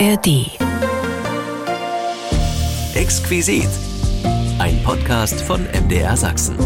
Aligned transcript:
ARD. 0.00 0.50
Exquisit. 2.96 3.68
Ein 4.58 4.82
Podcast 4.82 5.40
von 5.40 5.62
MDR 5.66 6.16
Sachsen. 6.16 6.56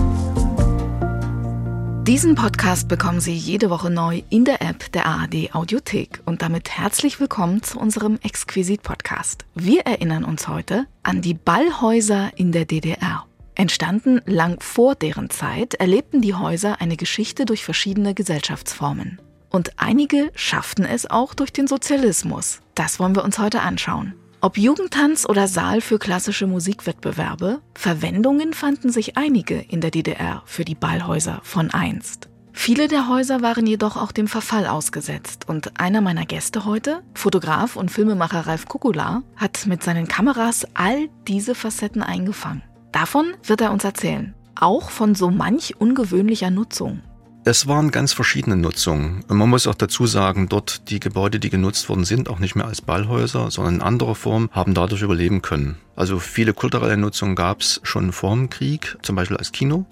Diesen 2.04 2.36
Podcast 2.36 2.88
bekommen 2.88 3.20
Sie 3.20 3.34
jede 3.34 3.68
Woche 3.68 3.90
neu 3.90 4.22
in 4.30 4.46
der 4.46 4.62
App 4.62 4.90
der 4.92 5.04
ARD 5.04 5.54
Audiothek 5.54 6.22
und 6.24 6.40
damit 6.40 6.70
herzlich 6.70 7.20
willkommen 7.20 7.62
zu 7.62 7.78
unserem 7.78 8.18
Exquisit 8.22 8.82
Podcast. 8.82 9.44
Wir 9.54 9.82
erinnern 9.82 10.24
uns 10.24 10.48
heute 10.48 10.86
an 11.02 11.20
die 11.20 11.34
Ballhäuser 11.34 12.30
in 12.36 12.50
der 12.50 12.64
DDR. 12.64 13.26
Entstanden 13.54 14.22
lang 14.24 14.58
vor 14.62 14.94
deren 14.94 15.28
Zeit, 15.28 15.74
erlebten 15.74 16.22
die 16.22 16.34
Häuser 16.34 16.80
eine 16.80 16.96
Geschichte 16.96 17.44
durch 17.44 17.62
verschiedene 17.62 18.14
Gesellschaftsformen. 18.14 19.20
Und 19.50 19.72
einige 19.78 20.30
schafften 20.34 20.84
es 20.84 21.10
auch 21.10 21.34
durch 21.34 21.52
den 21.52 21.66
Sozialismus. 21.66 22.60
Das 22.74 23.00
wollen 23.00 23.16
wir 23.16 23.24
uns 23.24 23.38
heute 23.38 23.60
anschauen. 23.60 24.14
Ob 24.40 24.56
Jugendtanz 24.56 25.26
oder 25.28 25.48
Saal 25.48 25.80
für 25.80 25.98
klassische 25.98 26.46
Musikwettbewerbe, 26.46 27.60
Verwendungen 27.74 28.52
fanden 28.52 28.90
sich 28.90 29.16
einige 29.16 29.58
in 29.58 29.80
der 29.80 29.90
DDR 29.90 30.42
für 30.46 30.64
die 30.64 30.76
Ballhäuser 30.76 31.40
von 31.42 31.72
einst. 31.72 32.28
Viele 32.52 32.88
der 32.88 33.08
Häuser 33.08 33.40
waren 33.40 33.66
jedoch 33.66 33.96
auch 33.96 34.12
dem 34.12 34.28
Verfall 34.28 34.66
ausgesetzt 34.66 35.48
und 35.48 35.80
einer 35.80 36.00
meiner 36.00 36.26
Gäste 36.26 36.64
heute, 36.64 37.02
Fotograf 37.14 37.76
und 37.76 37.90
Filmemacher 37.90 38.46
Ralf 38.46 38.66
Kukula, 38.66 39.22
hat 39.36 39.66
mit 39.66 39.82
seinen 39.82 40.08
Kameras 40.08 40.66
all 40.74 41.08
diese 41.26 41.54
Facetten 41.54 42.02
eingefangen. 42.02 42.62
Davon 42.92 43.34
wird 43.44 43.60
er 43.60 43.72
uns 43.72 43.84
erzählen. 43.84 44.34
Auch 44.54 44.90
von 44.90 45.14
so 45.14 45.30
manch 45.30 45.80
ungewöhnlicher 45.80 46.50
Nutzung. 46.50 47.00
Es 47.50 47.66
waren 47.66 47.90
ganz 47.90 48.12
verschiedene 48.12 48.56
Nutzungen. 48.56 49.24
Und 49.26 49.38
man 49.38 49.48
muss 49.48 49.66
auch 49.66 49.74
dazu 49.74 50.06
sagen, 50.06 50.50
dort 50.50 50.90
die 50.90 51.00
Gebäude, 51.00 51.40
die 51.40 51.48
genutzt 51.48 51.88
worden 51.88 52.04
sind, 52.04 52.28
auch 52.28 52.40
nicht 52.40 52.56
mehr 52.56 52.66
als 52.66 52.82
Ballhäuser, 52.82 53.50
sondern 53.50 53.76
in 53.76 53.80
anderer 53.80 54.14
Form, 54.14 54.50
haben 54.52 54.74
dadurch 54.74 55.00
überleben 55.00 55.40
können. 55.40 55.78
Also 55.96 56.18
viele 56.18 56.52
kulturelle 56.52 56.98
Nutzungen 56.98 57.36
gab 57.36 57.62
es 57.62 57.80
schon 57.84 58.12
vor 58.12 58.34
dem 58.34 58.50
Krieg, 58.50 58.98
zum 59.00 59.16
Beispiel 59.16 59.38
als 59.38 59.50
Kino 59.50 59.86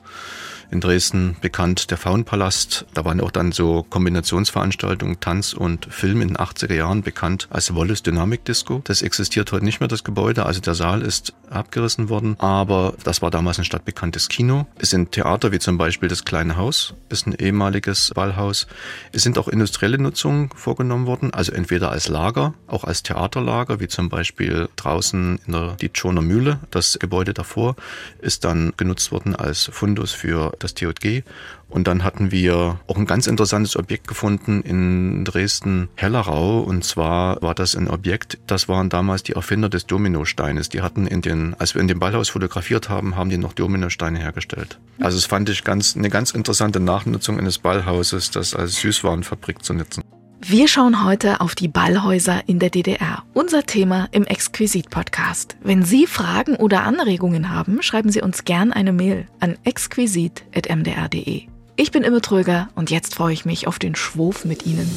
in 0.71 0.81
Dresden 0.81 1.37
bekannt, 1.41 1.91
der 1.91 1.99
Faunpalast. 1.99 2.87
Da 2.95 3.05
waren 3.05 3.21
auch 3.21 3.31
dann 3.31 3.53
so 3.53 3.85
Kombinationsveranstaltungen, 3.89 5.21
Tanz 5.21 5.53
und 5.53 5.87
Film 5.87 6.21
in 6.21 6.29
den 6.29 6.37
80er 6.37 6.75
Jahren 6.75 7.03
bekannt 7.03 7.49
als 7.51 7.75
Wallace 7.75 8.03
Dynamic 8.03 8.45
Disco. 8.45 8.81
Das 8.85 9.03
existiert 9.03 9.53
heute 9.53 9.65
nicht 9.65 9.81
mehr, 9.81 9.89
das 9.89 10.05
Gebäude. 10.05 10.47
Also 10.47 10.61
der 10.61 10.75
Saal 10.75 11.03
ist 11.03 11.33
abgerissen 11.51 12.09
worden, 12.09 12.37
aber 12.39 12.95
das 13.05 13.23
war 13.23 13.31
damals 13.31 13.59
ein 13.59 13.65
stadtbekanntes 13.65 14.29
Kino. 14.29 14.67
Es 14.79 14.91
sind 14.91 15.13
Theater 15.13 15.53
wie 15.53 15.59
zum 15.59 15.79
Beispiel 15.79 16.09
das 16.09 16.25
Kleine 16.25 16.57
Haus, 16.57 16.95
ist 17.09 17.27
ein 17.27 17.35
ehemaliges 17.35 18.13
Ballhaus. 18.15 18.67
Es 19.13 19.23
sind 19.23 19.39
auch 19.39 19.49
industrielle 19.49 19.99
Nutzungen 19.99 20.51
vorgenommen 20.55 21.07
worden, 21.07 21.33
also 21.33 21.53
entweder 21.53 21.91
als 21.91 22.09
Lager, 22.09 22.55
auch 22.67 22.85
als 22.85 23.03
Theaterlager, 23.03 23.81
wie 23.81 23.89
zum 23.89 24.09
Beispiel 24.09 24.69
draußen 24.77 25.41
in 25.47 25.53
der 25.53 25.77
Dietschoner 25.77 26.23
Mühle. 26.23 26.61
Das 26.71 26.99
Gebäude 26.99 27.35
davor 27.35 27.77
ist 28.21 28.45
dann 28.45 28.73
genutzt 28.77 29.13
worden 29.13 29.37
als 29.37 29.71
Fundus 29.73 30.13
für 30.13 30.53
das 30.63 30.75
TJG. 30.75 31.23
Und 31.69 31.89
dann 31.89 32.05
hatten 32.05 32.31
wir 32.31 32.79
auch 32.87 32.97
ein 32.97 33.07
ganz 33.07 33.27
interessantes 33.27 33.77
Objekt 33.77 34.07
gefunden 34.07 34.63
in 34.63 35.25
Dresden-Hellerau. 35.25 36.61
Und 36.61 36.85
zwar 36.85 37.41
war 37.43 37.55
das 37.55 37.75
ein 37.75 37.89
Objekt, 37.89 38.39
das 38.47 38.69
waren 38.69 38.89
damals 38.89 39.23
die 39.23 39.33
Erfinder 39.33 39.69
des 39.69 39.87
Dominosteines. 39.87 40.69
Die 40.69 40.81
hatten 40.81 41.07
in 41.07 41.23
den, 41.23 41.55
als 41.55 41.75
wir 41.75 41.81
in 41.81 41.89
dem 41.89 41.99
Ballhaus 41.99 42.29
fotografiert 42.29 42.89
haben, 42.89 43.17
haben 43.17 43.31
die 43.31 43.39
noch 43.39 43.53
Dominosteine 43.53 44.19
hergestellt. 44.19 44.79
Also 45.01 45.19
es 45.19 45.27
fand 45.27 45.49
ich 45.49 45.65
ganz, 45.65 45.97
eine 45.97 46.09
ganz 46.09 46.31
interessante 46.31 46.81
Nachnutzung 46.81 47.39
eines 47.39 47.59
Ballhauses, 47.59 48.31
das 48.31 48.55
als 48.55 48.77
Süßwarenfabrik 48.77 49.65
zu 49.65 49.75
nutzen. 49.75 50.05
Wir 50.49 50.69
schauen 50.69 51.03
heute 51.03 51.41
auf 51.41 51.57
die 51.57 51.67
Ballhäuser 51.67 52.45
in 52.47 52.61
der 52.61 52.71
DDR. 52.71 53.25
Unser 53.35 53.65
Thema 53.65 54.07
im 54.13 54.25
Exquisit-Podcast. 54.25 55.57
Wenn 55.61 55.83
Sie 55.83 56.07
Fragen 56.07 56.55
oder 56.55 56.85
Anregungen 56.85 57.51
haben, 57.51 57.83
schreiben 57.83 58.11
Sie 58.11 58.23
uns 58.23 58.45
gern 58.45 58.73
eine 58.73 58.93
Mail 58.93 59.27
an 59.41 59.59
exquisit.mdr.de. 59.65 61.49
Ich 61.75 61.91
bin 61.91 62.05
Imme 62.05 62.21
Tröger 62.21 62.69
und 62.77 62.93
jetzt 62.93 63.17
freue 63.17 63.33
ich 63.33 63.45
mich 63.45 63.67
auf 63.67 63.81
den 63.81 63.97
Schwurf 63.97 64.45
mit 64.45 64.65
Ihnen. 64.67 64.89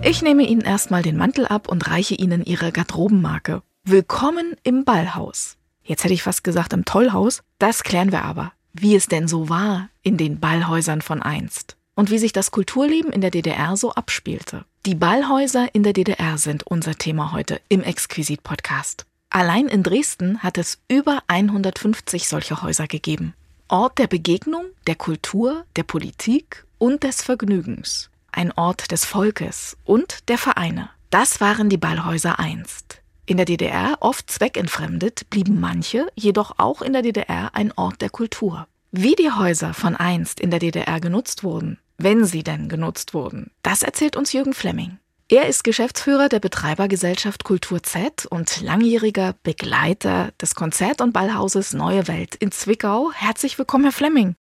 Ich 0.00 0.22
nehme 0.22 0.44
Ihnen 0.44 0.62
erstmal 0.62 1.02
den 1.02 1.18
Mantel 1.18 1.46
ab 1.46 1.68
und 1.68 1.86
reiche 1.86 2.14
Ihnen 2.14 2.46
Ihre 2.46 2.72
Garderobenmarke. 2.72 3.60
Willkommen 3.84 4.56
im 4.62 4.86
Ballhaus. 4.86 5.58
Jetzt 5.84 6.02
hätte 6.02 6.14
ich 6.14 6.22
fast 6.22 6.44
gesagt 6.44 6.72
im 6.72 6.86
Tollhaus. 6.86 7.42
Das 7.58 7.82
klären 7.82 8.10
wir 8.10 8.24
aber 8.24 8.52
wie 8.80 8.94
es 8.94 9.06
denn 9.06 9.28
so 9.28 9.48
war 9.48 9.88
in 10.02 10.16
den 10.16 10.40
Ballhäusern 10.40 11.02
von 11.02 11.22
einst 11.22 11.76
und 11.94 12.10
wie 12.10 12.18
sich 12.18 12.32
das 12.32 12.50
Kulturleben 12.50 13.12
in 13.12 13.20
der 13.20 13.30
DDR 13.30 13.76
so 13.76 13.92
abspielte. 13.92 14.64
Die 14.84 14.94
Ballhäuser 14.94 15.74
in 15.74 15.82
der 15.82 15.92
DDR 15.92 16.38
sind 16.38 16.64
unser 16.64 16.94
Thema 16.94 17.32
heute 17.32 17.60
im 17.68 17.82
Exquisit-Podcast. 17.82 19.06
Allein 19.30 19.66
in 19.66 19.82
Dresden 19.82 20.42
hat 20.42 20.58
es 20.58 20.78
über 20.88 21.22
150 21.26 22.28
solche 22.28 22.62
Häuser 22.62 22.86
gegeben. 22.86 23.34
Ort 23.68 23.98
der 23.98 24.06
Begegnung, 24.06 24.66
der 24.86 24.94
Kultur, 24.94 25.64
der 25.74 25.82
Politik 25.82 26.64
und 26.78 27.02
des 27.02 27.22
Vergnügens. 27.22 28.10
Ein 28.30 28.52
Ort 28.52 28.92
des 28.92 29.04
Volkes 29.04 29.76
und 29.84 30.28
der 30.28 30.38
Vereine. 30.38 30.90
Das 31.10 31.40
waren 31.40 31.68
die 31.68 31.78
Ballhäuser 31.78 32.38
einst. 32.38 32.95
In 33.28 33.38
der 33.38 33.46
DDR, 33.46 33.96
oft 33.98 34.30
zweckentfremdet, 34.30 35.28
blieben 35.30 35.58
manche 35.58 36.06
jedoch 36.14 36.54
auch 36.58 36.80
in 36.80 36.92
der 36.92 37.02
DDR 37.02 37.50
ein 37.54 37.72
Ort 37.76 38.00
der 38.00 38.08
Kultur. 38.08 38.68
Wie 38.92 39.16
die 39.16 39.32
Häuser 39.32 39.74
von 39.74 39.96
einst 39.96 40.38
in 40.38 40.52
der 40.52 40.60
DDR 40.60 41.00
genutzt 41.00 41.42
wurden, 41.42 41.80
wenn 41.98 42.24
sie 42.24 42.44
denn 42.44 42.68
genutzt 42.68 43.14
wurden, 43.14 43.50
das 43.62 43.82
erzählt 43.82 44.14
uns 44.14 44.32
Jürgen 44.32 44.54
Flemming. 44.54 44.98
Er 45.28 45.48
ist 45.48 45.64
Geschäftsführer 45.64 46.28
der 46.28 46.38
Betreibergesellschaft 46.38 47.42
Kultur 47.42 47.82
Z 47.82 48.26
und 48.26 48.60
langjähriger 48.60 49.34
Begleiter 49.42 50.30
des 50.40 50.54
Konzert- 50.54 51.00
und 51.00 51.12
Ballhauses 51.12 51.72
Neue 51.72 52.06
Welt 52.06 52.36
in 52.36 52.52
Zwickau. 52.52 53.10
Herzlich 53.12 53.58
willkommen, 53.58 53.84
Herr 53.84 53.92
Flemming 53.92 54.36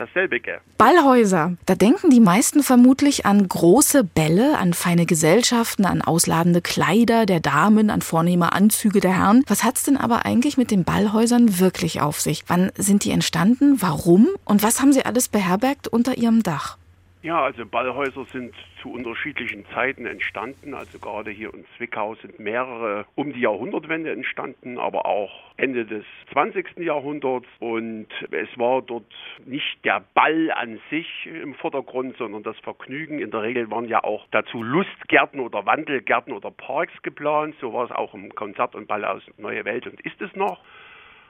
dasselbige. 0.00 0.60
Ballhäuser. 0.78 1.56
Da 1.66 1.74
denken 1.74 2.10
die 2.10 2.20
meisten 2.20 2.62
vermutlich 2.62 3.26
an 3.26 3.46
große 3.46 4.02
Bälle, 4.02 4.58
an 4.58 4.74
feine 4.74 5.06
Gesellschaften, 5.06 5.84
an 5.84 6.02
ausladende 6.02 6.60
Kleider 6.62 7.26
der 7.26 7.40
Damen, 7.40 7.90
an 7.90 8.02
vornehme 8.02 8.52
Anzüge 8.52 9.00
der 9.00 9.16
Herren. 9.16 9.44
Was 9.46 9.62
hat's 9.62 9.84
denn 9.84 9.96
aber 9.96 10.24
eigentlich 10.24 10.56
mit 10.56 10.70
den 10.70 10.84
Ballhäusern 10.84 11.58
wirklich 11.60 12.00
auf 12.00 12.20
sich? 12.20 12.44
Wann 12.48 12.72
sind 12.76 13.04
die 13.04 13.10
entstanden? 13.10 13.80
Warum? 13.80 14.28
Und 14.44 14.62
was 14.62 14.80
haben 14.80 14.92
sie 14.92 15.04
alles 15.04 15.28
beherbergt 15.28 15.86
unter 15.86 16.16
ihrem 16.16 16.42
Dach? 16.42 16.78
Ja, 17.22 17.42
also 17.42 17.66
Ballhäuser 17.66 18.24
sind 18.32 18.54
zu 18.82 18.92
unterschiedlichen 18.92 19.64
Zeiten 19.74 20.06
entstanden. 20.06 20.74
Also 20.74 20.98
gerade 20.98 21.30
hier 21.30 21.52
in 21.54 21.64
Zwickau 21.76 22.14
sind 22.16 22.38
mehrere 22.38 23.06
um 23.14 23.32
die 23.32 23.40
Jahrhundertwende 23.40 24.12
entstanden, 24.12 24.78
aber 24.78 25.06
auch 25.06 25.30
Ende 25.56 25.84
des 25.84 26.04
20. 26.32 26.78
Jahrhunderts. 26.78 27.46
Und 27.58 28.08
es 28.30 28.48
war 28.58 28.82
dort 28.82 29.12
nicht 29.46 29.84
der 29.84 30.04
Ball 30.14 30.50
an 30.52 30.80
sich 30.90 31.06
im 31.26 31.54
Vordergrund, 31.54 32.16
sondern 32.16 32.42
das 32.42 32.58
Vergnügen. 32.60 33.18
In 33.18 33.30
der 33.30 33.42
Regel 33.42 33.70
waren 33.70 33.88
ja 33.88 34.02
auch 34.04 34.26
dazu 34.30 34.62
Lustgärten 34.62 35.40
oder 35.40 35.66
Wandelgärten 35.66 36.32
oder 36.32 36.50
Parks 36.50 36.94
geplant. 37.02 37.54
So 37.60 37.72
war 37.72 37.84
es 37.84 37.90
auch 37.90 38.14
im 38.14 38.34
Konzert- 38.34 38.74
und 38.74 38.88
Ballhaus 38.88 39.22
Neue 39.38 39.64
Welt 39.64 39.86
und 39.86 40.00
ist 40.00 40.20
es 40.20 40.34
noch. 40.34 40.60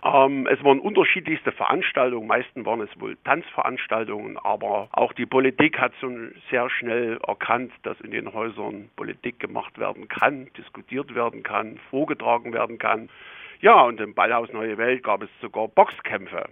Ähm, 0.02 0.46
es 0.50 0.62
waren 0.64 0.80
unterschiedlichste 0.80 1.52
Veranstaltungen, 1.52 2.26
meistens 2.26 2.64
waren 2.64 2.80
es 2.80 2.88
wohl 2.98 3.16
Tanzveranstaltungen, 3.24 4.38
aber 4.38 4.88
auch 4.92 5.12
die 5.12 5.26
Politik 5.26 5.78
hat 5.78 5.92
so 6.00 6.10
sehr 6.50 6.70
schnell 6.70 7.18
erkannt, 7.26 7.72
dass 7.82 8.00
in 8.00 8.10
den 8.10 8.32
Häusern 8.32 8.88
Politik 8.96 9.38
gemacht 9.40 9.78
werden 9.78 10.08
kann, 10.08 10.48
diskutiert 10.56 11.14
werden 11.14 11.42
kann, 11.42 11.78
vorgetragen 11.90 12.52
werden 12.52 12.78
kann. 12.78 13.10
Ja, 13.60 13.82
und 13.82 14.00
im 14.00 14.14
Ballhaus 14.14 14.50
Neue 14.52 14.78
Welt 14.78 15.02
gab 15.02 15.22
es 15.22 15.28
sogar 15.42 15.68
Boxkämpfe. 15.68 16.48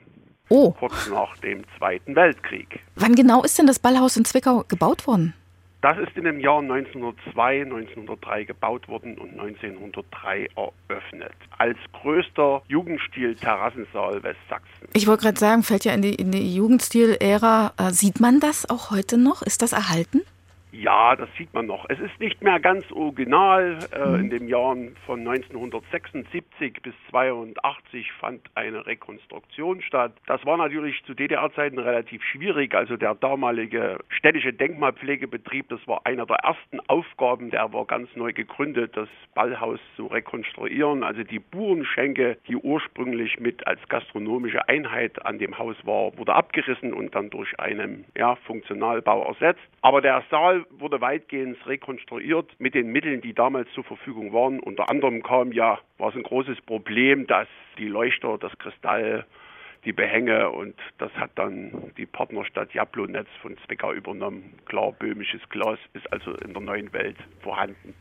Oh. 0.51 0.73
Kurz 0.73 1.09
nach 1.09 1.37
dem 1.39 1.63
Zweiten 1.77 2.17
Weltkrieg. 2.17 2.81
Wann 2.97 3.15
genau 3.15 3.43
ist 3.43 3.59
denn 3.59 3.67
das 3.67 3.79
Ballhaus 3.79 4.17
in 4.17 4.25
Zwickau 4.25 4.65
gebaut 4.69 5.07
worden? 5.07 5.35
Das 5.81 5.97
ist 5.97 6.17
in 6.17 6.25
den 6.25 6.41
Jahren 6.41 6.69
1902, 6.71 7.63
1903 7.63 8.45
gebaut 8.45 8.89
worden 8.89 9.17
und 9.17 9.31
1903 9.39 10.49
eröffnet. 10.57 11.33
Als 11.57 11.79
größter 11.93 12.63
Jugendstil-Terrassensaal 12.67 14.23
Westsachsen. 14.25 14.89
Ich 14.93 15.07
wollte 15.07 15.23
gerade 15.23 15.39
sagen, 15.39 15.63
fällt 15.63 15.85
ja 15.85 15.93
in 15.93 16.03
die, 16.03 16.15
in 16.15 16.33
die 16.33 16.53
Jugendstil-Ära. 16.53 17.75
Äh, 17.77 17.91
sieht 17.91 18.19
man 18.19 18.41
das 18.41 18.69
auch 18.69 18.91
heute 18.91 19.19
noch? 19.19 19.43
Ist 19.43 19.63
das 19.63 19.73
erhalten? 19.73 20.23
Ja, 20.71 21.17
das 21.17 21.29
sieht 21.39 21.53
man 21.55 21.67
noch. 21.67 21.87
Es 21.89 21.99
ist 21.99 22.21
nicht 22.21 22.43
mehr 22.43 22.61
ganz 22.61 22.91
original. 22.93 23.79
Äh, 23.93 24.07
mhm. 24.07 24.15
In 24.21 24.31
den 24.31 24.49
Jahren 24.49 24.97
von 25.07 25.21
1976 25.21 26.83
bis 26.83 26.95
82 27.11 28.13
fand 28.13 28.43
eine 28.55 28.87
Rekonstruktion 28.87 29.81
statt. 29.81 30.13
Das 30.27 30.45
war 30.45 30.59
natürlich 30.59 31.03
zu 31.05 31.15
DDR-Zeiten 31.15 31.79
relativ 31.79 32.23
schwierig. 32.23 32.75
Also 32.75 32.97
der 32.97 33.15
damalige 33.15 33.99
städtische 34.11 34.53
Denkmalpflegebetrieb, 34.53 35.69
das 35.71 35.81
war 35.87 36.03
einer 36.05 36.27
der 36.27 36.37
ersten 36.37 36.81
Aufgaben, 36.89 37.51
der 37.51 37.73
war 37.73 37.87
ganz 37.87 38.15
neu 38.15 38.33
gegründet, 38.33 38.97
das 38.97 39.09
Ballhaus 39.35 39.81
zu 39.97 40.07
rekonstruieren. 40.07 41.03
Also 41.03 41.23
die 41.23 41.39
Burenschenke, 41.39 42.37
die 42.47 42.57
ursprünglich 42.57 43.41
mit 43.41 43.67
als 43.67 43.81
gastronomische 43.89 44.69
Einheit 44.69 45.25
an 45.25 45.39
dem 45.39 45.57
Haus 45.59 45.77
war, 45.85 46.17
wurde 46.19 46.35
abgerissen 46.35 46.93
und 46.93 47.15
dann 47.15 47.31
durch 47.31 47.59
einen 47.59 48.05
ja, 48.17 48.37
Funktionalbau 48.37 49.27
ersetzt. 49.29 49.63
Aber 49.81 50.03
der 50.03 50.23
Saal 50.31 50.58
Wurde 50.71 51.01
weitgehend 51.01 51.57
rekonstruiert 51.67 52.51
mit 52.59 52.75
den 52.75 52.89
Mitteln, 52.89 53.21
die 53.21 53.35
damals 53.35 53.69
zur 53.75 53.85
Verfügung 53.85 54.33
waren. 54.33 54.61
Unter 54.61 54.91
anderem 54.91 55.23
kam 55.23 55.53
ja, 55.53 55.79
war 55.99 56.11
es 56.11 56.17
ein 56.17 56.23
großes 56.23 56.61
Problem, 56.63 57.27
dass 57.27 57.49
die 57.79 57.89
Leuchter, 57.89 58.39
das 58.39 58.57
Kristall, 58.59 59.27
die 59.85 59.93
Behänge 59.93 60.51
und 60.51 60.75
das 60.99 61.13
hat 61.13 61.31
dann 61.37 61.93
die 61.97 62.07
Partnerstadt 62.07 62.75
Jablonetz 62.75 63.29
von 63.41 63.57
Zwickau 63.67 63.93
übernommen. 63.93 64.55
Klar, 64.67 64.93
böhmisches 64.93 65.41
Glas 65.51 65.79
ist 65.95 66.13
also 66.13 66.33
in 66.33 66.53
der 66.53 66.63
neuen 66.63 66.93
Welt 66.93 67.17
vorhanden. 67.43 67.95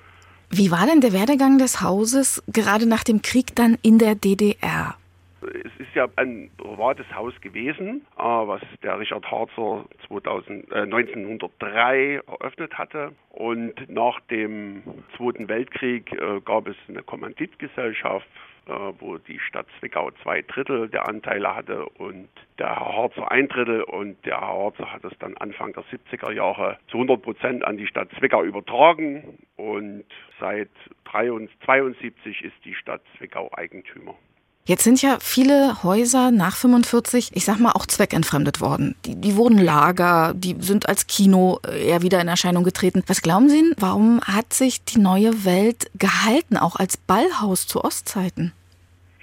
Wie 0.49 0.71
war 0.71 0.87
denn 0.87 1.01
der 1.01 1.13
Werdegang 1.13 1.57
des 1.57 1.81
Hauses 1.81 2.41
gerade 2.47 2.87
nach 2.87 3.03
dem 3.03 3.21
Krieg 3.21 3.55
dann 3.55 3.77
in 3.83 3.99
der 3.99 4.15
DDR? 4.15 4.95
Es 5.41 5.71
ist 5.79 5.93
ja 5.93 6.07
ein 6.15 6.49
privates 6.57 7.05
Haus 7.13 7.39
gewesen, 7.41 8.05
äh, 8.17 8.23
was 8.23 8.61
der 8.81 8.99
Richard 8.99 9.29
Harzer 9.29 9.85
2000, 10.07 10.71
äh, 10.71 10.85
1903 10.85 12.21
eröffnet 12.27 12.77
hatte. 12.77 13.11
Und 13.29 13.89
nach 13.89 14.19
dem 14.31 14.81
Zweiten 15.15 15.47
Weltkrieg 15.47 16.11
äh, 16.13 16.41
gab 16.41 16.67
es 16.67 16.75
eine 16.87 17.03
Kommanditgesellschaft, 17.03 18.27
äh, 18.67 18.71
wo 18.99 19.17
die 19.17 19.39
Stadt 19.39 19.67
Zwickau 19.79 20.11
zwei 20.23 20.41
Drittel 20.41 20.89
der 20.89 21.07
Anteile 21.07 21.55
hatte 21.55 21.85
und 21.85 22.27
der 22.59 22.75
Herr 22.75 22.97
Harzer 22.97 23.31
ein 23.31 23.47
Drittel 23.47 23.83
und 23.83 24.17
der 24.25 24.41
Herr 24.41 24.47
Harzer 24.47 24.91
hat 24.91 25.05
es 25.05 25.17
dann 25.19 25.37
Anfang 25.37 25.71
der 25.73 25.83
70er 25.83 26.31
Jahre 26.33 26.77
zu 26.87 26.97
100 26.97 27.21
Prozent 27.21 27.63
an 27.63 27.77
die 27.77 27.87
Stadt 27.87 28.09
Zwickau 28.17 28.43
übertragen 28.43 29.37
und 29.55 30.03
seit 30.39 30.69
1972 31.05 32.43
ist 32.43 32.55
die 32.65 32.73
Stadt 32.73 33.01
Zwickau 33.17 33.49
Eigentümer. 33.53 34.15
Jetzt 34.67 34.83
sind 34.83 35.01
ja 35.01 35.17
viele 35.21 35.81
Häuser 35.81 36.29
nach 36.29 36.57
45, 36.57 37.29
ich 37.31 37.45
sag 37.45 37.57
mal, 37.57 37.71
auch 37.71 37.85
zweckentfremdet 37.85 38.59
worden. 38.59 38.95
Die, 39.05 39.15
die 39.15 39.37
wurden 39.37 39.57
Lager, 39.57 40.33
die 40.35 40.57
sind 40.59 40.89
als 40.89 41.07
Kino 41.07 41.61
äh, 41.65 41.87
eher 41.87 42.01
wieder 42.01 42.19
in 42.19 42.27
Erscheinung 42.27 42.65
getreten. 42.65 43.01
Was 43.07 43.21
glauben 43.21 43.47
Sie, 43.47 43.63
warum 43.77 44.19
hat 44.19 44.53
sich 44.53 44.83
die 44.83 44.99
neue 44.99 45.45
Welt 45.45 45.89
gehalten, 45.97 46.57
auch 46.57 46.75
als 46.75 46.97
Ballhaus 46.97 47.65
zu 47.65 47.81
Ostzeiten? 47.81 48.51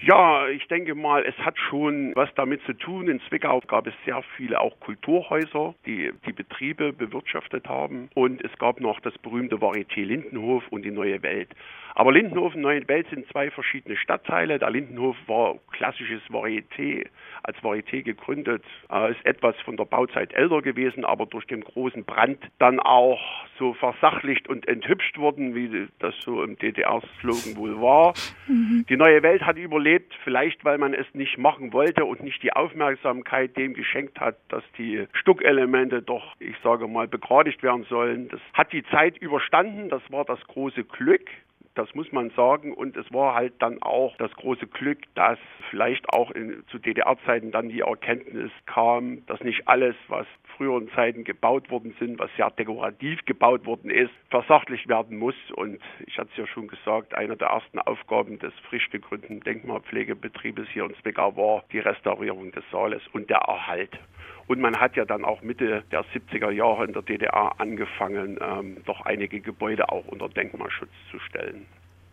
Ja, 0.07 0.49
ich 0.49 0.69
denke 0.69 0.95
mal, 0.95 1.25
es 1.25 1.37
hat 1.39 1.59
schon 1.59 2.15
was 2.15 2.29
damit 2.35 2.61
zu 2.67 2.75
tun. 2.75 3.09
In 3.09 3.23
Zwickau 3.23 3.61
gab 3.61 3.87
es 3.87 3.95
sehr 4.05 4.23
viele 4.37 4.61
auch 4.61 4.79
Kulturhäuser, 4.81 5.75
die 5.87 6.13
die 6.27 6.33
Betriebe 6.33 6.93
bewirtschaftet 6.93 7.67
haben. 7.67 8.11
Und 8.13 8.45
es 8.45 8.53
gab 8.59 8.81
noch 8.81 9.01
das 9.01 9.17
berühmte 9.17 9.57
Varieté 9.57 10.05
Lindenhof 10.05 10.63
und 10.69 10.83
die 10.83 10.91
Neue 10.91 11.23
Welt. 11.23 11.49
Aber 11.95 12.13
Lindenhof 12.13 12.55
und 12.55 12.61
Neue 12.61 12.87
Welt 12.89 13.07
sind 13.09 13.27
zwei 13.29 13.51
verschiedene 13.51 13.97
Stadtteile. 13.97 14.59
Der 14.59 14.69
Lindenhof 14.69 15.17
war 15.27 15.55
klassisches 15.71 16.21
Varieté, 16.29 17.07
als 17.45 17.57
Varieté 17.59 18.03
gegründet, 18.03 18.65
äh, 18.91 19.13
ist 19.13 19.25
etwas 19.25 19.55
von 19.65 19.77
der 19.77 19.85
Bauzeit 19.85 20.33
älter 20.33 20.61
gewesen, 20.61 21.05
aber 21.05 21.27
durch 21.27 21.47
den 21.47 21.63
großen 21.63 22.05
Brand 22.05 22.39
dann 22.59 22.81
auch 22.81 23.21
so 23.59 23.75
versachlicht 23.75 24.49
und 24.49 24.67
enthübscht 24.67 25.19
worden, 25.19 25.55
wie 25.55 25.87
das 26.01 26.15
so 26.21 26.43
im 26.43 26.59
DDR-Slogan 26.59 27.57
wohl 27.57 27.81
war. 27.81 28.15
Mhm. 28.49 28.85
Die 28.89 28.97
Neue 28.97 29.23
Welt 29.23 29.43
hat 29.43 29.57
überlebt, 29.57 29.94
vielleicht 30.23 30.65
weil 30.65 30.79
man 30.79 30.95
es 30.95 31.07
nicht 31.15 31.39
machen 31.39 31.73
wollte 31.73 32.05
und 32.05 32.23
nicht 32.23 32.43
die 32.43 32.53
Aufmerksamkeit 32.53 33.57
dem 33.57 33.75
geschenkt 33.75 34.21
hat, 34.21 34.37
dass 34.49 34.65
die 34.79 35.07
Stuckelemente 35.13 36.03
doch, 36.03 36.35
ich 36.39 36.57
sage 36.63 36.89
mal, 36.89 37.09
begradigt 37.09 37.63
werden 37.63 37.85
sollen. 37.85 38.29
Das 38.29 38.41
hat 38.53 38.73
die 38.73 38.85
Zeit 38.87 39.19
überstanden, 39.19 39.89
das 39.89 40.03
war 40.11 40.25
das 40.25 40.41
große 40.47 40.85
Glück. 40.85 41.29
Das 41.75 41.93
muss 41.95 42.13
man 42.13 42.31
sagen. 42.31 42.73
Und 42.73 42.97
es 42.97 43.13
war 43.13 43.35
halt 43.35 43.55
dann 43.59 43.83
auch 43.83 44.17
das 44.19 44.33
große 44.33 44.67
Glück, 44.69 44.99
dass 45.15 45.39
vielleicht 45.71 46.09
auch 46.11 46.31
in, 46.31 46.63
zu 46.69 46.79
DDR-Zeiten 46.79 47.51
dann 47.51 47.69
die 47.69 47.81
Erkenntnis 47.81 48.53
kam, 48.67 49.27
dass 49.27 49.41
nicht 49.41 49.67
alles, 49.67 49.97
was 50.09 50.27
früheren 50.57 50.89
Zeiten 50.91 51.25
gebaut 51.25 51.71
worden 51.71 51.95
sind, 51.99 52.19
was 52.21 52.31
sehr 52.37 52.51
dekorativ 52.51 53.25
gebaut 53.25 53.67
worden 53.67 53.91
ist, 53.91 54.13
versachlicht 54.31 54.89
werden 54.89 55.19
muss. 55.19 55.35
Und 55.57 55.81
ich 56.07 56.17
hatte 56.17 56.31
es 56.31 56.37
ja 56.37 56.47
schon 56.47 56.69
gesagt, 56.69 57.15
eine 57.15 57.37
der 57.37 57.49
ersten 57.49 57.81
Aufgaben 57.81 58.39
des 58.39 58.55
frisch 58.69 58.89
gegründeten 58.91 59.41
Denkmalpflegebetriebes 59.41 60.69
hier 60.69 60.85
in 60.85 60.95
Zwickau 61.03 61.37
war 61.37 61.65
die 61.73 61.81
Restaurierung 61.81 62.53
des 62.53 62.65
Saales 62.71 63.03
und 63.13 63.29
der 63.31 63.39
Erhalt. 63.39 63.99
Und 64.47 64.61
man 64.61 64.79
hat 64.81 64.97
ja 64.97 65.05
dann 65.05 65.25
auch 65.25 65.43
Mitte 65.43 65.85
der 65.91 66.05
70er 66.05 66.51
Jahre 66.51 66.85
in 66.85 66.93
der 66.93 67.03
DDR 67.03 67.53
angefangen, 67.59 68.39
ähm, 68.41 68.77
doch 68.85 69.01
einige 69.03 69.41
Gebäude 69.41 69.89
auch 69.91 70.07
unter 70.07 70.29
Denkmalschutz 70.29 70.91
zu 71.11 71.19
stellen. 71.21 71.67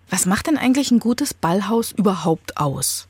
Was 0.09 0.25
macht 0.25 0.47
denn 0.47 0.57
eigentlich 0.57 0.91
ein 0.91 0.99
gutes 0.99 1.33
Ballhaus 1.33 1.91
überhaupt 1.91 2.57
aus? 2.57 3.07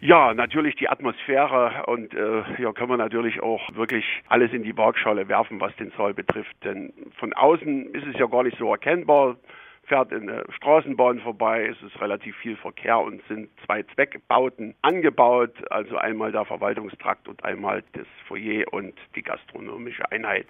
Ja, 0.00 0.32
natürlich 0.32 0.76
die 0.76 0.88
Atmosphäre 0.88 1.84
und 1.86 2.14
äh, 2.14 2.44
hier 2.56 2.72
können 2.72 2.90
wir 2.90 2.96
natürlich 2.96 3.42
auch 3.42 3.60
wirklich 3.74 4.04
alles 4.28 4.52
in 4.52 4.62
die 4.62 4.76
Waagschale 4.76 5.28
werfen, 5.28 5.60
was 5.60 5.74
den 5.76 5.90
Saal 5.96 6.14
betrifft. 6.14 6.54
Denn 6.62 6.92
von 7.18 7.32
außen 7.32 7.92
ist 7.94 8.06
es 8.06 8.16
ja 8.16 8.26
gar 8.26 8.44
nicht 8.44 8.56
so 8.58 8.70
erkennbar 8.70 9.36
fährt 9.88 10.12
in 10.12 10.26
der 10.26 10.44
Straßenbahn 10.52 11.20
vorbei, 11.20 11.66
es 11.66 11.82
ist 11.82 12.00
relativ 12.00 12.36
viel 12.36 12.56
Verkehr 12.56 12.98
und 12.98 13.22
sind 13.26 13.48
zwei 13.64 13.82
Zweckbauten 13.94 14.74
angebaut, 14.82 15.54
also 15.70 15.96
einmal 15.96 16.30
der 16.30 16.44
Verwaltungstrakt 16.44 17.26
und 17.26 17.44
einmal 17.44 17.82
das 17.94 18.06
Foyer 18.26 18.64
und 18.72 18.94
die 19.16 19.22
gastronomische 19.22 20.10
Einheit. 20.12 20.46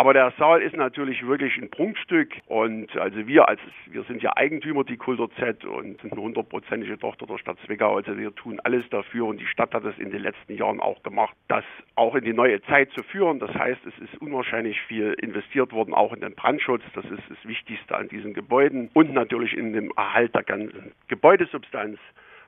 Aber 0.00 0.14
der 0.14 0.32
Saal 0.38 0.62
ist 0.62 0.74
natürlich 0.74 1.26
wirklich 1.26 1.58
ein 1.58 1.68
Prunkstück 1.68 2.32
und 2.46 2.96
also 2.96 3.26
wir 3.26 3.46
als 3.46 3.60
wir 3.84 4.02
sind 4.04 4.22
ja 4.22 4.34
Eigentümer 4.34 4.82
die 4.82 4.96
Kultur 4.96 5.30
Z 5.32 5.62
und 5.66 6.00
sind 6.00 6.12
eine 6.14 6.22
hundertprozentige 6.22 6.98
Tochter 6.98 7.26
der 7.26 7.36
Stadt 7.36 7.58
Zwickau. 7.66 7.96
Also 7.96 8.16
wir 8.16 8.34
tun 8.34 8.60
alles 8.64 8.88
dafür 8.88 9.26
und 9.26 9.38
die 9.38 9.46
Stadt 9.46 9.74
hat 9.74 9.84
es 9.84 9.98
in 9.98 10.10
den 10.10 10.22
letzten 10.22 10.54
Jahren 10.54 10.80
auch 10.80 11.02
gemacht, 11.02 11.36
das 11.48 11.64
auch 11.96 12.14
in 12.14 12.24
die 12.24 12.32
neue 12.32 12.62
Zeit 12.62 12.90
zu 12.92 13.02
führen. 13.02 13.40
Das 13.40 13.52
heißt, 13.52 13.82
es 13.84 13.98
ist 13.98 14.22
unwahrscheinlich 14.22 14.80
viel 14.88 15.12
investiert 15.20 15.70
worden, 15.70 15.92
auch 15.92 16.14
in 16.14 16.22
den 16.22 16.34
Brandschutz. 16.34 16.82
Das 16.94 17.04
ist 17.04 17.22
das 17.28 17.44
Wichtigste 17.44 17.94
an 17.94 18.08
diesen 18.08 18.32
Gebäuden 18.32 18.88
und 18.94 19.12
natürlich 19.12 19.54
in 19.54 19.74
dem 19.74 19.92
Erhalt 19.98 20.34
der 20.34 20.44
ganzen 20.44 20.92
Gebäudesubstanz. 21.08 21.98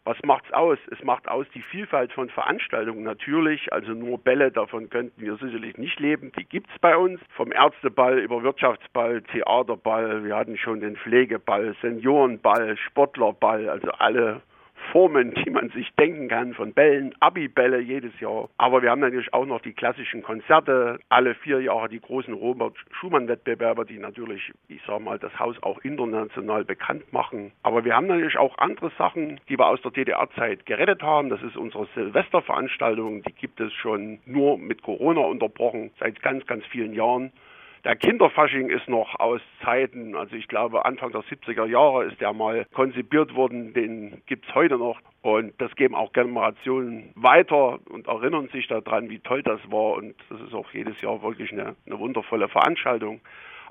Was 0.04 0.16
macht's 0.24 0.52
aus? 0.52 0.78
Es 0.90 1.02
macht 1.04 1.28
aus 1.28 1.46
die 1.54 1.62
Vielfalt 1.62 2.12
von 2.12 2.28
Veranstaltungen 2.28 3.04
natürlich. 3.04 3.72
Also 3.72 3.92
nur 3.92 4.18
Bälle, 4.18 4.50
davon 4.50 4.90
könnten 4.90 5.20
wir 5.20 5.36
sicherlich 5.36 5.78
nicht 5.78 6.00
leben. 6.00 6.32
Die 6.36 6.44
gibt's 6.44 6.76
bei 6.80 6.96
uns. 6.96 7.20
Vom 7.36 7.52
Ärzteball 7.52 8.18
über 8.18 8.42
Wirtschaftsball, 8.42 9.22
Theaterball. 9.22 10.24
Wir 10.24 10.36
hatten 10.36 10.56
schon 10.56 10.80
den 10.80 10.96
Pflegeball, 10.96 11.76
Seniorenball, 11.82 12.76
Sportlerball. 12.76 13.68
Also 13.68 13.92
alle 13.92 14.42
Formen, 14.90 15.34
die 15.34 15.50
man 15.50 15.70
sich 15.70 15.90
denken 15.98 16.28
kann, 16.28 16.54
von 16.54 16.72
Bällen, 16.72 17.14
Abibälle 17.20 17.80
jedes 17.80 18.18
Jahr. 18.20 18.48
Aber 18.58 18.82
wir 18.82 18.90
haben 18.90 19.00
natürlich 19.00 19.32
auch 19.32 19.46
noch 19.46 19.60
die 19.60 19.72
klassischen 19.72 20.22
Konzerte, 20.22 20.98
alle 21.08 21.34
vier 21.34 21.60
Jahre 21.60 21.88
die 21.88 22.00
großen 22.00 22.34
Robert 22.34 22.74
Schumann-Wettbewerbe, 22.92 23.86
die 23.86 23.98
natürlich, 23.98 24.52
ich 24.68 24.82
sage 24.86 25.02
mal, 25.02 25.18
das 25.18 25.38
Haus 25.38 25.56
auch 25.62 25.78
international 25.80 26.64
bekannt 26.64 27.12
machen. 27.12 27.52
Aber 27.62 27.84
wir 27.84 27.94
haben 27.94 28.06
natürlich 28.06 28.38
auch 28.38 28.58
andere 28.58 28.90
Sachen, 28.98 29.40
die 29.48 29.58
wir 29.58 29.66
aus 29.66 29.80
der 29.82 29.92
DDR-Zeit 29.92 30.66
gerettet 30.66 31.02
haben. 31.02 31.28
Das 31.28 31.42
ist 31.42 31.56
unsere 31.56 31.86
Silvesterveranstaltung, 31.94 33.22
die 33.22 33.32
gibt 33.32 33.60
es 33.60 33.72
schon 33.72 34.18
nur 34.26 34.58
mit 34.58 34.82
Corona 34.82 35.20
unterbrochen, 35.20 35.90
seit 36.00 36.22
ganz, 36.22 36.46
ganz 36.46 36.64
vielen 36.66 36.94
Jahren. 36.94 37.32
Der 37.84 37.96
Kinderfasching 37.96 38.70
ist 38.70 38.88
noch 38.88 39.18
aus 39.18 39.40
Zeiten, 39.64 40.14
also 40.14 40.36
ich 40.36 40.46
glaube 40.46 40.84
Anfang 40.84 41.10
der 41.10 41.22
70er 41.22 41.66
Jahre 41.66 42.04
ist 42.04 42.20
der 42.20 42.32
mal 42.32 42.64
konzipiert 42.72 43.34
worden, 43.34 43.74
den 43.74 44.22
gibt 44.26 44.48
es 44.48 44.54
heute 44.54 44.78
noch. 44.78 45.00
Und 45.22 45.60
das 45.60 45.74
geben 45.74 45.96
auch 45.96 46.12
Generationen 46.12 47.10
weiter 47.16 47.80
und 47.90 48.06
erinnern 48.06 48.48
sich 48.52 48.68
daran, 48.68 49.10
wie 49.10 49.18
toll 49.18 49.42
das 49.42 49.60
war. 49.68 49.94
Und 49.94 50.14
das 50.28 50.40
ist 50.42 50.54
auch 50.54 50.72
jedes 50.72 51.00
Jahr 51.00 51.22
wirklich 51.22 51.50
eine, 51.52 51.74
eine 51.86 51.98
wundervolle 51.98 52.48
Veranstaltung. 52.48 53.20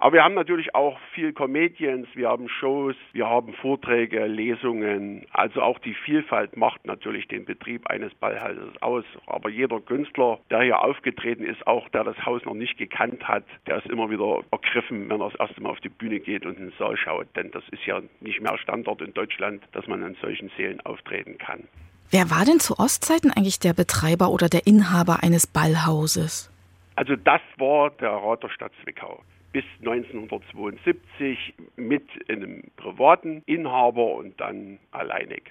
Aber 0.02 0.14
wir 0.14 0.24
haben 0.24 0.34
natürlich 0.34 0.74
auch 0.74 0.98
viel 1.14 1.32
Comedians, 1.32 2.08
wir 2.16 2.28
haben 2.28 2.50
Shows, 2.50 2.96
wir 3.14 3.30
haben 3.30 3.54
Vorträge, 3.54 4.26
Lesungen. 4.26 5.28
Also 5.32 5.62
auch 5.62 5.78
die 5.78 5.94
Vielfalt 5.94 6.58
macht 6.58 6.88
natürlich 6.88 7.28
den 7.28 7.46
Betrieb 7.46 7.86
eines 7.86 8.12
Ballhauses 8.16 8.82
aus. 8.82 9.04
Aber 9.28 9.50
jeder 9.50 9.80
Künstler, 9.80 10.40
der 10.50 10.64
hier 10.64 10.84
aufgetreten 10.84 11.44
ist, 11.44 11.68
auch 11.68 11.88
der 11.90 12.04
das 12.04 12.18
Haus 12.26 12.44
noch 12.46 12.56
nicht 12.56 12.80
gekannt 12.80 13.28
hat, 13.28 13.44
der 13.68 13.78
ist 13.78 13.92
immer 13.92 14.10
wieder 14.10 14.40
ergriffen, 14.50 15.08
wenn 15.08 15.22
er 15.22 15.30
das 15.30 15.40
erste 15.40 15.62
Mal 15.62 15.70
auf 15.70 15.82
die 15.82 15.90
Bühne 15.90 16.20
geht 16.20 16.48
und 16.48 16.58
in 16.58 16.70
den 16.70 16.74
Saal 16.80 16.98
schaut. 16.98 17.28
Denn 17.36 17.52
das 17.52 17.64
ist 17.70 17.86
ja 17.86 18.02
nicht 18.22 18.42
mehr 18.42 18.58
Standard 18.58 19.02
in 19.02 19.14
Deutschland, 19.14 19.62
dass 19.74 19.86
man 19.86 20.02
in 20.02 20.16
solchen 20.16 20.50
Sälen 20.58 20.82
auftreten 20.82 21.38
kann. 21.38 21.68
Wer 22.10 22.32
war 22.32 22.44
denn 22.44 22.60
zu 22.60 22.80
Ostzeiten 22.80 23.30
eigentlich 23.30 23.60
der 23.60 23.74
Betreiber 23.74 24.32
oder 24.32 24.50
der 24.50 24.66
Inhaber 24.66 25.22
eines 25.22 25.46
Ballhauses? 25.46 26.52
Also 26.96 27.16
das 27.16 27.42
war 27.58 27.92
der 27.92 28.10
Rat 28.10 28.42
der 28.42 28.50
Stadt 28.50 28.72
Zwickau 28.82 29.22
bis 29.52 29.64
1972 29.80 31.54
mit 31.76 32.04
einem 32.30 32.64
privaten 32.78 33.44
Inhaber 33.46 34.16
und 34.16 34.40
dann 34.40 34.80
alleinig. 34.92 35.44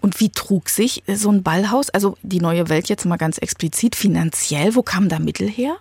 Und 0.00 0.20
wie 0.20 0.28
trug 0.28 0.68
sich 0.68 1.02
so 1.06 1.30
ein 1.30 1.42
Ballhaus, 1.42 1.90
also 1.90 2.16
die 2.22 2.40
neue 2.40 2.68
Welt 2.68 2.88
jetzt 2.88 3.06
mal 3.06 3.16
ganz 3.16 3.38
explizit 3.38 3.96
finanziell, 3.96 4.74
wo 4.74 4.82
kamen 4.82 5.08
da 5.08 5.18
Mittel 5.18 5.48
her? 5.48 5.76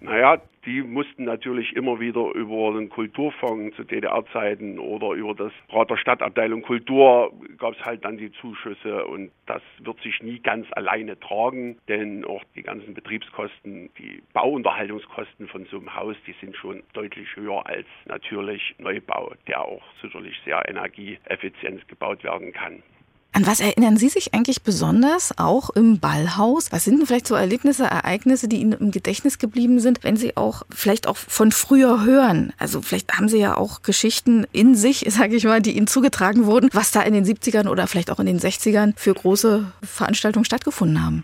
Naja, 0.00 0.40
die 0.66 0.82
mussten 0.82 1.24
natürlich 1.24 1.74
immer 1.76 2.00
wieder 2.00 2.32
über 2.34 2.72
den 2.72 2.88
Kulturfonds 2.88 3.76
zu 3.76 3.84
DDR-Zeiten 3.84 4.78
oder 4.78 5.12
über 5.12 5.34
das 5.34 5.52
Rat 5.70 5.90
der 5.90 5.96
Stadtabteilung 5.96 6.62
Kultur 6.62 7.32
gab 7.58 7.74
es 7.78 7.84
halt 7.84 8.04
dann 8.04 8.18
die 8.18 8.32
Zuschüsse 8.32 9.06
und 9.06 9.30
das 9.46 9.62
wird 9.78 10.00
sich 10.02 10.20
nie 10.22 10.40
ganz 10.40 10.66
alleine 10.72 11.18
tragen, 11.18 11.78
denn 11.88 12.24
auch 12.24 12.42
die 12.56 12.62
ganzen 12.62 12.94
Betriebskosten, 12.94 13.90
die 13.98 14.22
Bauunterhaltungskosten 14.32 15.48
von 15.48 15.66
so 15.66 15.78
einem 15.78 15.94
Haus, 15.94 16.16
die 16.26 16.34
sind 16.40 16.56
schon 16.56 16.82
deutlich 16.92 17.28
höher 17.36 17.64
als 17.66 17.86
natürlich 18.06 18.74
Neubau, 18.78 19.32
der 19.46 19.64
auch 19.64 19.84
sicherlich 20.02 20.36
sehr 20.44 20.68
energieeffizient 20.68 21.86
gebaut 21.88 22.24
werden 22.24 22.52
kann. 22.52 22.82
An 23.36 23.46
was 23.46 23.60
erinnern 23.60 23.98
Sie 23.98 24.08
sich 24.08 24.32
eigentlich 24.32 24.62
besonders, 24.62 25.36
auch 25.36 25.68
im 25.68 25.98
Ballhaus? 25.98 26.72
Was 26.72 26.84
sind 26.84 26.96
denn 27.00 27.06
vielleicht 27.06 27.26
so 27.26 27.34
Erlebnisse, 27.34 27.84
Ereignisse, 27.84 28.48
die 28.48 28.62
Ihnen 28.62 28.72
im 28.72 28.92
Gedächtnis 28.92 29.36
geblieben 29.36 29.78
sind, 29.78 30.04
wenn 30.04 30.16
Sie 30.16 30.38
auch 30.38 30.62
vielleicht 30.70 31.06
auch 31.06 31.18
von 31.18 31.52
früher 31.52 32.02
hören? 32.02 32.54
Also 32.56 32.80
vielleicht 32.80 33.12
haben 33.12 33.28
Sie 33.28 33.36
ja 33.36 33.58
auch 33.58 33.82
Geschichten 33.82 34.46
in 34.52 34.74
sich, 34.74 35.04
sage 35.10 35.36
ich 35.36 35.44
mal, 35.44 35.60
die 35.60 35.76
Ihnen 35.76 35.86
zugetragen 35.86 36.46
wurden, 36.46 36.70
was 36.72 36.92
da 36.92 37.02
in 37.02 37.12
den 37.12 37.26
70ern 37.26 37.68
oder 37.68 37.86
vielleicht 37.86 38.10
auch 38.10 38.20
in 38.20 38.26
den 38.26 38.40
60ern 38.40 38.94
für 38.96 39.12
große 39.12 39.70
Veranstaltungen 39.82 40.46
stattgefunden 40.46 41.04
haben. 41.04 41.22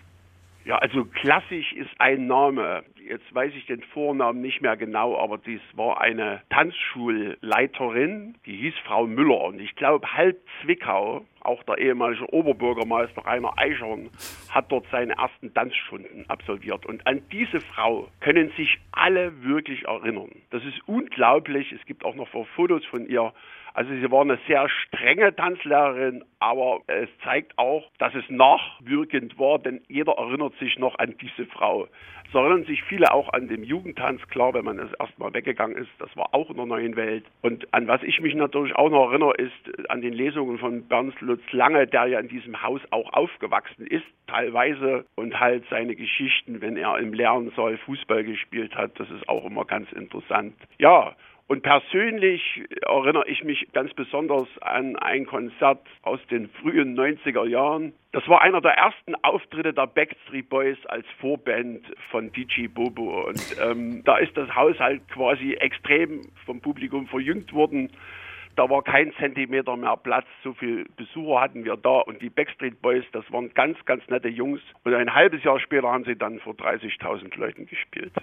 Ja, 0.65 0.77
also 0.77 1.03
klassisch 1.05 1.73
ist 1.73 1.89
ein 1.99 2.27
Name. 2.27 2.83
Jetzt 3.05 3.35
weiß 3.35 3.51
ich 3.53 3.65
den 3.65 3.81
Vornamen 3.81 4.41
nicht 4.41 4.61
mehr 4.61 4.77
genau, 4.77 5.17
aber 5.17 5.37
dies 5.37 5.59
war 5.73 5.99
eine 5.99 6.41
Tanzschulleiterin, 6.49 8.35
die 8.45 8.55
hieß 8.55 8.73
Frau 8.85 9.05
Müller. 9.05 9.41
Und 9.41 9.59
ich 9.59 9.75
glaube, 9.75 10.07
halb 10.13 10.37
Zwickau, 10.61 11.25
auch 11.41 11.63
der 11.63 11.79
ehemalige 11.79 12.31
Oberbürgermeister 12.33 13.25
Rainer 13.25 13.57
Eichhorn, 13.57 14.09
hat 14.49 14.71
dort 14.71 14.85
seine 14.89 15.15
ersten 15.17 15.53
Tanzstunden 15.53 16.29
absolviert. 16.29 16.85
Und 16.85 17.05
an 17.05 17.21
diese 17.29 17.59
Frau 17.59 18.07
können 18.21 18.49
sich 18.55 18.79
alle 18.93 19.43
wirklich 19.43 19.83
erinnern. 19.83 20.31
Das 20.51 20.63
ist 20.63 20.79
unglaublich. 20.87 21.73
Es 21.73 21.85
gibt 21.85 22.05
auch 22.05 22.15
noch 22.15 22.29
Fotos 22.55 22.85
von 22.85 23.05
ihr 23.05 23.33
also 23.73 23.91
sie 23.91 24.11
war 24.11 24.21
eine 24.21 24.37
sehr 24.47 24.69
strenge 24.69 25.35
Tanzlehrerin, 25.35 26.23
aber 26.39 26.81
es 26.87 27.09
zeigt 27.23 27.57
auch, 27.57 27.83
dass 27.97 28.13
es 28.13 28.23
nachwirkend 28.29 29.39
war, 29.39 29.59
denn 29.59 29.81
jeder 29.87 30.13
erinnert 30.13 30.53
sich 30.59 30.77
noch 30.77 30.97
an 30.99 31.15
diese 31.19 31.45
Frau. 31.47 31.87
Es 32.33 32.35
erinnern 32.35 32.65
sich 32.65 32.81
viele 32.83 33.13
auch 33.13 33.31
an 33.33 33.47
den 33.47 33.63
Jugendtanz, 33.63 34.21
klar, 34.29 34.53
wenn 34.55 34.65
man 34.65 34.77
das 34.77 34.91
erstmal 34.99 35.33
weggegangen 35.33 35.77
ist, 35.77 35.89
das 35.99 36.15
war 36.17 36.33
auch 36.33 36.49
in 36.49 36.55
der 36.55 36.65
neuen 36.65 36.95
Welt. 36.95 37.25
Und 37.41 37.71
an 37.73 37.87
was 37.87 38.01
ich 38.03 38.21
mich 38.21 38.33
natürlich 38.33 38.75
auch 38.75 38.89
noch 38.89 39.09
erinnere, 39.09 39.35
ist 39.35 39.89
an 39.89 40.01
den 40.01 40.13
Lesungen 40.13 40.57
von 40.57 40.87
Bernd 40.87 41.19
Lutz 41.21 41.43
Lange, 41.51 41.85
der 41.85 42.07
ja 42.07 42.19
in 42.19 42.27
diesem 42.27 42.61
Haus 42.63 42.81
auch 42.89 43.13
aufgewachsen 43.13 43.85
ist, 43.85 44.05
teilweise, 44.27 45.05
und 45.15 45.39
halt 45.39 45.63
seine 45.69 45.95
Geschichten, 45.95 46.61
wenn 46.61 46.75
er 46.75 46.97
im 46.97 47.13
Lernsaal 47.13 47.77
Fußball 47.77 48.23
gespielt 48.23 48.75
hat, 48.75 48.99
das 48.99 49.09
ist 49.11 49.29
auch 49.29 49.45
immer 49.45 49.65
ganz 49.65 49.91
interessant. 49.91 50.55
Ja, 50.79 51.15
und 51.47 51.61
persönlich 51.61 52.63
erinnere 52.81 53.27
ich 53.27 53.43
mich 53.43 53.67
ganz 53.73 53.93
besonders 53.93 54.47
an 54.61 54.95
ein 54.95 55.25
Konzert 55.25 55.81
aus 56.01 56.19
den 56.31 56.49
frühen 56.49 56.97
90er 56.97 57.45
Jahren. 57.45 57.93
Das 58.13 58.27
war 58.29 58.41
einer 58.41 58.61
der 58.61 58.71
ersten 58.71 59.15
Auftritte 59.23 59.73
der 59.73 59.87
Backstreet 59.87 60.47
Boys 60.47 60.77
als 60.85 61.05
Vorband 61.19 61.85
von 62.11 62.31
DJ 62.31 62.67
Bobo. 62.67 63.27
Und 63.27 63.57
ähm, 63.61 64.03
da 64.05 64.17
ist 64.17 64.37
das 64.37 64.55
Haus 64.55 64.79
halt 64.79 65.07
quasi 65.09 65.53
extrem 65.53 66.21
vom 66.45 66.61
Publikum 66.61 67.07
verjüngt 67.07 67.51
worden. 67.51 67.91
Da 68.55 68.69
war 68.69 68.81
kein 68.81 69.11
Zentimeter 69.15 69.75
mehr 69.75 69.97
Platz. 69.97 70.27
So 70.43 70.53
viele 70.53 70.85
Besucher 70.95 71.41
hatten 71.41 71.65
wir 71.65 71.75
da. 71.75 71.99
Und 71.99 72.21
die 72.21 72.29
Backstreet 72.29 72.81
Boys, 72.81 73.03
das 73.11 73.25
waren 73.31 73.53
ganz, 73.53 73.77
ganz 73.85 74.07
nette 74.07 74.29
Jungs. 74.29 74.61
Und 74.85 74.93
ein 74.93 75.13
halbes 75.13 75.43
Jahr 75.43 75.59
später 75.59 75.91
haben 75.91 76.05
sie 76.05 76.15
dann 76.15 76.39
vor 76.39 76.53
30.000 76.53 77.37
Leuten 77.37 77.65
gespielt. 77.65 78.13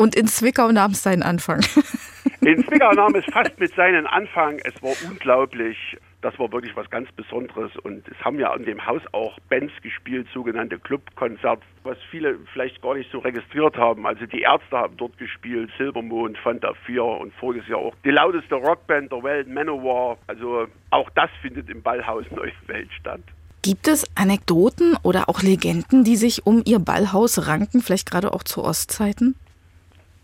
Und 0.00 0.16
in 0.16 0.26
Zwickau 0.28 0.72
nahm 0.72 0.92
es 0.92 1.02
seinen 1.02 1.22
Anfang. 1.22 1.60
In 2.42 2.64
Zwickau 2.66 2.92
nahm 2.92 3.14
es 3.14 3.24
fast 3.26 3.58
mit 3.60 3.74
seinen 3.74 4.06
Anfang. 4.06 4.58
Es 4.64 4.82
war 4.82 4.92
unglaublich. 5.10 5.76
Das 6.22 6.38
war 6.38 6.50
wirklich 6.52 6.74
was 6.74 6.88
ganz 6.88 7.10
Besonderes. 7.12 7.70
Und 7.82 8.08
es 8.08 8.18
haben 8.24 8.38
ja 8.38 8.54
in 8.54 8.64
dem 8.64 8.86
Haus 8.86 9.02
auch 9.12 9.38
Bands 9.50 9.72
gespielt, 9.82 10.26
sogenannte 10.32 10.78
Clubkonzerte, 10.78 11.62
was 11.82 11.98
viele 12.10 12.38
vielleicht 12.52 12.80
gar 12.80 12.94
nicht 12.94 13.10
so 13.12 13.18
registriert 13.18 13.76
haben. 13.76 14.06
Also 14.06 14.24
die 14.24 14.40
Ärzte 14.40 14.78
haben 14.78 14.96
dort 14.96 15.18
gespielt, 15.18 15.70
Silbermond, 15.76 16.38
Fanta 16.38 16.72
4 16.86 17.04
und 17.04 17.34
voriges 17.34 17.68
Jahr 17.68 17.80
auch 17.80 17.94
die 18.04 18.10
lauteste 18.10 18.54
Rockband 18.54 19.12
der 19.12 19.22
Welt, 19.22 19.48
Manowar. 19.48 20.16
Also 20.26 20.66
auch 20.90 21.10
das 21.10 21.30
findet 21.42 21.68
im 21.68 21.82
Ballhaus 21.82 22.24
Neue 22.30 22.52
Welt 22.68 22.88
statt. 22.98 23.20
Gibt 23.62 23.86
es 23.86 24.06
Anekdoten 24.16 24.96
oder 25.02 25.28
auch 25.28 25.42
Legenden, 25.42 26.04
die 26.04 26.16
sich 26.16 26.46
um 26.46 26.62
Ihr 26.64 26.78
Ballhaus 26.78 27.46
ranken, 27.46 27.82
vielleicht 27.82 28.10
gerade 28.10 28.32
auch 28.32 28.42
zu 28.42 28.64
Ostzeiten? 28.64 29.36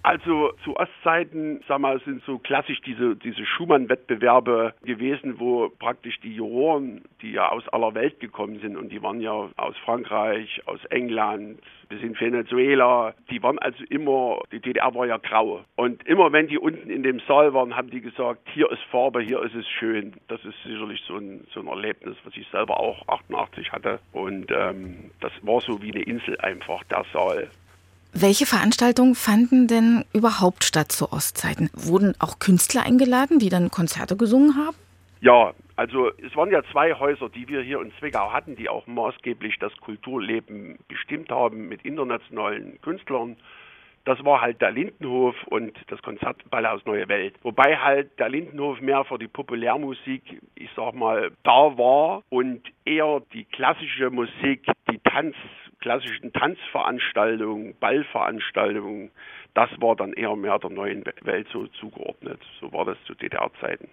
Also 0.07 0.53
zu 0.63 0.77
Ostzeiten, 0.77 1.65
sag 1.67 1.81
mal, 1.81 1.99
sind 2.05 2.23
so 2.27 2.39
klassisch 2.39 2.81
diese, 2.83 3.17
diese 3.17 3.45
Schumann-Wettbewerbe 3.45 4.73
gewesen, 4.85 5.41
wo 5.41 5.69
praktisch 5.69 6.21
die 6.21 6.37
Juroren, 6.37 7.03
die 7.23 7.33
ja 7.33 7.49
aus 7.49 7.69
aller 7.71 7.93
Welt 7.97 8.21
gekommen 8.21 8.61
sind 8.61 8.77
und 8.77 8.91
die 8.91 9.03
waren 9.03 9.21
ja 9.21 9.33
aus 9.33 9.77
Frankreich, 9.85 10.63
aus 10.67 10.79
England, 10.91 11.59
bis 11.89 12.01
in 12.03 12.19
Venezuela, 12.21 13.15
die 13.31 13.43
waren 13.43 13.59
also 13.59 13.83
immer, 13.91 14.43
die 14.53 14.61
DDR 14.61 14.95
war 14.95 15.07
ja 15.09 15.17
grau. 15.17 15.65
Und 15.75 16.07
immer 16.07 16.31
wenn 16.31 16.47
die 16.47 16.59
unten 16.59 16.89
in 16.89 17.03
dem 17.03 17.19
Saal 17.27 17.53
waren, 17.53 17.75
haben 17.75 17.91
die 17.91 18.01
gesagt, 18.01 18.49
hier 18.55 18.71
ist 18.71 18.83
Farbe, 18.93 19.21
hier 19.23 19.43
ist 19.43 19.57
es 19.57 19.67
schön. 19.67 20.13
Das 20.29 20.39
ist 20.45 20.55
sicherlich 20.63 21.03
so 21.09 21.17
ein, 21.17 21.49
so 21.53 21.59
ein 21.59 21.67
Erlebnis, 21.67 22.17
was 22.23 22.37
ich 22.37 22.47
selber 22.53 22.79
auch 22.79 23.09
88 23.09 23.73
hatte. 23.73 23.99
Und 24.13 24.53
ähm, 24.53 25.11
das 25.21 25.33
war 25.43 25.61
so 25.63 25.83
wie 25.83 25.91
eine 25.91 26.03
Insel 26.05 26.39
einfach, 26.39 26.85
der 26.85 27.05
Saal. 27.13 27.49
Welche 28.19 28.47
Veranstaltungen 28.47 29.15
fanden 29.15 29.67
denn 29.67 30.07
überhaupt 30.15 30.65
statt 30.65 30.91
zu 30.91 31.13
Ostzeiten? 31.13 31.69
Wurden 31.75 32.15
auch 32.19 32.39
Künstler 32.39 32.83
eingeladen, 32.87 33.39
die 33.39 33.51
dann 33.51 33.71
Konzerte 33.71 34.17
gesungen 34.17 34.57
haben? 34.57 34.75
Ja, 35.21 35.53
also 35.77 36.11
es 36.27 36.35
waren 36.35 36.51
ja 36.51 36.63
zwei 36.73 36.95
Häuser, 36.95 37.29
die 37.29 37.47
wir 37.47 37.61
hier 37.61 37.79
in 37.83 37.93
Zwickau 37.99 38.33
hatten, 38.33 38.57
die 38.57 38.71
auch 38.71 38.87
maßgeblich 38.87 39.59
das 39.59 39.77
Kulturleben 39.83 40.79
bestimmt 40.89 41.31
haben 41.31 41.69
mit 41.69 41.85
internationalen 41.85 42.81
Künstlern. 42.81 43.37
Das 44.07 44.25
war 44.25 44.41
halt 44.41 44.63
der 44.63 44.71
Lindenhof 44.71 45.35
und 45.49 45.77
das 45.89 46.01
Konzertballhaus 46.01 46.87
Neue 46.87 47.09
Welt. 47.09 47.35
Wobei 47.43 47.77
halt 47.77 48.19
der 48.19 48.31
Lindenhof 48.31 48.81
mehr 48.81 49.05
für 49.05 49.19
die 49.19 49.29
Populärmusik, 49.29 50.41
ich 50.55 50.71
sag 50.75 50.95
mal, 50.95 51.33
da 51.43 51.77
war 51.77 52.23
und 52.31 52.63
eher 52.87 53.21
die 53.35 53.45
klassische 53.45 54.09
Musik, 54.09 54.65
die 54.91 55.01
Tanz 55.01 55.35
klassischen 55.81 56.33
Tanzveranstaltungen, 56.33 57.75
Ballveranstaltungen, 57.79 59.11
das 59.55 59.71
war 59.81 59.97
dann 59.97 60.13
eher 60.13 60.37
mehr 60.37 60.59
der 60.59 60.71
neuen 60.71 61.05
Welt 61.23 61.47
so 61.53 61.67
zugeordnet. 61.69 62.41
So 62.61 62.73
war 62.73 62.85
das 62.85 62.99
zu 63.07 63.15
DDR-Zeiten. 63.15 63.89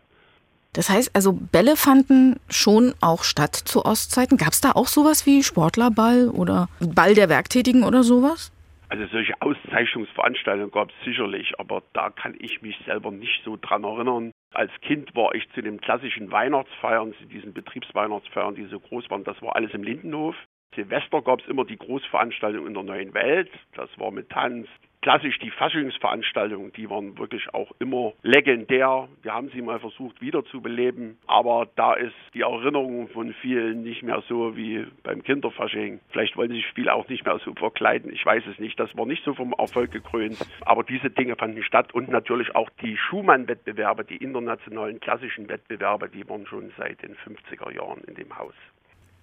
Das 0.73 0.89
heißt 0.89 1.15
also, 1.15 1.33
Bälle 1.33 1.75
fanden 1.75 2.39
schon 2.49 2.93
auch 2.99 3.23
statt 3.23 3.55
zu 3.55 3.85
Ostzeiten. 3.85 4.37
Gab 4.37 4.53
es 4.53 4.61
da 4.61 4.71
auch 4.71 4.87
sowas 4.87 5.25
wie 5.27 5.43
Sportlerball 5.43 6.29
oder 6.29 6.67
Ball 6.79 7.13
der 7.13 7.29
Werktätigen 7.29 7.83
oder 7.83 8.03
sowas? 8.03 8.51
Also 8.89 9.05
solche 9.07 9.33
Auszeichnungsveranstaltungen 9.39 10.71
gab 10.71 10.89
es 10.89 11.05
sicherlich, 11.05 11.59
aber 11.59 11.81
da 11.93 12.09
kann 12.09 12.35
ich 12.39 12.61
mich 12.61 12.77
selber 12.85 13.11
nicht 13.11 13.41
so 13.43 13.57
dran 13.59 13.83
erinnern. 13.83 14.31
Als 14.53 14.71
Kind 14.81 15.15
war 15.15 15.33
ich 15.33 15.49
zu 15.53 15.61
den 15.61 15.79
klassischen 15.81 16.31
Weihnachtsfeiern, 16.31 17.13
zu 17.19 17.25
diesen 17.25 17.53
Betriebsweihnachtsfeiern, 17.53 18.53
die 18.55 18.65
so 18.65 18.79
groß 18.79 19.09
waren, 19.09 19.23
das 19.23 19.41
war 19.41 19.55
alles 19.55 19.73
im 19.73 19.83
Lindenhof. 19.83 20.35
Silvester 20.75 21.21
gab 21.21 21.41
es 21.41 21.47
immer 21.47 21.65
die 21.65 21.77
Großveranstaltung 21.77 22.67
in 22.67 22.73
der 22.73 22.83
neuen 22.83 23.13
Welt. 23.13 23.49
Das 23.75 23.89
war 23.97 24.11
mit 24.11 24.29
Tanz. 24.29 24.67
Klassisch 25.01 25.37
die 25.39 25.51
Faschingsveranstaltungen, 25.51 26.71
die 26.71 26.89
waren 26.89 27.17
wirklich 27.17 27.53
auch 27.53 27.73
immer 27.79 28.13
legendär. 28.21 29.09
Wir 29.21 29.33
haben 29.33 29.49
sie 29.49 29.61
mal 29.61 29.77
versucht 29.81 30.21
wiederzubeleben, 30.21 31.17
aber 31.27 31.67
da 31.75 31.93
ist 31.95 32.15
die 32.33 32.39
Erinnerung 32.39 33.09
von 33.09 33.33
vielen 33.41 33.83
nicht 33.83 34.01
mehr 34.01 34.23
so 34.29 34.55
wie 34.55 34.87
beim 35.03 35.21
Kinderfasching. 35.21 35.99
Vielleicht 36.07 36.37
wollen 36.37 36.51
sich 36.51 36.65
viele 36.73 36.93
auch 36.93 37.09
nicht 37.09 37.25
mehr 37.25 37.37
so 37.43 37.53
verkleiden. 37.53 38.13
Ich 38.13 38.25
weiß 38.25 38.43
es 38.49 38.59
nicht. 38.59 38.79
Das 38.79 38.95
war 38.95 39.05
nicht 39.05 39.25
so 39.25 39.33
vom 39.33 39.53
Erfolg 39.57 39.91
gekrönt. 39.91 40.37
Aber 40.61 40.85
diese 40.85 41.09
Dinge 41.09 41.35
fanden 41.35 41.63
statt 41.63 41.93
und 41.93 42.07
natürlich 42.07 42.55
auch 42.55 42.69
die 42.81 42.95
Schumann-Wettbewerbe, 42.95 44.05
die 44.05 44.15
internationalen 44.15 45.01
klassischen 45.01 45.49
Wettbewerbe, 45.49 46.07
die 46.07 46.29
waren 46.29 46.45
schon 46.45 46.71
seit 46.77 47.01
den 47.01 47.17
50er 47.17 47.75
Jahren 47.75 48.05
in 48.05 48.15
dem 48.15 48.37
Haus. 48.37 48.55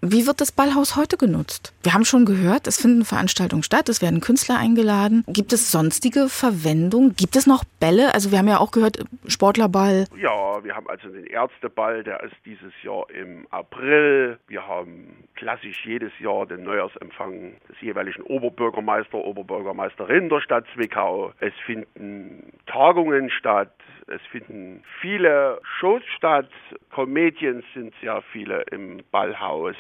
Wie 0.03 0.27
wird 0.27 0.41
das 0.41 0.51
Ballhaus 0.51 0.97
heute 0.97 1.19
genutzt? 1.19 1.75
Wir 1.83 1.93
haben 1.93 2.07
schon 2.07 2.25
gehört, 2.25 2.67
es 2.67 2.81
finden 2.81 3.05
Veranstaltungen 3.05 3.63
statt, 3.63 3.91
es 3.91 4.01
werden 4.01 4.23
Künstler 4.23 4.59
eingeladen. 4.59 5.25
Gibt 5.29 5.53
es 5.53 5.71
sonstige 5.71 6.31
Verwendung? 6.31 7.15
Gibt 7.17 7.37
es 7.37 7.47
noch 7.47 7.65
Bälle? 7.81 8.15
Also 8.15 8.31
wir 8.31 8.39
haben 8.39 8.49
ja 8.49 8.59
auch 8.59 8.71
gehört, 8.71 9.05
Sportlerball. 9.27 10.07
Ja, 10.17 10.65
wir 10.65 10.75
haben 10.75 10.89
also 10.89 11.09
den 11.09 11.27
Ärzteball, 11.27 12.03
der 12.03 12.23
ist 12.23 12.35
dieses 12.47 12.73
Jahr 12.83 13.05
im 13.11 13.47
April. 13.51 14.39
Wir 14.49 14.67
haben 14.67 15.25
klassisch 15.35 15.85
jedes 15.85 16.13
Jahr 16.19 16.47
den 16.47 16.63
Neujahrsempfang 16.63 17.57
des 17.69 17.79
jeweiligen 17.83 18.23
Oberbürgermeister, 18.23 19.19
Oberbürgermeisterin 19.19 20.31
der 20.31 20.41
Stadt 20.41 20.65
Zwickau. 20.75 21.35
Es 21.41 21.53
finden 21.67 22.55
Tagungen 22.67 23.31
statt. 23.31 23.75
Es 24.07 24.23
finden 24.33 24.83
viele 25.01 25.61
Shows 25.79 26.03
statt. 26.17 26.49
Comedians 26.91 27.65
sind 27.75 27.95
sehr 28.01 28.23
viele 28.33 28.63
im 28.71 29.03
Ballhaus. 29.13 29.77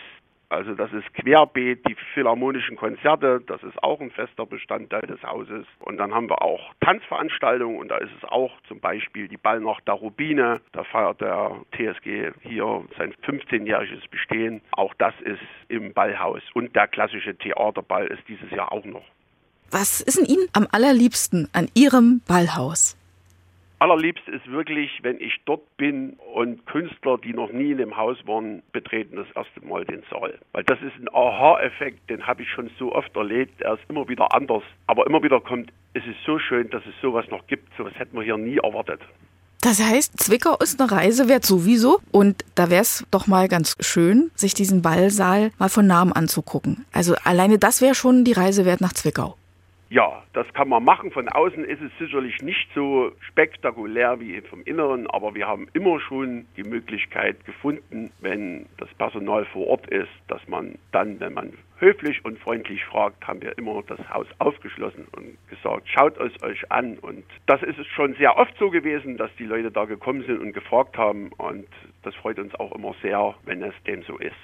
Also 0.50 0.74
das 0.74 0.92
ist 0.92 1.14
querbeet, 1.14 1.86
die 1.88 1.96
philharmonischen 2.12 2.76
Konzerte, 2.76 3.40
das 3.46 3.62
ist 3.62 3.80
auch 3.84 4.00
ein 4.00 4.10
fester 4.10 4.46
Bestandteil 4.46 5.02
des 5.02 5.22
Hauses. 5.22 5.64
Und 5.78 5.96
dann 5.96 6.12
haben 6.12 6.28
wir 6.28 6.42
auch 6.42 6.74
Tanzveranstaltungen 6.80 7.78
und 7.78 7.88
da 7.88 7.98
ist 7.98 8.10
es 8.18 8.28
auch 8.28 8.50
zum 8.66 8.80
Beispiel 8.80 9.28
die 9.28 9.36
Ballnacht 9.36 9.86
der 9.86 9.94
Rubine. 9.94 10.60
Da 10.72 10.82
feiert 10.82 11.20
der 11.20 11.52
TSG 11.72 12.32
hier 12.42 12.84
sein 12.98 13.14
15-jähriges 13.24 14.10
Bestehen. 14.10 14.60
Auch 14.72 14.92
das 14.98 15.14
ist 15.24 15.40
im 15.68 15.92
Ballhaus. 15.92 16.42
Und 16.54 16.74
der 16.74 16.88
klassische 16.88 17.36
Theaterball 17.36 18.08
ist 18.08 18.26
dieses 18.28 18.50
Jahr 18.50 18.72
auch 18.72 18.84
noch. 18.84 19.04
Was 19.70 20.00
ist 20.00 20.18
denn 20.18 20.26
Ihnen 20.26 20.48
am 20.52 20.66
allerliebsten 20.72 21.48
an 21.52 21.68
Ihrem 21.74 22.22
Ballhaus? 22.26 22.99
Allerliebst 23.80 24.28
ist 24.28 24.46
wirklich, 24.50 24.90
wenn 25.02 25.18
ich 25.20 25.40
dort 25.46 25.62
bin 25.78 26.18
und 26.34 26.66
Künstler, 26.66 27.16
die 27.16 27.32
noch 27.32 27.50
nie 27.50 27.72
in 27.72 27.78
dem 27.78 27.96
Haus 27.96 28.18
waren, 28.26 28.62
betreten 28.72 29.16
das 29.16 29.26
erste 29.34 29.66
Mal 29.66 29.86
den 29.86 30.02
Saal. 30.10 30.38
Weil 30.52 30.64
das 30.64 30.78
ist 30.82 30.94
ein 31.00 31.08
Aha-Effekt, 31.14 32.10
den 32.10 32.26
habe 32.26 32.42
ich 32.42 32.50
schon 32.50 32.70
so 32.78 32.94
oft 32.94 33.16
erlebt. 33.16 33.62
Er 33.62 33.74
ist 33.74 33.82
immer 33.88 34.06
wieder 34.06 34.34
anders. 34.34 34.62
Aber 34.86 35.06
immer 35.06 35.22
wieder 35.22 35.40
kommt, 35.40 35.72
es 35.94 36.04
ist 36.04 36.18
so 36.26 36.38
schön, 36.38 36.68
dass 36.68 36.82
es 36.84 36.92
sowas 37.00 37.24
noch 37.30 37.46
gibt. 37.46 37.74
Sowas 37.78 37.94
hätten 37.96 38.14
wir 38.18 38.22
hier 38.22 38.36
nie 38.36 38.58
erwartet. 38.58 39.00
Das 39.62 39.82
heißt, 39.82 40.20
Zwickau 40.20 40.56
ist 40.58 40.78
eine 40.78 40.92
Reise 40.92 41.30
wert 41.30 41.46
sowieso. 41.46 42.00
Und 42.12 42.44
da 42.56 42.68
wäre 42.68 42.82
es 42.82 43.06
doch 43.10 43.26
mal 43.26 43.48
ganz 43.48 43.76
schön, 43.80 44.30
sich 44.34 44.52
diesen 44.52 44.82
Ballsaal 44.82 45.52
mal 45.58 45.70
von 45.70 45.86
Namen 45.86 46.12
anzugucken. 46.12 46.84
Also 46.92 47.14
alleine 47.24 47.58
das 47.58 47.80
wäre 47.80 47.94
schon 47.94 48.24
die 48.24 48.32
Reise 48.32 48.66
wert 48.66 48.82
nach 48.82 48.92
Zwickau. 48.92 49.36
Ja, 49.92 50.22
das 50.34 50.46
kann 50.54 50.68
man 50.68 50.84
machen. 50.84 51.10
Von 51.10 51.28
außen 51.28 51.64
ist 51.64 51.82
es 51.82 51.90
sicherlich 51.98 52.40
nicht 52.42 52.68
so 52.76 53.10
spektakulär 53.22 54.20
wie 54.20 54.40
vom 54.42 54.62
Inneren, 54.62 55.08
aber 55.08 55.34
wir 55.34 55.48
haben 55.48 55.66
immer 55.72 55.98
schon 55.98 56.46
die 56.56 56.62
Möglichkeit 56.62 57.44
gefunden, 57.44 58.12
wenn 58.20 58.66
das 58.76 58.88
Personal 58.94 59.44
vor 59.46 59.66
Ort 59.66 59.88
ist, 59.88 60.08
dass 60.28 60.46
man 60.46 60.78
dann, 60.92 61.18
wenn 61.18 61.32
man 61.32 61.54
höflich 61.80 62.24
und 62.24 62.38
freundlich 62.38 62.84
fragt, 62.84 63.26
haben 63.26 63.42
wir 63.42 63.58
immer 63.58 63.82
das 63.82 63.98
Haus 64.08 64.28
aufgeschlossen 64.38 65.08
und 65.16 65.36
gesagt, 65.48 65.88
schaut 65.88 66.16
es 66.20 66.40
euch 66.44 66.70
an. 66.70 66.96
Und 66.98 67.24
das 67.46 67.60
ist 67.64 67.80
es 67.80 67.86
schon 67.88 68.14
sehr 68.14 68.38
oft 68.38 68.56
so 68.58 68.70
gewesen, 68.70 69.16
dass 69.16 69.34
die 69.40 69.46
Leute 69.46 69.72
da 69.72 69.86
gekommen 69.86 70.22
sind 70.24 70.38
und 70.38 70.52
gefragt 70.52 70.96
haben. 70.96 71.32
Und 71.36 71.66
das 72.04 72.14
freut 72.14 72.38
uns 72.38 72.54
auch 72.54 72.70
immer 72.76 72.94
sehr, 73.02 73.34
wenn 73.44 73.60
es 73.64 73.74
dem 73.88 74.04
so 74.04 74.18
ist. 74.18 74.36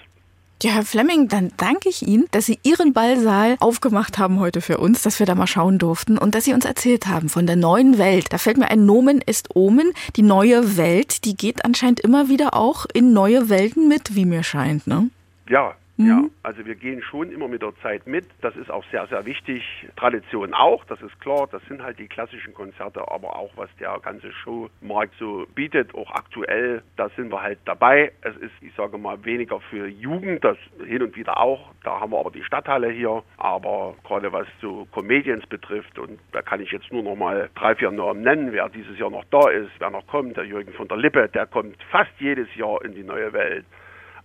Ja, 0.62 0.72
Herr 0.72 0.84
Flemming, 0.84 1.28
dann 1.28 1.52
danke 1.58 1.90
ich 1.90 2.06
Ihnen, 2.06 2.24
dass 2.30 2.46
Sie 2.46 2.58
Ihren 2.62 2.94
Ballsaal 2.94 3.56
aufgemacht 3.60 4.16
haben 4.16 4.40
heute 4.40 4.62
für 4.62 4.78
uns, 4.78 5.02
dass 5.02 5.18
wir 5.18 5.26
da 5.26 5.34
mal 5.34 5.46
schauen 5.46 5.78
durften 5.78 6.16
und 6.16 6.34
dass 6.34 6.44
Sie 6.44 6.54
uns 6.54 6.64
erzählt 6.64 7.08
haben 7.08 7.28
von 7.28 7.46
der 7.46 7.56
neuen 7.56 7.98
Welt. 7.98 8.28
Da 8.30 8.38
fällt 8.38 8.56
mir 8.56 8.70
ein 8.70 8.86
Nomen 8.86 9.20
ist 9.20 9.54
Omen. 9.54 9.92
Die 10.16 10.22
neue 10.22 10.78
Welt, 10.78 11.26
die 11.26 11.36
geht 11.36 11.66
anscheinend 11.66 12.00
immer 12.00 12.30
wieder 12.30 12.54
auch 12.54 12.86
in 12.94 13.12
neue 13.12 13.50
Welten 13.50 13.86
mit, 13.86 14.14
wie 14.14 14.24
mir 14.24 14.42
scheint, 14.42 14.86
ne? 14.86 15.10
Ja, 15.46 15.74
Mhm. 15.96 16.06
Ja, 16.06 16.24
also 16.42 16.64
wir 16.66 16.74
gehen 16.74 17.02
schon 17.02 17.30
immer 17.30 17.48
mit 17.48 17.62
der 17.62 17.74
Zeit 17.82 18.06
mit. 18.06 18.26
Das 18.42 18.54
ist 18.56 18.70
auch 18.70 18.84
sehr, 18.90 19.06
sehr 19.06 19.24
wichtig. 19.24 19.62
Tradition 19.96 20.52
auch, 20.52 20.84
das 20.84 21.00
ist 21.00 21.18
klar. 21.20 21.48
Das 21.50 21.62
sind 21.66 21.82
halt 21.82 21.98
die 21.98 22.08
klassischen 22.08 22.52
Konzerte, 22.52 23.00
aber 23.10 23.36
auch 23.36 23.50
was 23.56 23.70
der 23.80 23.98
ganze 24.00 24.30
Showmarkt 24.32 25.14
so 25.18 25.46
bietet, 25.54 25.94
auch 25.94 26.10
aktuell, 26.10 26.82
da 26.96 27.08
sind 27.10 27.32
wir 27.32 27.42
halt 27.42 27.58
dabei. 27.64 28.12
Es 28.20 28.36
ist, 28.36 28.52
ich 28.60 28.74
sage 28.74 28.98
mal, 28.98 29.24
weniger 29.24 29.60
für 29.60 29.86
Jugend, 29.86 30.44
das 30.44 30.58
hin 30.84 31.02
und 31.02 31.16
wieder 31.16 31.38
auch. 31.40 31.72
Da 31.82 32.00
haben 32.00 32.12
wir 32.12 32.18
aber 32.18 32.30
die 32.30 32.44
Stadthalle 32.44 32.90
hier. 32.90 33.22
Aber 33.38 33.94
gerade 34.04 34.32
was 34.32 34.46
so 34.60 34.86
Comedians 34.92 35.46
betrifft, 35.46 35.98
und 35.98 36.18
da 36.32 36.42
kann 36.42 36.60
ich 36.60 36.70
jetzt 36.72 36.92
nur 36.92 37.02
noch 37.02 37.16
mal 37.16 37.48
drei, 37.54 37.74
vier 37.74 37.90
Namen 37.90 38.22
nennen, 38.22 38.52
wer 38.52 38.68
dieses 38.68 38.98
Jahr 38.98 39.10
noch 39.10 39.24
da 39.30 39.48
ist, 39.48 39.70
wer 39.78 39.90
noch 39.90 40.06
kommt, 40.06 40.36
der 40.36 40.44
Jürgen 40.44 40.72
von 40.74 40.88
der 40.88 40.98
Lippe, 40.98 41.28
der 41.28 41.46
kommt 41.46 41.82
fast 41.90 42.12
jedes 42.18 42.54
Jahr 42.54 42.84
in 42.84 42.94
die 42.94 43.02
neue 43.02 43.32
Welt. 43.32 43.64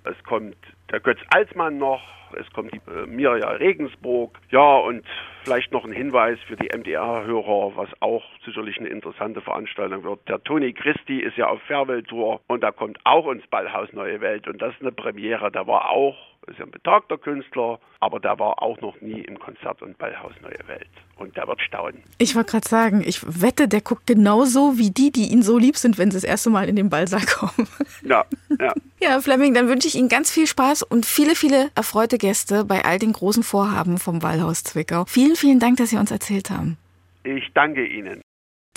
Es 0.03 0.21
kommt 0.23 0.57
der 0.91 0.99
Götz 0.99 1.19
Alsmann 1.29 1.77
noch, 1.77 2.01
es 2.37 2.49
kommt 2.53 2.73
die 2.73 2.81
äh, 2.91 3.05
Mirja 3.07 3.49
Regensburg. 3.49 4.37
Ja, 4.51 4.77
und 4.77 5.05
vielleicht 5.43 5.71
noch 5.71 5.85
ein 5.85 5.91
Hinweis 5.91 6.39
für 6.47 6.55
die 6.55 6.69
MDR-Hörer, 6.75 7.75
was 7.75 7.89
auch 8.01 8.23
sicherlich 8.45 8.77
eine 8.77 8.89
interessante 8.89 9.41
Veranstaltung 9.41 10.03
wird. 10.03 10.27
Der 10.27 10.43
Toni 10.43 10.73
Christi 10.73 11.19
ist 11.19 11.37
ja 11.37 11.47
auf 11.47 11.61
Fairwell-Tour 11.63 12.41
und 12.47 12.61
da 12.61 12.71
kommt 12.71 12.99
auch 13.03 13.29
ins 13.31 13.45
Ballhaus 13.47 13.91
Neue 13.93 14.21
Welt 14.21 14.47
und 14.47 14.61
das 14.61 14.73
ist 14.75 14.81
eine 14.81 14.91
Premiere. 14.91 15.51
Da 15.51 15.65
war 15.67 15.89
auch 15.89 16.15
ist 16.47 16.57
ja 16.57 16.65
ein 16.65 16.71
betagter 16.71 17.17
Künstler, 17.17 17.79
aber 17.99 18.19
der 18.19 18.39
war 18.39 18.61
auch 18.61 18.79
noch 18.81 18.99
nie 19.01 19.21
im 19.21 19.37
Konzert- 19.37 19.81
und 19.81 19.97
Ballhaus 19.97 20.33
Neue 20.41 20.67
Welt. 20.67 20.89
Und 21.17 21.37
der 21.37 21.47
wird 21.47 21.61
staunen. 21.61 22.01
Ich 22.17 22.35
wollte 22.35 22.51
gerade 22.51 22.67
sagen, 22.67 23.03
ich 23.05 23.21
wette, 23.23 23.67
der 23.67 23.81
guckt 23.81 24.07
genauso 24.07 24.79
wie 24.79 24.89
die, 24.89 25.11
die 25.11 25.31
ihn 25.31 25.43
so 25.43 25.59
lieb 25.59 25.77
sind, 25.77 25.99
wenn 25.99 26.09
sie 26.09 26.17
das 26.17 26.23
erste 26.23 26.49
Mal 26.49 26.67
in 26.67 26.75
den 26.75 26.89
Ballsaal 26.89 27.25
kommen. 27.25 27.67
Ja, 28.01 28.25
ja. 28.59 28.73
ja, 28.99 29.21
Fleming, 29.21 29.53
dann 29.53 29.67
wünsche 29.67 29.87
ich 29.87 29.95
Ihnen 29.95 30.09
ganz 30.09 30.31
viel 30.31 30.47
Spaß 30.47 30.80
und 30.83 31.05
viele, 31.05 31.35
viele 31.35 31.71
erfreute 31.75 32.17
Gäste 32.17 32.65
bei 32.65 32.85
all 32.85 32.99
den 32.99 33.13
großen 33.13 33.43
Vorhaben 33.43 33.97
vom 33.97 34.19
Ballhaus 34.19 34.63
Zwickau. 34.63 35.05
Vielen, 35.05 35.35
vielen 35.35 35.59
Dank, 35.59 35.77
dass 35.77 35.89
Sie 35.89 35.97
uns 35.97 36.11
erzählt 36.11 36.49
haben. 36.49 36.77
Ich 37.23 37.51
danke 37.53 37.85
Ihnen. 37.85 38.21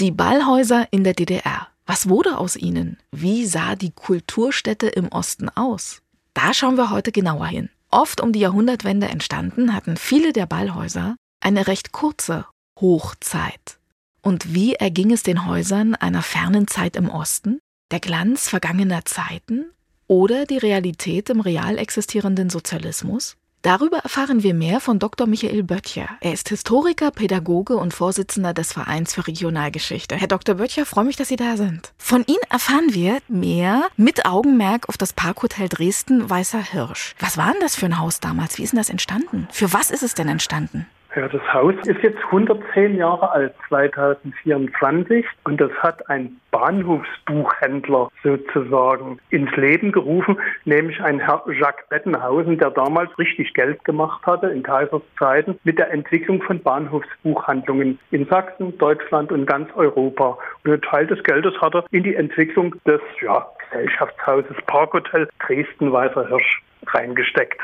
Die 0.00 0.10
Ballhäuser 0.10 0.88
in 0.90 1.04
der 1.04 1.14
DDR. 1.14 1.68
Was 1.86 2.08
wurde 2.08 2.38
aus 2.38 2.56
ihnen? 2.56 2.98
Wie 3.12 3.44
sah 3.44 3.76
die 3.76 3.90
Kulturstätte 3.90 4.88
im 4.88 5.08
Osten 5.08 5.48
aus? 5.50 6.02
Da 6.32 6.54
schauen 6.54 6.76
wir 6.76 6.90
heute 6.90 7.12
genauer 7.12 7.46
hin. 7.46 7.68
Oft 7.90 8.20
um 8.20 8.32
die 8.32 8.40
Jahrhundertwende 8.40 9.06
entstanden, 9.06 9.74
hatten 9.74 9.96
viele 9.96 10.32
der 10.32 10.46
Ballhäuser 10.46 11.16
eine 11.40 11.66
recht 11.66 11.92
kurze 11.92 12.46
Hochzeit. 12.80 13.78
Und 14.22 14.54
wie 14.54 14.74
erging 14.74 15.12
es 15.12 15.22
den 15.22 15.46
Häusern 15.46 15.94
einer 15.94 16.22
fernen 16.22 16.66
Zeit 16.66 16.96
im 16.96 17.10
Osten? 17.10 17.60
Der 17.92 18.00
Glanz 18.00 18.48
vergangener 18.48 19.04
Zeiten 19.04 19.66
oder 20.06 20.46
die 20.46 20.58
Realität 20.58 21.30
im 21.30 21.40
real 21.40 21.78
existierenden 21.78 22.50
Sozialismus? 22.50 23.36
Darüber 23.64 23.96
erfahren 24.00 24.42
wir 24.42 24.52
mehr 24.52 24.78
von 24.78 24.98
Dr. 24.98 25.26
Michael 25.26 25.62
Böttcher. 25.62 26.06
Er 26.20 26.34
ist 26.34 26.50
Historiker, 26.50 27.10
Pädagoge 27.10 27.78
und 27.78 27.94
Vorsitzender 27.94 28.52
des 28.52 28.74
Vereins 28.74 29.14
für 29.14 29.26
Regionalgeschichte. 29.26 30.16
Herr 30.16 30.28
Dr. 30.28 30.56
Böttcher, 30.56 30.84
freue 30.84 31.06
mich, 31.06 31.16
dass 31.16 31.28
Sie 31.28 31.36
da 31.36 31.56
sind. 31.56 31.94
Von 31.96 32.24
Ihnen 32.26 32.42
erfahren 32.50 32.92
wir 32.92 33.20
mehr 33.28 33.88
mit 33.96 34.26
Augenmerk 34.26 34.90
auf 34.90 34.98
das 34.98 35.14
Parkhotel 35.14 35.70
Dresden 35.70 36.28
Weißer 36.28 36.62
Hirsch. 36.62 37.14
Was 37.20 37.38
war 37.38 37.52
denn 37.52 37.62
das 37.62 37.74
für 37.74 37.86
ein 37.86 37.98
Haus 37.98 38.20
damals? 38.20 38.58
Wie 38.58 38.64
ist 38.64 38.74
denn 38.74 38.80
das 38.80 38.90
entstanden? 38.90 39.48
Für 39.50 39.72
was 39.72 39.90
ist 39.90 40.02
es 40.02 40.12
denn 40.12 40.28
entstanden? 40.28 40.86
Ja, 41.16 41.28
das 41.28 41.42
Haus 41.52 41.74
ist 41.84 42.02
jetzt 42.02 42.18
110 42.24 42.96
Jahre 42.96 43.30
alt, 43.30 43.54
2024, 43.68 45.24
und 45.44 45.60
das 45.60 45.70
hat 45.74 46.10
ein 46.10 46.40
Bahnhofsbuchhändler 46.50 48.10
sozusagen 48.24 49.20
ins 49.30 49.54
Leben 49.54 49.92
gerufen, 49.92 50.40
nämlich 50.64 51.00
ein 51.00 51.20
Herr 51.20 51.44
Jacques 51.52 51.88
Bettenhausen, 51.88 52.58
der 52.58 52.70
damals 52.70 53.16
richtig 53.16 53.54
Geld 53.54 53.84
gemacht 53.84 54.26
hatte 54.26 54.48
in 54.48 54.64
Kaisers 54.64 55.02
Zeiten 55.16 55.56
mit 55.62 55.78
der 55.78 55.92
Entwicklung 55.92 56.42
von 56.42 56.60
Bahnhofsbuchhandlungen 56.60 58.00
in 58.10 58.26
Sachsen, 58.26 58.76
Deutschland 58.78 59.30
und 59.30 59.46
ganz 59.46 59.68
Europa. 59.76 60.36
Und 60.64 60.72
ein 60.72 60.82
Teil 60.82 61.06
des 61.06 61.22
Geldes 61.22 61.54
hat 61.60 61.76
er 61.76 61.84
in 61.92 62.02
die 62.02 62.16
Entwicklung 62.16 62.74
des 62.86 63.00
ja, 63.22 63.46
Gesellschaftshauses 63.70 64.56
Parkhotel 64.66 65.28
Dresden-Weißer 65.46 66.26
Hirsch 66.26 66.60
reingesteckt. 66.86 67.60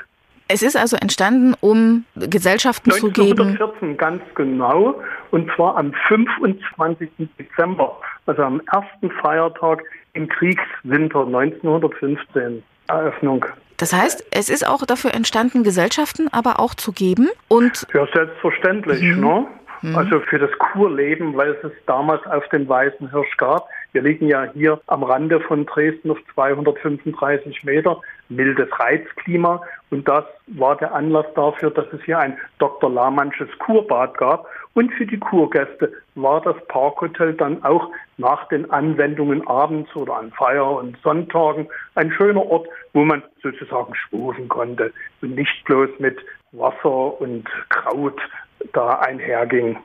Es 0.52 0.62
ist 0.62 0.76
also 0.76 0.96
entstanden, 0.96 1.54
um 1.60 2.04
Gesellschaften 2.16 2.90
zu 2.90 3.12
geben. 3.12 3.50
1914 3.52 3.96
ganz 3.96 4.20
genau, 4.34 5.00
und 5.30 5.48
zwar 5.54 5.76
am 5.76 5.92
25. 6.08 7.08
Dezember, 7.38 7.96
also 8.26 8.42
am 8.42 8.60
ersten 8.72 9.12
Feiertag 9.22 9.84
im 10.14 10.28
Kriegswinter 10.28 11.24
1915. 11.24 12.64
Eröffnung. 12.88 13.46
Das 13.76 13.92
heißt, 13.92 14.26
es 14.32 14.50
ist 14.50 14.66
auch 14.66 14.84
dafür 14.84 15.14
entstanden, 15.14 15.62
Gesellschaften 15.62 16.26
aber 16.32 16.58
auch 16.58 16.74
zu 16.74 16.90
geben 16.90 17.28
und. 17.46 17.86
Ja, 17.94 18.08
selbstverständlich, 18.12 19.02
mhm. 19.02 19.20
ne? 19.20 19.46
Mhm. 19.82 19.96
Also 19.96 20.18
für 20.18 20.40
das 20.40 20.50
Kurleben, 20.58 21.36
weil 21.36 21.50
es 21.52 21.64
es 21.64 21.72
damals 21.86 22.26
auf 22.26 22.46
dem 22.48 22.68
Weißen 22.68 23.10
Hirsch 23.12 23.36
gab. 23.36 23.68
Wir 23.92 24.02
liegen 24.02 24.26
ja 24.26 24.50
hier 24.52 24.80
am 24.88 25.04
Rande 25.04 25.40
von 25.40 25.64
Dresden 25.64 26.10
auf 26.10 26.18
235 26.34 27.62
Meter 27.62 28.00
mildes 28.30 28.68
Reizklima. 28.78 29.62
Und 29.90 30.08
das 30.08 30.24
war 30.46 30.76
der 30.76 30.94
Anlass 30.94 31.26
dafür, 31.34 31.70
dass 31.70 31.86
es 31.92 32.02
hier 32.04 32.18
ein 32.18 32.38
Dr. 32.58 32.90
Lahmannsches 32.90 33.48
Kurbad 33.58 34.16
gab. 34.16 34.46
Und 34.74 34.92
für 34.94 35.06
die 35.06 35.18
Kurgäste 35.18 35.92
war 36.14 36.40
das 36.40 36.56
Parkhotel 36.68 37.34
dann 37.34 37.62
auch 37.64 37.90
nach 38.16 38.48
den 38.48 38.70
Anwendungen 38.70 39.46
abends 39.46 39.94
oder 39.96 40.16
an 40.16 40.30
Feier- 40.32 40.76
und 40.76 40.96
Sonntagen 41.02 41.68
ein 41.96 42.12
schöner 42.12 42.46
Ort, 42.46 42.68
wo 42.92 43.04
man 43.04 43.22
sozusagen 43.42 43.94
schwufen 43.94 44.48
konnte 44.48 44.92
und 45.22 45.34
nicht 45.34 45.64
bloß 45.64 45.90
mit 45.98 46.18
Wasser 46.52 47.20
und 47.20 47.48
Kraut 47.68 48.20
da 48.72 49.00
einherging. 49.00 49.78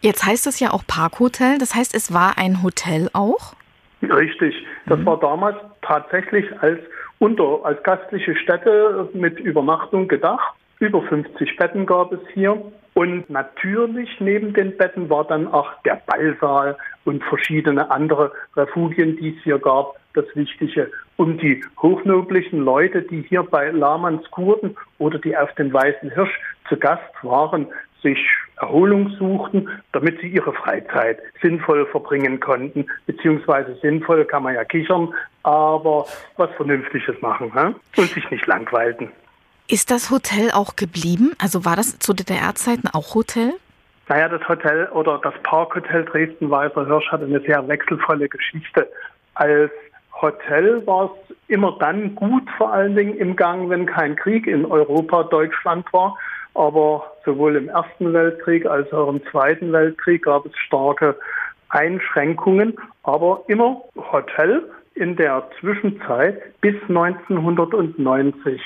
Jetzt 0.00 0.24
heißt 0.24 0.46
es 0.46 0.60
ja 0.60 0.70
auch 0.70 0.86
Parkhotel, 0.86 1.58
das 1.58 1.74
heißt, 1.74 1.94
es 1.94 2.12
war 2.12 2.38
ein 2.38 2.62
Hotel 2.62 3.08
auch? 3.12 3.54
Richtig, 4.02 4.54
das 4.86 5.00
mhm. 5.00 5.06
war 5.06 5.18
damals 5.18 5.56
tatsächlich 5.82 6.46
als 6.62 6.78
unter 7.18 7.60
als 7.64 7.82
gastliche 7.82 8.36
Stätte 8.36 9.08
mit 9.12 9.40
Übernachtung 9.40 10.08
gedacht. 10.08 10.54
Über 10.78 11.02
50 11.02 11.56
Betten 11.56 11.86
gab 11.86 12.12
es 12.12 12.20
hier. 12.34 12.60
Und 12.94 13.30
natürlich 13.30 14.08
neben 14.20 14.54
den 14.54 14.76
Betten 14.76 15.08
war 15.08 15.24
dann 15.24 15.46
auch 15.48 15.70
der 15.84 16.00
Ballsaal 16.06 16.76
und 17.04 17.22
verschiedene 17.24 17.90
andere 17.90 18.32
Refugien, 18.56 19.16
die 19.16 19.36
es 19.36 19.44
hier 19.44 19.58
gab, 19.58 19.94
das 20.14 20.24
Wichtige. 20.34 20.90
um 21.16 21.36
die 21.36 21.64
hochnoblichen 21.82 22.60
Leute, 22.60 23.02
die 23.02 23.22
hier 23.22 23.42
bei 23.42 23.70
Lahmanns 23.70 24.30
Kurden 24.30 24.76
oder 24.98 25.18
die 25.18 25.36
auf 25.36 25.52
den 25.56 25.72
Weißen 25.72 26.10
Hirsch 26.10 26.40
zu 26.68 26.76
Gast 26.76 27.12
waren, 27.22 27.66
sich 28.02 28.18
Erholung 28.56 29.10
suchten, 29.18 29.68
damit 29.92 30.20
sie 30.20 30.28
ihre 30.28 30.52
Freizeit 30.52 31.18
sinnvoll 31.40 31.86
verbringen 31.86 32.40
konnten. 32.40 32.86
Beziehungsweise 33.06 33.76
sinnvoll 33.82 34.24
kann 34.24 34.42
man 34.42 34.54
ja 34.54 34.64
kichern, 34.64 35.12
aber 35.42 36.06
was 36.36 36.50
Vernünftiges 36.56 37.20
machen 37.20 37.52
hä? 37.54 37.74
und 37.96 38.10
sich 38.10 38.30
nicht 38.30 38.46
langweilten. 38.46 39.10
Ist 39.68 39.90
das 39.90 40.10
Hotel 40.10 40.50
auch 40.50 40.76
geblieben? 40.76 41.32
Also 41.38 41.64
war 41.64 41.76
das 41.76 41.98
zu 41.98 42.14
DDR-Zeiten 42.14 42.88
auch 42.88 43.14
Hotel? 43.14 43.52
Naja, 44.08 44.28
das 44.28 44.48
Hotel 44.48 44.88
oder 44.92 45.20
das 45.22 45.34
Parkhotel 45.42 46.06
Dresden-Weißer 46.06 46.86
Hirsch 46.86 47.12
hat 47.12 47.22
eine 47.22 47.40
sehr 47.40 47.66
wechselvolle 47.68 48.28
Geschichte. 48.28 48.88
Als 49.34 49.70
Hotel 50.20 50.86
war 50.86 51.10
es 51.28 51.36
immer 51.48 51.76
dann 51.78 52.14
gut, 52.14 52.44
vor 52.56 52.72
allen 52.72 52.96
Dingen 52.96 53.14
im 53.14 53.36
Gang, 53.36 53.68
wenn 53.68 53.84
kein 53.84 54.16
Krieg 54.16 54.46
in 54.46 54.64
Europa, 54.64 55.24
Deutschland 55.24 55.84
war. 55.92 56.16
Aber 56.54 57.12
sowohl 57.24 57.56
im 57.56 57.68
Ersten 57.68 58.12
Weltkrieg 58.12 58.66
als 58.66 58.92
auch 58.92 59.08
im 59.08 59.24
Zweiten 59.30 59.72
Weltkrieg 59.72 60.24
gab 60.24 60.46
es 60.46 60.56
starke 60.58 61.16
Einschränkungen. 61.68 62.76
Aber 63.02 63.44
immer 63.48 63.82
Hotel 63.96 64.64
in 64.94 65.16
der 65.16 65.48
Zwischenzeit 65.60 66.60
bis 66.60 66.74
1990. 66.88 68.60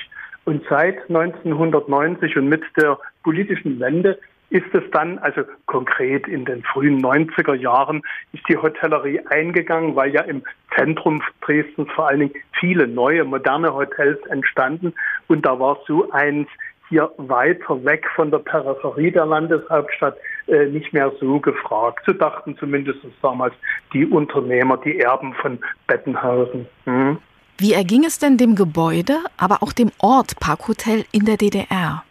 Und 0.44 0.62
seit 0.68 0.98
1990 1.08 2.36
und 2.36 2.48
mit 2.48 2.62
der 2.76 2.98
politischen 3.22 3.78
Wende 3.78 4.18
ist 4.52 4.74
es 4.74 4.82
dann, 4.92 5.18
also 5.18 5.42
konkret 5.64 6.28
in 6.28 6.44
den 6.44 6.62
frühen 6.62 7.00
90er 7.00 7.54
Jahren, 7.54 8.02
ist 8.32 8.46
die 8.48 8.58
Hotellerie 8.58 9.20
eingegangen, 9.30 9.96
weil 9.96 10.12
ja 10.12 10.20
im 10.22 10.42
Zentrum 10.76 11.22
Dresdens 11.40 11.90
vor 11.92 12.08
allen 12.08 12.20
Dingen 12.20 12.34
viele 12.60 12.86
neue, 12.86 13.24
moderne 13.24 13.72
Hotels 13.72 14.18
entstanden. 14.26 14.92
Und 15.26 15.46
da 15.46 15.58
war 15.58 15.78
so 15.86 16.10
eins 16.10 16.48
hier 16.92 17.10
weiter 17.16 17.82
weg 17.84 18.04
von 18.14 18.30
der 18.30 18.38
Peripherie 18.38 19.10
der 19.10 19.24
Landeshauptstadt 19.24 20.14
äh, 20.46 20.66
nicht 20.66 20.92
mehr 20.92 21.10
so 21.18 21.40
gefragt. 21.40 22.04
So 22.06 22.12
dachten 22.12 22.54
zumindest 22.58 23.00
damals 23.22 23.54
die 23.94 24.04
Unternehmer, 24.06 24.76
die 24.76 25.00
Erben 25.00 25.32
von 25.40 25.58
Bettenhausen. 25.86 26.66
Hm. 26.84 27.16
Wie 27.56 27.72
erging 27.72 28.04
es 28.04 28.18
denn 28.18 28.36
dem 28.36 28.56
Gebäude, 28.56 29.16
aber 29.38 29.62
auch 29.62 29.72
dem 29.72 29.90
Ort 29.98 30.38
Parkhotel 30.38 31.04
in 31.12 31.24
der 31.24 31.38
DDR? 31.38 32.04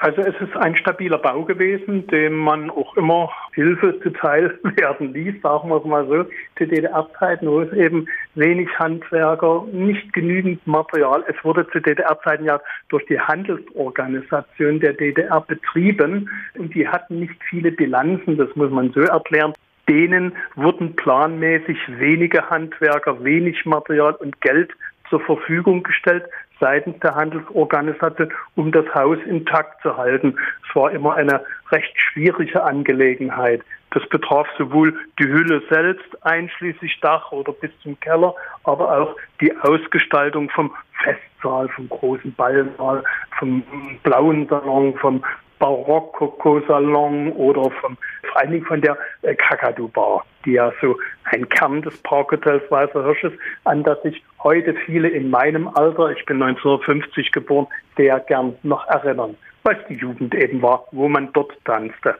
Also 0.00 0.22
es 0.22 0.34
ist 0.40 0.56
ein 0.56 0.74
stabiler 0.76 1.18
Bau 1.18 1.44
gewesen, 1.44 2.06
dem 2.06 2.38
man 2.38 2.70
auch 2.70 2.96
immer 2.96 3.30
Hilfe 3.52 4.00
zuteil 4.00 4.58
werden 4.76 5.12
ließ, 5.12 5.42
sagen 5.42 5.68
wir 5.68 5.76
es 5.76 5.84
mal 5.84 6.06
so, 6.08 6.24
zu 6.56 6.66
DDR-Zeiten, 6.66 7.46
wo 7.46 7.60
es 7.60 7.72
eben 7.74 8.06
wenig 8.34 8.66
Handwerker, 8.78 9.66
nicht 9.70 10.10
genügend 10.14 10.66
Material. 10.66 11.22
Es 11.28 11.36
wurde 11.44 11.68
zu 11.68 11.80
DDR-Zeiten 11.80 12.46
ja 12.46 12.58
durch 12.88 13.04
die 13.06 13.20
Handelsorganisation 13.20 14.80
der 14.80 14.94
DDR 14.94 15.42
betrieben 15.42 16.30
und 16.56 16.74
die 16.74 16.88
hatten 16.88 17.20
nicht 17.20 17.36
viele 17.50 17.70
Bilanzen, 17.70 18.38
das 18.38 18.48
muss 18.56 18.70
man 18.70 18.92
so 18.92 19.00
erklären. 19.00 19.52
Denen 19.86 20.32
wurden 20.54 20.96
planmäßig 20.96 21.76
wenige 21.98 22.48
Handwerker, 22.48 23.22
wenig 23.22 23.66
Material 23.66 24.14
und 24.14 24.40
Geld 24.40 24.70
zur 25.10 25.20
Verfügung 25.20 25.82
gestellt 25.82 26.24
seitens 26.60 26.98
der 27.00 27.14
Handelsorganisation, 27.14 28.32
um 28.54 28.70
das 28.70 28.86
Haus 28.94 29.18
intakt 29.26 29.82
zu 29.82 29.96
halten. 29.96 30.38
Es 30.68 30.76
war 30.76 30.90
immer 30.92 31.14
eine 31.14 31.42
recht 31.70 31.92
schwierige 31.98 32.62
Angelegenheit. 32.62 33.62
Das 33.92 34.08
betraf 34.08 34.46
sowohl 34.56 34.94
die 35.18 35.26
Hülle 35.26 35.62
selbst, 35.68 36.24
einschließlich 36.24 37.00
Dach 37.00 37.32
oder 37.32 37.52
bis 37.52 37.70
zum 37.82 37.98
Keller, 37.98 38.34
aber 38.62 39.00
auch 39.00 39.16
die 39.40 39.52
Ausgestaltung 39.62 40.48
vom 40.50 40.72
Festsaal, 41.02 41.68
vom 41.68 41.88
großen 41.88 42.32
Ballsaal, 42.34 43.02
vom 43.38 43.64
blauen 44.04 44.46
Salon, 44.48 44.94
vom 44.98 45.24
Barockoko-Salon 45.58 47.32
oder 47.32 47.70
vom, 47.80 47.96
vor 48.22 48.40
allen 48.40 48.52
Dingen 48.52 48.64
von 48.64 48.80
der 48.80 48.96
äh, 49.22 49.34
Kakadu-Bar, 49.34 50.24
die 50.44 50.52
ja 50.52 50.72
so 50.80 50.96
ein 51.24 51.48
Kern 51.48 51.82
des 51.82 51.96
Parkhotels 51.98 52.62
Weißer 52.70 53.04
Hirsch 53.04 53.24
ist, 53.24 53.38
an 53.64 53.82
das 53.82 54.00
sich 54.02 54.22
heute 54.42 54.74
viele 54.86 55.08
in 55.08 55.30
meinem 55.30 55.68
Alter, 55.68 56.10
ich 56.10 56.24
bin 56.26 56.42
1950 56.42 57.32
geboren, 57.32 57.66
sehr 57.96 58.20
gern 58.20 58.54
noch 58.62 58.86
erinnern, 58.88 59.36
es 59.64 59.86
die 59.88 59.94
Jugend 59.94 60.34
eben 60.34 60.62
war, 60.62 60.86
wo 60.92 61.08
man 61.08 61.32
dort 61.32 61.52
tanzte. 61.64 62.16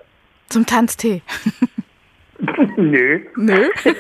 Zum 0.49 0.67
Tanztee. 0.67 1.23
Nö. 2.77 3.21
Nö. 3.37 3.69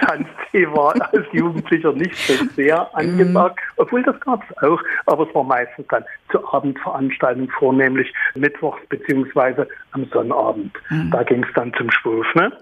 Tanztee 0.00 0.66
war 0.68 0.94
als 1.12 1.26
Jugendlicher 1.32 1.92
nicht 1.92 2.16
so 2.16 2.32
sehr 2.56 2.94
angesagt, 2.96 3.60
mm. 3.60 3.80
obwohl 3.80 4.02
das 4.02 4.18
gab 4.20 4.42
es 4.48 4.56
auch, 4.62 4.80
aber 5.06 5.28
es 5.28 5.34
war 5.34 5.44
meistens 5.44 5.86
dann 5.88 6.04
zur 6.30 6.54
Abendveranstaltung, 6.54 7.50
vornehmlich 7.58 8.12
mittwochs 8.34 8.80
beziehungsweise 8.88 9.68
am 9.92 10.06
Sonnabend. 10.12 10.72
Mm. 10.90 11.10
Da 11.10 11.22
ging 11.24 11.44
es 11.44 11.52
dann 11.54 11.72
zum 11.74 11.90
Schwurf. 11.90 12.26
Ne? 12.34 12.52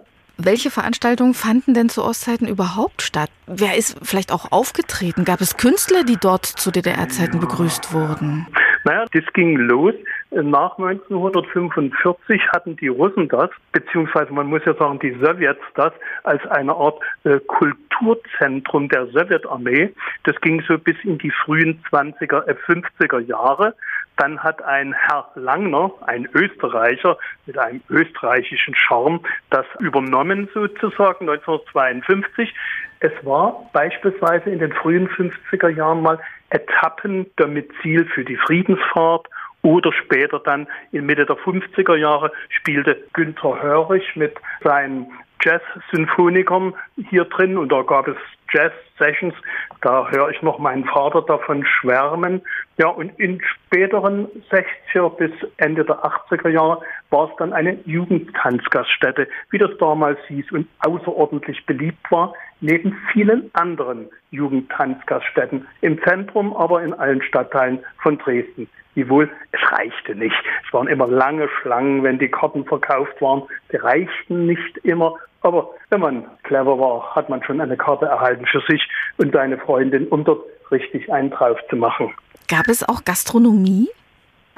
Welche 0.44 0.70
Veranstaltungen 0.70 1.34
fanden 1.34 1.72
denn 1.72 1.88
zu 1.88 2.02
Ostzeiten 2.02 2.48
überhaupt 2.48 3.02
statt? 3.02 3.30
Wer 3.46 3.76
ist 3.76 3.96
vielleicht 4.02 4.32
auch 4.32 4.50
aufgetreten? 4.50 5.24
Gab 5.24 5.40
es 5.40 5.56
Künstler, 5.56 6.02
die 6.02 6.16
dort 6.16 6.46
zu 6.46 6.72
DDR-Zeiten 6.72 7.38
begrüßt 7.38 7.92
wurden? 7.92 8.48
Naja, 8.84 9.04
das 9.12 9.24
ging 9.34 9.56
los. 9.56 9.94
Nach 10.30 10.76
1945 10.78 12.40
hatten 12.48 12.74
die 12.76 12.88
Russen 12.88 13.28
das, 13.28 13.50
beziehungsweise 13.70 14.32
man 14.32 14.48
muss 14.48 14.62
ja 14.64 14.74
sagen, 14.74 14.98
die 14.98 15.12
Sowjets 15.20 15.62
das, 15.76 15.92
als 16.24 16.44
eine 16.46 16.74
Art 16.74 16.98
äh, 17.22 17.38
Kulturzentrum 17.46 18.88
der 18.88 19.06
Sowjetarmee. 19.08 19.92
Das 20.24 20.40
ging 20.40 20.60
so 20.66 20.76
bis 20.76 20.96
in 21.04 21.18
die 21.18 21.30
frühen 21.30 21.80
20er, 21.90 22.48
äh, 22.48 22.56
50er 22.66 23.20
Jahre. 23.20 23.76
Dann 24.16 24.42
hat 24.42 24.62
ein 24.62 24.92
Herr 24.92 25.30
Langner, 25.34 25.90
ein 26.06 26.28
Österreicher 26.34 27.18
mit 27.46 27.58
einem 27.58 27.80
österreichischen 27.88 28.74
Charme, 28.74 29.20
das 29.50 29.66
übernommen 29.80 30.48
sozusagen 30.52 31.28
1952. 31.28 32.54
Es 33.00 33.12
war 33.22 33.68
beispielsweise 33.72 34.50
in 34.50 34.58
den 34.58 34.72
frühen 34.72 35.08
50er 35.08 35.68
Jahren 35.68 36.02
mal 36.02 36.20
Etappendomizil 36.50 38.04
für 38.06 38.24
die 38.24 38.36
Friedensfahrt 38.36 39.26
oder 39.62 39.92
später 39.92 40.40
dann 40.40 40.66
in 40.90 41.06
Mitte 41.06 41.24
der 41.24 41.36
50er 41.36 41.96
Jahre 41.96 42.32
spielte 42.48 43.02
Günther 43.12 43.62
Hörich 43.62 44.16
mit 44.16 44.36
seinen 44.62 45.06
Jazz-Symphonikern 45.42 46.74
hier 47.10 47.24
drin 47.24 47.56
und 47.56 47.70
da 47.70 47.82
gab 47.82 48.08
es 48.08 48.16
Jazz-Sessions. 48.52 49.34
Da 49.80 50.08
höre 50.10 50.30
ich 50.30 50.42
noch 50.42 50.58
meinen 50.58 50.84
Vater 50.84 51.22
davon 51.22 51.64
schwärmen. 51.64 52.42
Ja, 52.78 52.88
und 52.88 53.18
in 53.18 53.40
späteren 53.42 54.28
60er 54.50 55.10
bis 55.16 55.32
Ende 55.56 55.84
der 55.84 56.04
80er 56.04 56.48
Jahre 56.48 56.82
war 57.10 57.30
es 57.30 57.36
dann 57.38 57.52
eine 57.52 57.78
Jugendtanzgaststätte, 57.84 59.28
wie 59.50 59.58
das 59.58 59.70
damals 59.78 60.18
hieß 60.28 60.52
und 60.52 60.68
außerordentlich 60.80 61.66
beliebt 61.66 62.10
war, 62.10 62.34
neben 62.60 62.96
vielen 63.12 63.50
anderen 63.54 64.08
Jugendtanzgaststätten 64.30 65.66
im 65.80 66.00
Zentrum, 66.02 66.56
aber 66.56 66.82
in 66.82 66.94
allen 66.94 67.22
Stadtteilen 67.22 67.80
von 68.02 68.18
Dresden. 68.18 68.68
Wiewohl, 68.94 69.30
es 69.52 69.72
reichte 69.72 70.14
nicht. 70.14 70.36
Es 70.66 70.72
waren 70.72 70.86
immer 70.86 71.06
lange 71.06 71.48
Schlangen, 71.48 72.02
wenn 72.02 72.18
die 72.18 72.28
Karten 72.28 72.64
verkauft 72.64 73.20
waren. 73.20 73.42
Die 73.72 73.76
reichten 73.76 74.46
nicht 74.46 74.78
immer. 74.78 75.16
Aber 75.42 75.70
wenn 75.90 76.00
man 76.00 76.24
clever 76.44 76.78
war, 76.78 77.14
hat 77.14 77.28
man 77.28 77.42
schon 77.42 77.60
eine 77.60 77.76
Karte 77.76 78.06
erhalten 78.06 78.46
für 78.46 78.60
sich 78.68 78.88
und 79.16 79.32
seine 79.32 79.58
Freundin, 79.58 80.08
um 80.08 80.24
dort 80.24 80.44
richtig 80.70 81.12
einen 81.12 81.30
drauf 81.30 81.58
zu 81.68 81.76
machen. 81.76 82.14
Gab 82.48 82.68
es 82.68 82.86
auch 82.88 83.04
Gastronomie? 83.04 83.88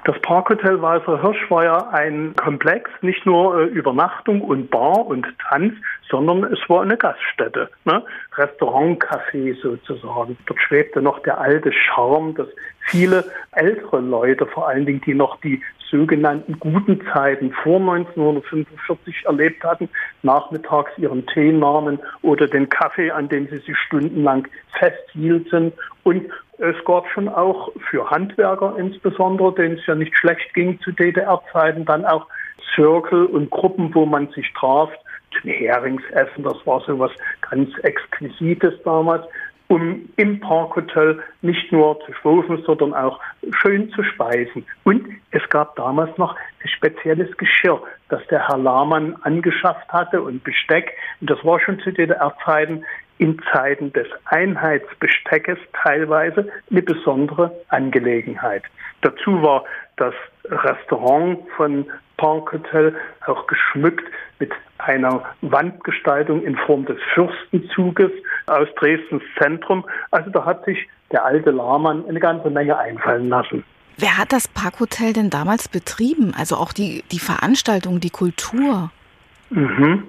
Das 0.05 0.21
Parkhotel 0.21 0.83
Weißer 0.83 1.23
Hirsch 1.23 1.51
war 1.51 1.65
ja 1.65 1.89
ein 1.89 2.35
Komplex, 2.37 2.91
nicht 3.01 3.25
nur 3.25 3.59
äh, 3.59 3.65
Übernachtung 3.65 4.43
und 4.43 4.71
Bar 4.71 5.07
und 5.07 5.27
Tanz, 5.49 5.73
sondern 6.11 6.45
es 6.45 6.59
war 6.69 6.83
eine 6.83 6.99
Gaststätte, 6.99 7.71
ne? 7.87 8.05
Restaurant, 8.37 9.03
Café 9.03 9.59
sozusagen. 9.63 10.37
Dort 10.45 10.61
schwebte 10.61 11.01
noch 11.01 11.21
der 11.21 11.39
alte 11.39 11.73
Charme, 11.73 12.35
dass 12.35 12.49
viele 12.81 13.25
ältere 13.53 14.01
Leute, 14.01 14.45
vor 14.47 14.69
allen 14.69 14.85
Dingen, 14.85 15.01
die 15.07 15.15
noch 15.15 15.41
die 15.41 15.63
sogenannten 15.95 16.59
guten 16.59 17.01
Zeiten 17.13 17.53
vor 17.63 17.79
1945 17.79 19.25
erlebt 19.27 19.63
hatten, 19.63 19.89
nachmittags 20.23 20.91
ihren 20.99 21.25
Tee 21.27 21.53
nahmen 21.53 22.01
oder 22.23 22.49
den 22.49 22.69
Kaffee, 22.69 23.11
an 23.13 23.29
dem 23.29 23.47
sie 23.49 23.59
sich 23.59 23.77
stundenlang 23.87 24.49
festhielten 24.79 25.73
und 26.03 26.25
es 26.59 26.77
gab 26.85 27.09
schon 27.09 27.29
auch 27.29 27.71
für 27.91 28.09
Handwerker 28.11 28.77
insbesondere, 28.79 29.55
denen 29.55 29.77
es 29.79 29.87
ja 29.87 29.95
nicht 29.95 30.17
schlecht 30.17 30.55
ging 30.55 30.79
zu 30.81 30.93
DDR-Zeiten, 30.93 31.85
dann 31.85 32.05
auch 32.05 32.27
Zirkel 32.75 33.27
und 33.27 33.51
Gruppen, 33.51 33.95
wo 33.95 34.07
man 34.07 34.29
sich 34.29 34.53
traf 34.53 34.91
zum 35.33 35.51
Heringsessen. 35.51 36.45
Das 36.45 36.65
war 36.65 36.81
so 36.87 36.99
was 36.99 37.11
ganz 37.51 37.71
Exquisites 37.83 38.75
damals 38.85 39.25
um 39.69 40.09
im 40.17 40.41
Parkhotel 40.41 41.23
nicht 41.43 41.73
nur 41.73 41.99
zu 42.07 42.13
schwufen, 42.15 42.63
sondern 42.65 42.95
auch 42.95 43.21
schön 43.61 43.91
zu 43.91 44.03
speisen. 44.03 44.67
Und 44.85 45.07
es 45.31 45.49
gab 45.49 45.77
damals 45.77 46.17
noch 46.19 46.37
ein 46.37 46.69
spezielles 46.69 47.35
Geschirr, 47.37 47.83
das 48.09 48.27
der 48.29 48.47
Herr 48.47 48.59
Lahmann 48.59 49.17
angeschafft 49.23 49.89
hatte 49.89 50.23
und 50.23 50.45
Besteck. 50.45 50.93
Und 51.21 51.31
das 51.31 51.43
war 51.45 51.61
schon 51.61 51.81
zu 51.81 51.93
DDR-Zeiten 51.93 52.85
in 53.19 53.41
Zeiten 53.53 53.93
des 53.93 54.09
Einheitsbesteckes 54.27 55.59
teilweise 55.85 56.49
eine 56.71 56.83
besondere 56.83 57.53
Angelegenheit. 57.69 58.65
Dazu 59.03 59.43
war 59.43 59.65
das 59.97 60.15
Restaurant 60.45 61.39
von 61.57 61.87
Park 62.17 62.53
Hotel 62.53 62.95
auch 63.27 63.47
geschmückt 63.47 64.05
mit 64.39 64.53
einer 64.79 65.23
Wandgestaltung 65.41 66.43
in 66.43 66.57
Form 66.57 66.85
des 66.85 66.99
Fürstenzuges 67.15 68.11
aus 68.47 68.69
Dresdens 68.77 69.23
Zentrum. 69.39 69.85
Also 70.11 70.31
da 70.31 70.45
hat 70.45 70.65
sich 70.65 70.89
der 71.13 71.25
alte 71.25 71.51
Lahmann 71.51 72.05
eine 72.09 72.21
ganze 72.21 72.51
Menge 72.51 72.77
einfallen 72.77 73.29
lassen. 73.29 73.65
Wer 73.97 74.19
hat 74.19 74.33
das 74.33 74.49
Parkhotel 74.49 75.13
denn 75.13 75.31
damals 75.31 75.69
betrieben? 75.69 76.35
Also 76.37 76.57
auch 76.57 76.73
die, 76.73 77.05
die 77.13 77.21
Veranstaltung, 77.21 78.01
die 78.01 78.11
Kultur? 78.11 78.91
Mhm. 79.51 80.05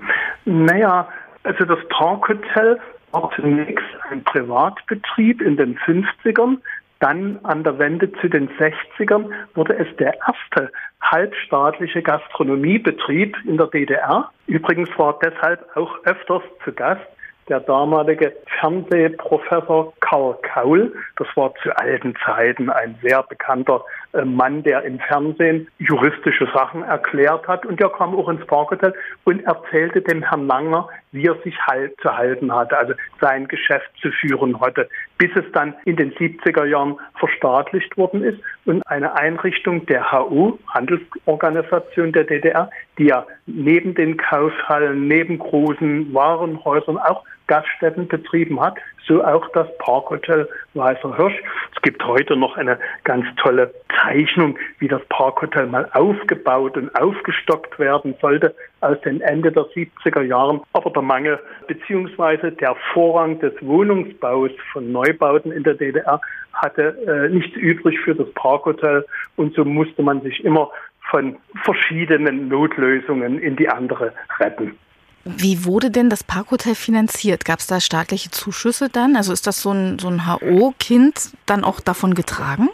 Naja, 0.45 1.07
also 1.43 1.65
das 1.65 1.79
Parkhotel 1.89 2.79
war 3.11 3.31
zunächst 3.35 3.85
ein 4.09 4.23
Privatbetrieb 4.23 5.41
in 5.41 5.55
den 5.55 5.77
50ern. 5.77 6.57
Dann 7.05 7.39
an 7.43 7.63
der 7.63 7.77
Wende 7.77 8.11
zu 8.13 8.27
den 8.27 8.49
60ern 8.57 9.29
wurde 9.53 9.77
es 9.77 9.95
der 9.97 10.17
erste 10.27 10.71
halbstaatliche 11.03 12.01
Gastronomiebetrieb 12.01 13.37
in 13.45 13.57
der 13.57 13.67
DDR. 13.67 14.31
Übrigens 14.47 14.89
war 14.97 15.19
deshalb 15.23 15.63
auch 15.77 15.99
öfters 16.05 16.41
zu 16.63 16.73
Gast 16.73 17.05
der 17.47 17.59
damalige 17.59 18.33
Fernsehprofessor 18.59 19.93
Karl 19.99 20.35
Kaul. 20.41 20.95
Das 21.17 21.27
war 21.35 21.53
zu 21.61 21.77
alten 21.77 22.15
Zeiten 22.25 22.71
ein 22.71 22.97
sehr 23.03 23.21
bekannter 23.21 23.83
Mann, 24.23 24.63
der 24.63 24.83
im 24.83 24.99
Fernsehen 24.99 25.67
juristische 25.79 26.47
Sachen 26.53 26.83
erklärt 26.83 27.47
hat. 27.47 27.65
Und 27.65 27.79
der 27.79 27.89
kam 27.89 28.15
auch 28.15 28.29
ins 28.29 28.45
Parkhotel 28.45 28.93
und 29.25 29.43
erzählte 29.43 30.01
dem 30.01 30.21
Herrn 30.21 30.47
Langer, 30.47 30.87
wie 31.11 31.25
er 31.25 31.35
sich 31.43 31.57
halt 31.65 31.99
zu 32.01 32.15
halten 32.15 32.53
hatte, 32.53 32.77
also 32.77 32.93
sein 33.19 33.47
Geschäft 33.47 33.89
zu 34.01 34.11
führen 34.11 34.59
hatte, 34.59 34.87
bis 35.17 35.31
es 35.35 35.45
dann 35.53 35.73
in 35.85 35.95
den 35.95 36.13
70er 36.13 36.65
Jahren 36.65 36.97
verstaatlicht 37.17 37.97
worden 37.97 38.23
ist 38.23 38.39
und 38.65 38.85
eine 38.87 39.15
Einrichtung 39.15 39.85
der 39.85 40.11
HU, 40.11 40.57
Handelsorganisation 40.69 42.11
der 42.11 42.25
DDR, 42.25 42.69
die 42.97 43.05
ja 43.05 43.25
neben 43.45 43.95
den 43.95 44.17
Kaufhallen, 44.17 45.07
neben 45.07 45.39
großen 45.39 46.13
Warenhäusern 46.13 46.97
auch 46.97 47.23
Gaststätten 47.47 48.07
betrieben 48.07 48.59
hat, 48.59 48.75
so 49.07 49.23
auch 49.23 49.47
das 49.53 49.67
Parkhotel 49.77 50.47
Weißer 50.73 51.15
Hirsch. 51.15 51.41
Es 51.75 51.81
gibt 51.81 52.03
heute 52.05 52.35
noch 52.35 52.57
eine 52.57 52.79
ganz 53.03 53.25
tolle 53.37 53.73
Zeichnung, 53.99 54.57
wie 54.79 54.87
das 54.87 55.01
Parkhotel 55.09 55.67
mal 55.67 55.89
aufgebaut 55.93 56.77
und 56.77 56.93
aufgestockt 56.95 57.77
werden 57.79 58.15
sollte 58.21 58.55
aus 58.81 58.99
den 59.01 59.21
Ende 59.21 59.51
der 59.51 59.63
70er 59.63 60.21
Jahren. 60.21 60.61
Aber 60.73 60.89
der 60.89 61.01
Mangel 61.01 61.39
bzw. 61.67 62.51
der 62.51 62.75
Vorrang 62.93 63.39
des 63.39 63.53
Wohnungsbaus 63.61 64.51
von 64.73 64.91
Neubauten 64.91 65.51
in 65.51 65.63
der 65.63 65.75
DDR 65.75 66.19
hatte 66.53 66.97
äh, 67.05 67.29
nichts 67.29 67.55
übrig 67.57 67.99
für 67.99 68.15
das 68.15 68.31
Parkhotel 68.33 69.05
und 69.35 69.53
so 69.55 69.65
musste 69.65 70.01
man 70.01 70.21
sich 70.21 70.43
immer 70.43 70.69
von 71.09 71.37
verschiedenen 71.63 72.47
Notlösungen 72.47 73.39
in 73.39 73.55
die 73.55 73.69
andere 73.69 74.13
retten. 74.39 74.77
Wie 75.25 75.65
wurde 75.65 75.89
denn 75.89 76.11
das 76.11 76.23
Parkhotel 76.23 76.75
finanziert? 76.75 77.45
Gab 77.45 77.57
es 77.57 77.65
da 77.65 77.79
staatliche 77.79 78.29
Zuschüsse 78.29 78.89
dann? 78.89 79.15
Also 79.15 79.33
ist 79.33 79.47
das 79.47 79.59
so 79.59 79.71
ein, 79.71 79.97
so 79.97 80.07
ein 80.07 80.27
HO-Kind 80.27 81.31
dann 81.47 81.63
auch 81.63 81.79
davon 81.79 82.13
getragen? 82.13 82.69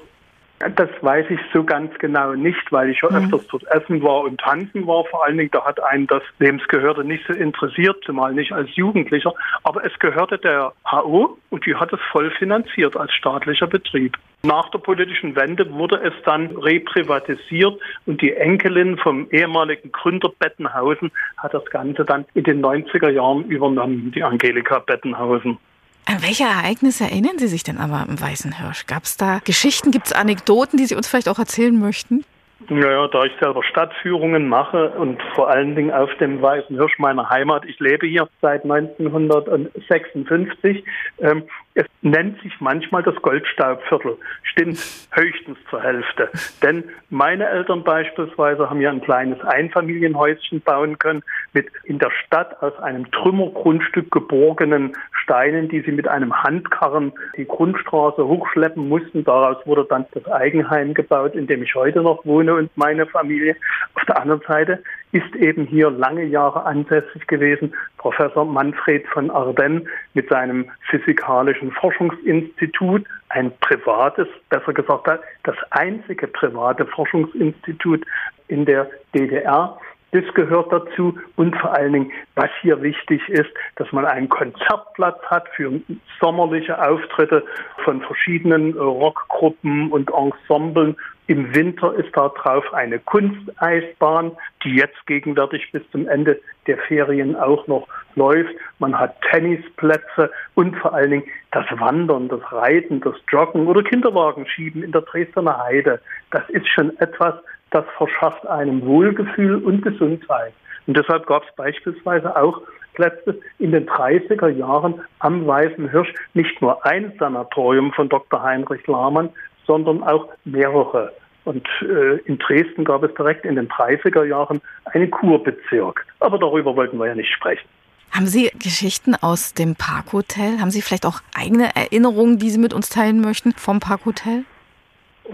Das 0.59 0.89
weiß 1.01 1.25
ich 1.29 1.39
so 1.53 1.63
ganz 1.63 1.97
genau 1.97 2.33
nicht, 2.33 2.71
weil 2.71 2.89
ich 2.89 3.01
ja 3.01 3.09
mhm. 3.09 3.23
öfters 3.23 3.47
dort 3.47 3.63
essen 3.71 4.03
war 4.03 4.21
und 4.21 4.39
tanzen 4.39 4.85
war. 4.85 5.05
Vor 5.05 5.25
allen 5.25 5.37
Dingen, 5.37 5.49
da 5.51 5.63
hat 5.63 5.81
einen 5.81 6.07
das 6.07 6.23
Lebensgehörte 6.39 7.05
nicht 7.05 7.25
so 7.25 7.33
interessiert, 7.33 8.03
zumal 8.05 8.33
nicht 8.33 8.51
als 8.51 8.75
Jugendlicher. 8.75 9.33
Aber 9.63 9.83
es 9.85 9.97
gehörte 9.99 10.37
der 10.37 10.73
HO 10.85 11.37
und 11.49 11.65
die 11.65 11.75
hat 11.75 11.93
es 11.93 11.99
voll 12.11 12.29
finanziert 12.31 12.97
als 12.97 13.13
staatlicher 13.13 13.67
Betrieb. 13.67 14.17
Nach 14.43 14.69
der 14.71 14.79
politischen 14.79 15.35
Wende 15.35 15.71
wurde 15.71 15.97
es 15.97 16.13
dann 16.25 16.47
reprivatisiert 16.57 17.79
und 18.07 18.21
die 18.21 18.33
Enkelin 18.33 18.97
vom 18.97 19.27
ehemaligen 19.29 19.91
Gründer 19.91 20.31
Bettenhausen 20.39 21.11
hat 21.37 21.53
das 21.53 21.65
Ganze 21.65 22.05
dann 22.05 22.25
in 22.33 22.45
den 22.45 22.63
90er 22.63 23.09
Jahren 23.09 23.45
übernommen, 23.45 24.11
die 24.15 24.23
Angelika 24.23 24.79
Bettenhausen. 24.79 25.59
An 26.07 26.23
welche 26.23 26.45
Ereignisse 26.45 27.03
erinnern 27.03 27.37
Sie 27.37 27.47
sich 27.47 27.63
denn 27.63 27.77
aber 27.77 28.07
im 28.09 28.19
Weißen 28.19 28.57
Hirsch? 28.57 28.87
Gab 28.87 29.03
es 29.03 29.17
da 29.17 29.39
Geschichten, 29.45 29.91
gibt 29.91 30.07
es 30.07 30.13
Anekdoten, 30.13 30.77
die 30.77 30.85
Sie 30.85 30.95
uns 30.95 31.07
vielleicht 31.07 31.29
auch 31.29 31.37
erzählen 31.37 31.79
möchten? 31.79 32.25
Naja, 32.69 33.07
da 33.07 33.25
ich 33.25 33.31
selber 33.39 33.63
Stadtführungen 33.63 34.47
mache 34.47 34.91
und 34.91 35.19
vor 35.35 35.49
allen 35.49 35.75
Dingen 35.75 35.91
auf 35.91 36.09
dem 36.19 36.39
Weißen 36.41 36.75
Hirsch 36.75 36.97
meiner 36.99 37.29
Heimat, 37.29 37.65
ich 37.65 37.79
lebe 37.79 38.07
hier 38.07 38.29
seit 38.41 38.63
1956, 38.63 40.83
ähm, 41.19 41.43
es 41.73 41.85
nennt 42.01 42.41
sich 42.41 42.53
manchmal 42.59 43.03
das 43.03 43.15
Goldstaubviertel, 43.15 44.17
stimmt 44.43 44.79
höchstens 45.11 45.57
zur 45.69 45.81
Hälfte. 45.81 46.29
Denn 46.61 46.83
meine 47.09 47.47
Eltern 47.47 47.83
beispielsweise 47.83 48.69
haben 48.69 48.81
ja 48.81 48.89
ein 48.89 49.01
kleines 49.01 49.39
Einfamilienhäuschen 49.41 50.61
bauen 50.61 50.99
können 50.99 51.23
mit 51.53 51.67
in 51.83 51.99
der 51.99 52.11
Stadt 52.25 52.61
aus 52.61 52.77
einem 52.79 53.09
Trümmergrundstück 53.11 54.11
geborgenen 54.11 54.93
Steinen, 55.23 55.69
die 55.69 55.81
sie 55.81 55.91
mit 55.91 56.07
einem 56.07 56.43
Handkarren 56.43 57.13
die 57.37 57.45
Grundstraße 57.45 58.25
hochschleppen 58.25 58.89
mussten. 58.89 59.23
Daraus 59.23 59.65
wurde 59.65 59.85
dann 59.89 60.05
das 60.13 60.25
Eigenheim 60.27 60.93
gebaut, 60.93 61.35
in 61.35 61.47
dem 61.47 61.63
ich 61.63 61.75
heute 61.75 62.01
noch 62.01 62.25
wohne 62.25 62.55
und 62.55 62.75
meine 62.75 63.05
Familie. 63.05 63.55
Auf 63.93 64.03
der 64.05 64.19
anderen 64.19 64.41
Seite 64.47 64.83
ist 65.11 65.35
eben 65.35 65.65
hier 65.65 65.89
lange 65.89 66.23
Jahre 66.23 66.65
ansässig 66.65 67.27
gewesen 67.27 67.73
Professor 67.97 68.45
Manfred 68.45 69.05
von 69.07 69.29
Ardenn 69.29 69.87
mit 70.13 70.29
seinem 70.29 70.65
physikalischen 70.89 71.71
Forschungsinstitut, 71.71 73.05
ein 73.29 73.51
privates, 73.59 74.27
besser 74.49 74.73
gesagt 74.73 75.07
das 75.43 75.55
einzige 75.71 76.27
private 76.27 76.85
Forschungsinstitut 76.85 78.05
in 78.47 78.65
der 78.65 78.89
DDR. 79.15 79.77
Das 80.11 80.25
gehört 80.33 80.73
dazu 80.73 81.17
und 81.37 81.55
vor 81.55 81.73
allen 81.73 81.93
Dingen, 81.93 82.11
was 82.35 82.49
hier 82.61 82.81
wichtig 82.81 83.21
ist, 83.29 83.49
dass 83.77 83.89
man 83.93 84.05
einen 84.05 84.27
Konzertplatz 84.27 85.21
hat 85.27 85.47
für 85.55 85.79
sommerliche 86.19 86.81
Auftritte 86.85 87.45
von 87.85 88.01
verschiedenen 88.01 88.73
Rockgruppen 88.73 89.89
und 89.89 90.11
Ensemblen 90.11 90.97
im 91.31 91.55
Winter 91.55 91.93
ist 91.93 92.09
da 92.13 92.27
drauf 92.27 92.73
eine 92.73 92.99
Kunsteisbahn, 92.99 94.33
die 94.65 94.75
jetzt 94.75 95.07
gegenwärtig 95.07 95.71
bis 95.71 95.81
zum 95.89 96.05
Ende 96.09 96.37
der 96.67 96.77
Ferien 96.77 97.37
auch 97.37 97.67
noch 97.67 97.87
läuft. 98.15 98.53
Man 98.79 98.99
hat 98.99 99.15
Tennisplätze 99.31 100.29
und 100.55 100.75
vor 100.75 100.93
allen 100.93 101.11
Dingen 101.11 101.23
das 101.53 101.65
Wandern, 101.79 102.27
das 102.27 102.41
Reiten, 102.51 102.99
das 102.99 103.15
Joggen 103.29 103.67
oder 103.67 103.81
Kinderwagenschieben 103.81 104.83
in 104.83 104.91
der 104.91 105.03
Dresdner 105.03 105.57
Heide. 105.57 106.01
Das 106.31 106.43
ist 106.49 106.67
schon 106.67 106.97
etwas, 106.99 107.35
das 107.69 107.85
verschafft 107.95 108.45
einem 108.47 108.85
Wohlgefühl 108.85 109.55
und 109.63 109.83
Gesundheit. 109.83 110.51
Und 110.85 110.97
deshalb 110.97 111.27
gab 111.27 111.43
es 111.47 111.55
beispielsweise 111.55 112.35
auch 112.35 112.61
Plätze 112.93 113.39
in 113.57 113.71
den 113.71 113.87
30er 113.87 114.49
Jahren 114.49 114.99
am 115.19 115.47
Weißen 115.47 115.91
Hirsch 115.91 116.13
nicht 116.33 116.61
nur 116.61 116.85
ein 116.85 117.13
Sanatorium 117.17 117.93
von 117.93 118.09
Dr. 118.09 118.43
Heinrich 118.43 118.85
Lahmann, 118.87 119.29
sondern 119.65 120.03
auch 120.03 120.27
mehrere. 120.43 121.13
Und 121.43 121.67
äh, 121.81 122.17
in 122.25 122.37
Dresden 122.37 122.83
gab 122.83 123.03
es 123.03 123.13
direkt 123.15 123.45
in 123.45 123.55
den 123.55 123.67
30er 123.67 124.23
Jahren 124.23 124.61
einen 124.85 125.09
Kurbezirk. 125.09 126.05
Aber 126.19 126.37
darüber 126.37 126.75
wollten 126.75 126.97
wir 126.97 127.07
ja 127.07 127.15
nicht 127.15 127.31
sprechen. 127.31 127.67
Haben 128.11 128.27
Sie 128.27 128.51
Geschichten 128.59 129.15
aus 129.15 129.53
dem 129.53 129.75
Parkhotel? 129.75 130.59
Haben 130.59 130.69
Sie 130.69 130.81
vielleicht 130.81 131.05
auch 131.05 131.21
eigene 131.33 131.75
Erinnerungen, 131.75 132.37
die 132.37 132.49
Sie 132.49 132.59
mit 132.59 132.73
uns 132.73 132.89
teilen 132.89 133.21
möchten 133.21 133.53
vom 133.53 133.79
Parkhotel? 133.79 134.43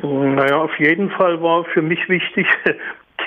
Naja, 0.01 0.57
auf 0.57 0.77
jeden 0.79 1.09
Fall 1.09 1.41
war 1.41 1.65
für 1.65 1.81
mich 1.81 2.07
wichtig 2.07 2.45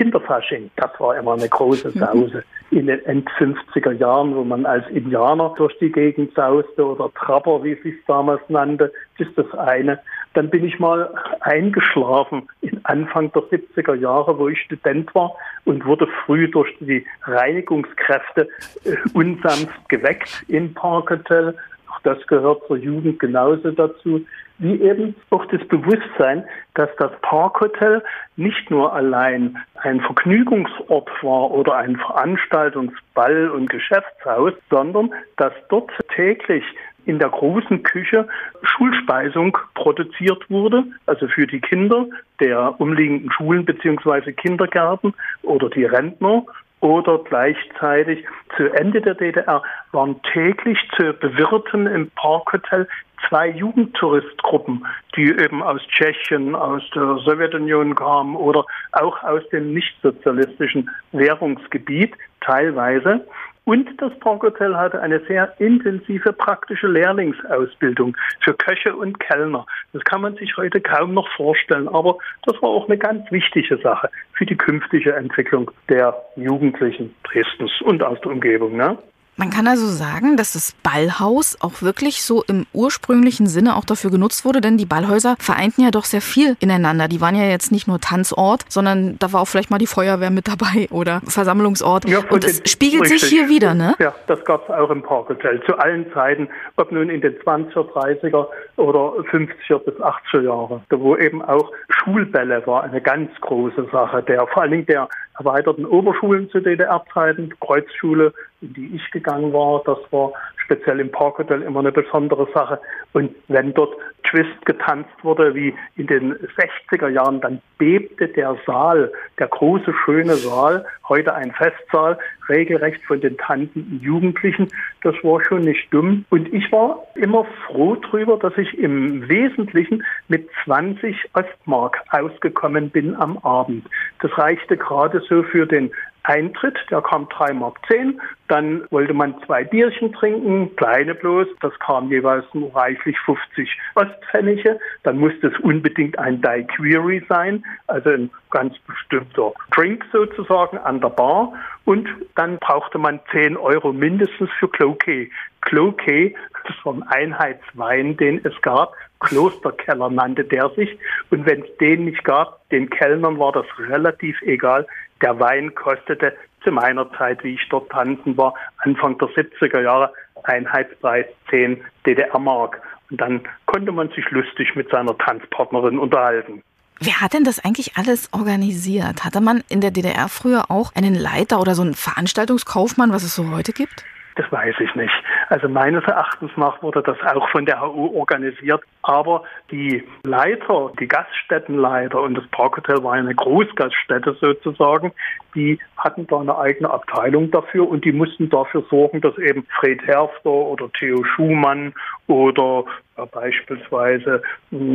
Kinderfasching. 0.01 0.71
Das 0.77 0.89
war 0.99 1.15
immer 1.15 1.33
eine 1.33 1.47
große 1.47 1.89
mhm. 1.89 1.99
Sause 1.99 2.43
in 2.71 2.87
den 2.87 3.05
End-50er 3.05 3.91
Jahren, 3.91 4.35
wo 4.35 4.43
man 4.43 4.65
als 4.65 4.87
Indianer 4.89 5.53
durch 5.57 5.77
die 5.79 5.91
Gegend 5.91 6.33
sauste 6.33 6.85
oder 6.85 7.11
Trapper, 7.13 7.63
wie 7.63 7.73
es 7.73 7.83
sich 7.83 7.93
damals 8.07 8.41
nannte. 8.47 8.91
Das 9.17 9.27
ist 9.27 9.37
das 9.37 9.53
eine. 9.59 9.99
Dann 10.33 10.49
bin 10.49 10.65
ich 10.65 10.79
mal 10.79 11.13
eingeschlafen 11.41 12.47
in 12.61 12.79
Anfang 12.85 13.31
der 13.33 13.43
70er 13.43 13.95
Jahre, 13.95 14.39
wo 14.39 14.47
ich 14.47 14.59
Student 14.61 15.13
war 15.13 15.33
und 15.65 15.85
wurde 15.85 16.07
früh 16.25 16.49
durch 16.49 16.73
die 16.79 17.05
Reinigungskräfte 17.23 18.47
äh, 18.85 18.95
unsanft 19.13 19.89
geweckt 19.89 20.45
im 20.47 20.73
Parkhotel. 20.73 21.55
Auch 21.91 21.99
das 22.03 22.25
gehört 22.27 22.65
zur 22.67 22.77
Jugend 22.77 23.19
genauso 23.19 23.69
dazu 23.69 24.25
wie 24.61 24.79
eben 24.81 25.15
auch 25.31 25.45
das 25.47 25.67
Bewusstsein, 25.67 26.45
dass 26.75 26.89
das 26.97 27.11
Parkhotel 27.21 28.03
nicht 28.37 28.69
nur 28.69 28.93
allein 28.93 29.57
ein 29.81 29.99
Vergnügungsort 29.99 31.09
war 31.21 31.51
oder 31.51 31.75
ein 31.75 31.97
Veranstaltungsball- 31.97 33.49
und 33.49 33.69
Geschäftshaus, 33.69 34.53
sondern 34.69 35.11
dass 35.37 35.53
dort 35.69 35.91
täglich 36.15 36.63
in 37.05 37.17
der 37.17 37.29
großen 37.29 37.81
Küche 37.81 38.27
Schulspeisung 38.61 39.57
produziert 39.73 40.47
wurde, 40.49 40.83
also 41.07 41.27
für 41.27 41.47
die 41.47 41.59
Kinder 41.59 42.05
der 42.39 42.79
umliegenden 42.79 43.31
Schulen 43.31 43.65
bzw. 43.65 44.31
Kindergärten 44.33 45.13
oder 45.41 45.69
die 45.69 45.85
Rentner 45.85 46.45
oder 46.81 47.19
gleichzeitig 47.19 48.25
zu 48.57 48.71
Ende 48.73 49.01
der 49.01 49.15
DDR 49.15 49.63
waren 49.91 50.21
täglich 50.33 50.77
zu 50.97 51.13
bewirten 51.13 51.87
im 51.87 52.09
Parkhotel 52.11 52.87
zwei 53.29 53.49
Jugendtouristgruppen, 53.49 54.85
die 55.15 55.29
eben 55.29 55.61
aus 55.61 55.81
Tschechien, 55.87 56.55
aus 56.55 56.81
der 56.93 57.17
Sowjetunion 57.23 57.95
kamen 57.95 58.35
oder 58.35 58.65
auch 58.93 59.23
aus 59.23 59.47
dem 59.49 59.73
nichtsozialistischen 59.73 60.89
Währungsgebiet 61.11 62.13
teilweise. 62.41 63.25
Und 63.63 63.89
das 64.01 64.17
Parkhotel 64.19 64.75
hatte 64.75 65.01
eine 65.01 65.19
sehr 65.27 65.53
intensive 65.59 66.33
praktische 66.33 66.87
Lehrlingsausbildung 66.87 68.17
für 68.39 68.53
Köche 68.55 68.95
und 68.95 69.19
Kellner. 69.19 69.65
Das 69.93 70.03
kann 70.03 70.21
man 70.21 70.35
sich 70.35 70.57
heute 70.57 70.81
kaum 70.81 71.13
noch 71.13 71.29
vorstellen, 71.35 71.87
aber 71.87 72.17
das 72.45 72.59
war 72.61 72.69
auch 72.69 72.87
eine 72.87 72.97
ganz 72.97 73.31
wichtige 73.31 73.77
Sache 73.77 74.09
für 74.33 74.45
die 74.45 74.57
künftige 74.57 75.13
Entwicklung 75.13 75.69
der 75.89 76.15
Jugendlichen 76.35 77.13
Dresdens 77.23 77.71
und 77.81 78.01
aus 78.03 78.19
der 78.21 78.31
Umgebung. 78.31 78.75
Ne? 78.75 78.97
Man 79.41 79.49
kann 79.49 79.65
also 79.65 79.87
sagen, 79.87 80.37
dass 80.37 80.53
das 80.53 80.75
Ballhaus 80.83 81.57
auch 81.61 81.81
wirklich 81.81 82.21
so 82.21 82.43
im 82.47 82.67
ursprünglichen 82.73 83.47
Sinne 83.47 83.75
auch 83.75 83.85
dafür 83.85 84.11
genutzt 84.11 84.45
wurde, 84.45 84.61
denn 84.61 84.77
die 84.77 84.85
Ballhäuser 84.85 85.35
vereinten 85.39 85.81
ja 85.81 85.89
doch 85.89 86.05
sehr 86.05 86.21
viel 86.21 86.55
ineinander. 86.59 87.07
Die 87.07 87.21
waren 87.21 87.33
ja 87.33 87.45
jetzt 87.45 87.71
nicht 87.71 87.87
nur 87.87 87.99
Tanzort, 87.99 88.65
sondern 88.69 89.17
da 89.17 89.33
war 89.33 89.41
auch 89.41 89.47
vielleicht 89.47 89.71
mal 89.71 89.79
die 89.79 89.87
Feuerwehr 89.87 90.29
mit 90.29 90.47
dabei 90.47 90.87
oder 90.91 91.21
Versammlungsort. 91.25 92.07
Ja, 92.07 92.19
und 92.29 92.43
es 92.43 92.61
spiegelt 92.69 93.05
richtig. 93.05 93.21
sich 93.21 93.29
hier 93.31 93.49
wieder, 93.49 93.73
ne? 93.73 93.95
Ja, 93.97 94.13
das 94.27 94.45
gab 94.45 94.69
es 94.69 94.75
auch 94.75 94.91
im 94.91 95.01
Parkhotel 95.01 95.59
zu 95.65 95.75
allen 95.75 96.05
Zeiten, 96.13 96.47
ob 96.75 96.91
nun 96.91 97.09
in 97.09 97.21
den 97.21 97.33
20er, 97.39 97.91
30er 97.93 98.45
oder 98.75 99.23
50er 99.31 99.79
bis 99.79 99.95
80er 99.95 100.41
Jahre, 100.43 100.81
wo 100.91 101.17
eben 101.17 101.41
auch 101.41 101.71
Schulbälle 101.89 102.61
war 102.67 102.83
eine 102.83 103.01
ganz 103.01 103.31
große 103.41 103.87
Sache. 103.91 104.21
Der 104.21 104.45
vor 104.45 104.61
allen 104.61 104.71
Dingen 104.71 104.85
der 104.85 105.09
erweiterten 105.39 105.85
Oberschulen 105.87 106.47
zu 106.51 106.59
DDR-Zeiten, 106.59 107.53
Kreuzschule, 107.59 108.33
in 108.61 108.73
die 108.73 108.95
ich 108.95 109.11
gegangen 109.11 109.53
war, 109.53 109.81
das 109.85 109.97
war 110.11 110.33
speziell 110.71 110.99
im 110.99 111.11
Parkhotel 111.11 111.63
immer 111.63 111.79
eine 111.79 111.91
besondere 111.91 112.47
Sache. 112.53 112.79
Und 113.13 113.35
wenn 113.47 113.73
dort 113.73 113.93
Twist 114.23 114.65
getanzt 114.65 115.11
wurde, 115.23 115.53
wie 115.53 115.73
in 115.97 116.07
den 116.07 116.35
60er 116.35 117.09
Jahren, 117.09 117.41
dann 117.41 117.61
bebte 117.77 118.29
der 118.29 118.55
Saal, 118.65 119.11
der 119.39 119.47
große, 119.47 119.93
schöne 120.05 120.35
Saal, 120.35 120.85
heute 121.09 121.33
ein 121.33 121.51
Festsaal, 121.51 122.17
regelrecht 122.47 123.03
von 123.03 123.19
den 123.19 123.37
tanzenden 123.37 123.99
Jugendlichen. 124.01 124.67
Das 125.03 125.15
war 125.23 125.43
schon 125.43 125.63
nicht 125.63 125.93
dumm. 125.93 126.23
Und 126.29 126.53
ich 126.53 126.71
war 126.71 127.03
immer 127.15 127.45
froh 127.67 127.95
drüber, 127.95 128.37
dass 128.37 128.57
ich 128.57 128.77
im 128.77 129.27
Wesentlichen 129.27 130.03
mit 130.29 130.49
20 130.63 131.17
Ostmark 131.33 131.97
ausgekommen 132.11 132.89
bin 132.89 133.15
am 133.15 133.37
Abend. 133.39 133.85
Das 134.21 134.37
reichte 134.37 134.77
gerade 134.77 135.21
so 135.27 135.43
für 135.43 135.65
den 135.65 135.91
Eintritt, 136.23 136.77
der 136.89 137.01
kam 137.01 137.27
3 137.29 137.53
Mark 137.53 137.79
10. 137.87 138.21
Dann 138.47 138.83
wollte 138.91 139.13
man 139.13 139.35
zwei 139.45 139.63
Bierchen 139.63 140.13
trinken, 140.13 140.75
kleine 140.75 141.15
bloß. 141.15 141.47
Das 141.61 141.77
kam 141.79 142.09
jeweils 142.09 142.45
nur 142.53 142.75
reichlich 142.75 143.17
50 143.19 143.77
Ostpfennige. 143.95 144.79
Dann 145.03 145.17
musste 145.17 145.47
es 145.47 145.59
unbedingt 145.59 146.19
ein 146.19 146.41
Daiquiri 146.41 147.23
sein, 147.27 147.63
also 147.87 148.09
ein 148.09 148.29
ganz 148.51 148.77
bestimmter 148.79 149.53
Drink 149.75 150.05
sozusagen 150.11 150.77
an 150.77 151.01
der 151.01 151.09
Bar. 151.09 151.53
Und 151.85 152.07
dann 152.35 152.59
brauchte 152.59 152.97
man 152.97 153.19
10 153.31 153.57
Euro 153.57 153.91
mindestens 153.91 154.49
für 154.59 154.67
Cloquet. 154.67 155.31
Cloquet, 155.61 156.35
das 156.67 156.75
war 156.83 156.93
ein 156.93 157.03
Einheitswein, 157.03 158.17
den 158.17 158.41
es 158.43 158.59
gab. 158.61 158.93
Klosterkeller 159.21 160.09
nannte 160.09 160.43
der 160.43 160.69
sich. 160.71 160.97
Und 161.29 161.45
wenn 161.45 161.61
es 161.61 161.77
den 161.77 162.05
nicht 162.05 162.23
gab, 162.23 162.67
den 162.69 162.89
Kellnern 162.89 163.39
war 163.39 163.51
das 163.51 163.65
relativ 163.79 164.41
egal. 164.41 164.85
Der 165.21 165.39
Wein 165.39 165.73
kostete 165.75 166.35
zu 166.63 166.71
meiner 166.71 167.11
Zeit, 167.13 167.43
wie 167.43 167.55
ich 167.55 167.69
dort 167.69 167.89
tanzen 167.89 168.37
war, 168.37 168.53
Anfang 168.77 169.17
der 169.17 169.29
70er 169.29 169.81
Jahre, 169.81 170.13
Einheitspreis 170.43 171.25
10 171.49 171.83
DDR-Mark. 172.05 172.81
Und 173.09 173.19
dann 173.19 173.41
konnte 173.65 173.91
man 173.91 174.09
sich 174.09 174.29
lustig 174.31 174.75
mit 174.75 174.89
seiner 174.89 175.17
Tanzpartnerin 175.17 175.99
unterhalten. 175.99 176.63
Wer 176.99 177.19
hat 177.19 177.33
denn 177.33 177.43
das 177.43 177.63
eigentlich 177.63 177.97
alles 177.97 178.31
organisiert? 178.31 179.25
Hatte 179.25 179.41
man 179.41 179.63
in 179.69 179.81
der 179.81 179.89
DDR 179.89 180.29
früher 180.29 180.69
auch 180.69 180.95
einen 180.95 181.15
Leiter 181.15 181.59
oder 181.59 181.73
so 181.73 181.81
einen 181.81 181.95
Veranstaltungskaufmann, 181.95 183.11
was 183.11 183.23
es 183.23 183.35
so 183.35 183.49
heute 183.51 183.73
gibt? 183.73 184.05
Das 184.35 184.51
weiß 184.51 184.75
ich 184.79 184.93
nicht. 184.95 185.13
Also 185.51 185.67
meines 185.67 186.05
Erachtens 186.05 186.49
nach 186.55 186.81
wurde 186.81 187.03
das 187.03 187.17
auch 187.35 187.49
von 187.49 187.65
der 187.65 187.81
HU 187.81 188.17
organisiert. 188.17 188.81
Aber 189.01 189.43
die 189.69 190.01
Leiter, 190.23 190.93
die 190.97 191.09
Gaststättenleiter 191.09 192.21
und 192.21 192.35
das 192.35 192.47
Parkhotel 192.51 193.03
war 193.03 193.15
eine 193.15 193.35
Großgaststätte 193.35 194.37
sozusagen, 194.39 195.11
die 195.53 195.77
hatten 195.97 196.25
da 196.27 196.39
eine 196.39 196.57
eigene 196.57 196.89
Abteilung 196.89 197.51
dafür 197.51 197.89
und 197.89 198.05
die 198.05 198.13
mussten 198.13 198.49
dafür 198.49 198.85
sorgen, 198.89 199.19
dass 199.19 199.37
eben 199.39 199.67
Fred 199.77 200.01
Herfter 200.07 200.49
oder 200.49 200.89
Theo 200.93 201.21
Schumann 201.25 201.93
oder 202.27 202.85
beispielsweise 203.25 204.41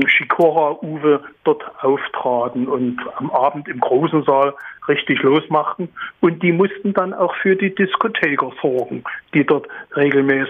Shikora 0.06 0.78
hm, 0.80 0.88
Uwe 0.88 1.20
dort 1.44 1.62
auftraten 1.84 2.66
und 2.66 2.98
am 3.16 3.30
Abend 3.30 3.68
im 3.68 3.80
großen 3.80 4.24
Saal 4.24 4.54
richtig 4.88 5.22
losmachten. 5.22 5.88
Und 6.20 6.42
die 6.42 6.52
mussten 6.52 6.94
dann 6.94 7.12
auch 7.12 7.34
für 7.36 7.56
die 7.56 7.74
Diskotheker 7.74 8.52
sorgen, 8.62 9.04
die 9.34 9.44
dort 9.44 9.68
regelmäßig 9.94 10.45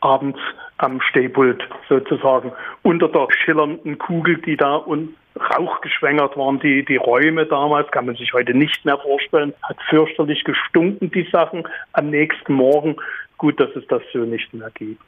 abends 0.00 0.38
am 0.78 1.00
Stehpult 1.00 1.62
sozusagen 1.88 2.52
unter 2.82 3.08
der 3.08 3.28
schillernden 3.44 3.98
Kugel, 3.98 4.38
die 4.38 4.56
da 4.56 4.76
und 4.76 5.14
rauchgeschwängert 5.38 6.36
waren, 6.36 6.58
die, 6.60 6.84
die 6.84 6.96
Räume 6.96 7.46
damals, 7.46 7.90
kann 7.90 8.06
man 8.06 8.16
sich 8.16 8.32
heute 8.32 8.54
nicht 8.54 8.84
mehr 8.84 8.98
vorstellen, 8.98 9.54
hat 9.62 9.76
fürchterlich 9.88 10.44
gestunken, 10.44 11.10
die 11.10 11.28
Sachen 11.30 11.66
am 11.92 12.10
nächsten 12.10 12.54
Morgen. 12.54 12.96
Gut, 13.36 13.60
dass 13.60 13.70
es 13.76 13.86
das 13.86 14.02
so 14.12 14.18
nicht 14.18 14.52
mehr 14.52 14.70
gibt. 14.74 15.02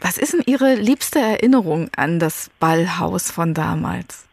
Was 0.00 0.18
ist 0.18 0.32
denn 0.32 0.42
Ihre 0.46 0.74
liebste 0.74 1.18
Erinnerung 1.18 1.90
an 1.96 2.18
das 2.18 2.50
Ballhaus 2.60 3.30
von 3.30 3.54
damals? 3.54 4.28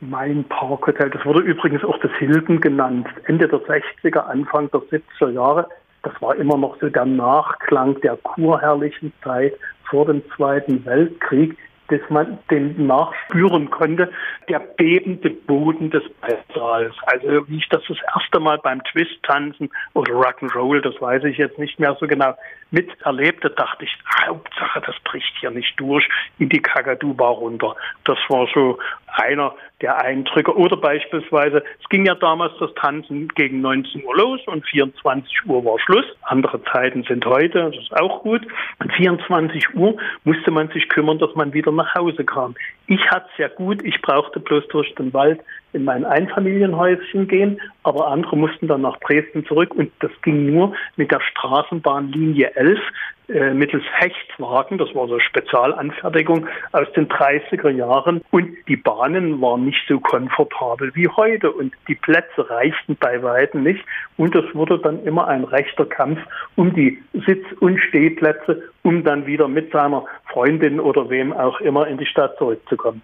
Mein 0.00 0.44
Parkhotel, 0.44 1.10
das 1.10 1.24
wurde 1.24 1.40
übrigens 1.40 1.84
auch 1.84 1.98
das 1.98 2.12
Hilton 2.18 2.60
genannt, 2.60 3.08
Ende 3.26 3.48
der 3.48 3.60
60er, 3.60 4.20
Anfang 4.20 4.70
der 4.70 4.80
70er 4.80 5.30
Jahre. 5.30 5.68
Das 6.02 6.12
war 6.20 6.36
immer 6.36 6.56
noch 6.56 6.78
so 6.80 6.88
der 6.88 7.06
Nachklang 7.06 8.00
der 8.00 8.16
kurherrlichen 8.16 9.12
Zeit 9.22 9.54
vor 9.88 10.06
dem 10.06 10.22
Zweiten 10.36 10.84
Weltkrieg 10.84 11.56
dass 11.88 12.00
man 12.10 12.38
den 12.50 12.86
nachspüren 12.86 13.70
konnte, 13.70 14.10
der 14.48 14.58
bebende 14.58 15.30
Boden 15.30 15.90
des 15.90 16.02
Ballsaals. 16.20 16.94
Also 17.06 17.48
wie 17.48 17.58
ich 17.58 17.68
das 17.70 17.82
das 17.88 17.96
erste 18.14 18.40
Mal 18.40 18.58
beim 18.58 18.82
Twist-Tanzen 18.84 19.70
oder 19.94 20.12
Rock'n'Roll, 20.12 20.82
das 20.82 21.00
weiß 21.00 21.24
ich 21.24 21.38
jetzt 21.38 21.58
nicht 21.58 21.78
mehr 21.80 21.96
so 21.98 22.06
genau, 22.06 22.34
miterlebte, 22.70 23.50
dachte 23.50 23.84
ich, 23.84 23.98
Hauptsache, 24.26 24.82
das 24.84 24.96
bricht 25.04 25.32
hier 25.40 25.50
nicht 25.50 25.78
durch 25.80 26.06
in 26.38 26.48
die 26.50 26.60
Kagaduba 26.60 27.28
runter. 27.28 27.74
Das 28.04 28.18
war 28.28 28.46
so 28.54 28.78
einer 29.06 29.54
der 29.80 30.02
Eindrücke. 30.02 30.56
Oder 30.56 30.76
beispielsweise, 30.76 31.62
es 31.80 31.88
ging 31.88 32.06
ja 32.06 32.14
damals 32.14 32.52
das 32.58 32.72
Tanzen 32.74 33.28
gegen 33.28 33.60
19 33.60 34.04
Uhr 34.04 34.16
los 34.16 34.40
und 34.46 34.66
24 34.66 35.46
Uhr 35.46 35.64
war 35.64 35.78
Schluss. 35.78 36.04
Andere 36.22 36.62
Zeiten 36.64 37.04
sind 37.04 37.24
heute, 37.26 37.70
das 37.70 37.76
ist 37.76 37.96
auch 37.96 38.22
gut. 38.22 38.42
Und 38.80 38.92
24 38.92 39.74
Uhr 39.74 39.96
musste 40.24 40.50
man 40.50 40.68
sich 40.70 40.88
kümmern, 40.88 41.18
dass 41.18 41.34
man 41.34 41.52
wieder 41.52 41.70
nach 41.72 41.94
Hause 41.94 42.24
kam. 42.24 42.54
Ich 42.86 43.00
hatte 43.10 43.28
es 43.32 43.38
ja 43.38 43.48
gut, 43.48 43.84
ich 43.84 44.00
brauchte 44.02 44.40
bloß 44.40 44.66
durch 44.68 44.94
den 44.94 45.12
Wald 45.12 45.40
in 45.72 45.84
mein 45.84 46.04
Einfamilienhäuschen 46.04 47.28
gehen, 47.28 47.60
aber 47.82 48.08
andere 48.08 48.36
mussten 48.36 48.66
dann 48.66 48.80
nach 48.80 48.96
Dresden 49.00 49.44
zurück 49.44 49.74
und 49.74 49.92
das 50.00 50.10
ging 50.22 50.46
nur 50.52 50.74
mit 50.96 51.10
der 51.10 51.20
Straßenbahnlinie 51.20 52.56
11 52.56 52.78
äh, 52.78 52.82
mittels 53.28 53.84
Hechtwagen, 53.98 54.78
das 54.78 54.94
war 54.94 55.06
so 55.06 55.14
eine 55.14 55.22
Spezialanfertigung 55.22 56.46
aus 56.72 56.90
den 56.96 57.08
30er 57.08 57.70
Jahren 57.70 58.22
und 58.30 58.56
die 58.68 58.76
Bahnen 58.76 59.40
waren 59.40 59.66
nicht 59.66 59.84
so 59.86 60.00
komfortabel 60.00 60.94
wie 60.94 61.08
heute 61.08 61.50
und 61.50 61.74
die 61.88 61.94
Plätze 61.94 62.48
reichten 62.48 62.96
bei 62.96 63.22
weitem 63.22 63.62
nicht 63.62 63.84
und 64.16 64.34
es 64.34 64.54
wurde 64.54 64.78
dann 64.78 65.04
immer 65.04 65.28
ein 65.28 65.44
rechter 65.44 65.84
Kampf 65.84 66.18
um 66.56 66.74
die 66.74 66.98
Sitz- 67.26 67.52
und 67.60 67.78
Stehplätze, 67.78 68.62
um 68.82 69.04
dann 69.04 69.26
wieder 69.26 69.46
mit 69.46 69.72
seiner 69.72 70.04
Freundin 70.32 70.80
oder 70.80 71.10
wem 71.10 71.32
auch 71.32 71.60
immer 71.60 71.86
in 71.86 71.98
die 71.98 72.06
Stadt 72.06 72.36
zurückzukommen. 72.38 73.02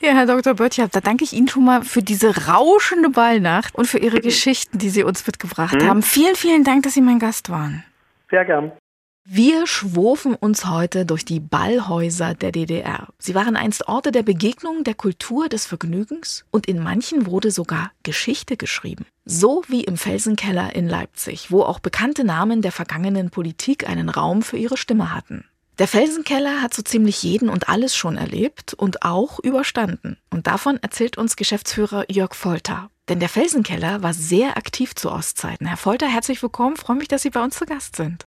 Ja, 0.00 0.12
Herr 0.12 0.26
Dr. 0.26 0.54
Böttcher, 0.54 0.88
da 0.92 1.00
danke 1.00 1.24
ich 1.24 1.32
Ihnen 1.32 1.48
schon 1.48 1.64
mal 1.64 1.82
für 1.82 2.02
diese 2.02 2.48
rauschende 2.48 3.08
Ballnacht 3.10 3.74
und 3.74 3.86
für 3.86 3.98
Ihre 3.98 4.20
Geschichten, 4.20 4.78
die 4.78 4.90
Sie 4.90 5.02
uns 5.02 5.26
mitgebracht 5.26 5.80
mhm. 5.80 5.88
haben. 5.88 6.02
Vielen, 6.02 6.34
vielen 6.34 6.64
Dank, 6.64 6.82
dass 6.82 6.94
Sie 6.94 7.00
mein 7.00 7.18
Gast 7.18 7.50
waren. 7.50 7.82
Sehr 8.30 8.44
gern. 8.44 8.72
Wir 9.28 9.66
schwurfen 9.66 10.36
uns 10.36 10.66
heute 10.66 11.04
durch 11.04 11.24
die 11.24 11.40
Ballhäuser 11.40 12.34
der 12.34 12.52
DDR. 12.52 13.08
Sie 13.18 13.34
waren 13.34 13.56
einst 13.56 13.88
Orte 13.88 14.12
der 14.12 14.22
Begegnung, 14.22 14.84
der 14.84 14.94
Kultur, 14.94 15.48
des 15.48 15.66
Vergnügens 15.66 16.44
und 16.52 16.66
in 16.66 16.78
manchen 16.78 17.26
wurde 17.26 17.50
sogar 17.50 17.90
Geschichte 18.04 18.56
geschrieben. 18.56 19.04
So 19.24 19.64
wie 19.66 19.82
im 19.82 19.96
Felsenkeller 19.96 20.76
in 20.76 20.88
Leipzig, 20.88 21.50
wo 21.50 21.62
auch 21.62 21.80
bekannte 21.80 22.22
Namen 22.22 22.62
der 22.62 22.70
vergangenen 22.70 23.30
Politik 23.30 23.88
einen 23.88 24.10
Raum 24.10 24.42
für 24.42 24.58
ihre 24.58 24.76
Stimme 24.76 25.12
hatten. 25.12 25.44
Der 25.80 25.88
Felsenkeller 25.88 26.62
hat 26.62 26.72
so 26.72 26.82
ziemlich 26.82 27.20
jeden 27.24 27.48
und 27.48 27.68
alles 27.68 27.96
schon 27.96 28.16
erlebt 28.16 28.74
und 28.74 29.02
auch 29.02 29.40
überstanden. 29.40 30.18
Und 30.30 30.46
davon 30.46 30.78
erzählt 30.82 31.18
uns 31.18 31.34
Geschäftsführer 31.34 32.04
Jörg 32.08 32.36
Folter. 32.36 32.90
Denn 33.08 33.18
der 33.18 33.28
Felsenkeller 33.28 34.04
war 34.04 34.14
sehr 34.14 34.56
aktiv 34.56 34.94
zu 34.94 35.10
Ostzeiten. 35.10 35.66
Herr 35.66 35.76
Folter, 35.76 36.06
herzlich 36.06 36.40
willkommen. 36.44 36.76
Freue 36.76 36.96
mich, 36.96 37.08
dass 37.08 37.22
Sie 37.22 37.30
bei 37.30 37.42
uns 37.42 37.58
zu 37.58 37.66
Gast 37.66 37.96
sind. 37.96 38.24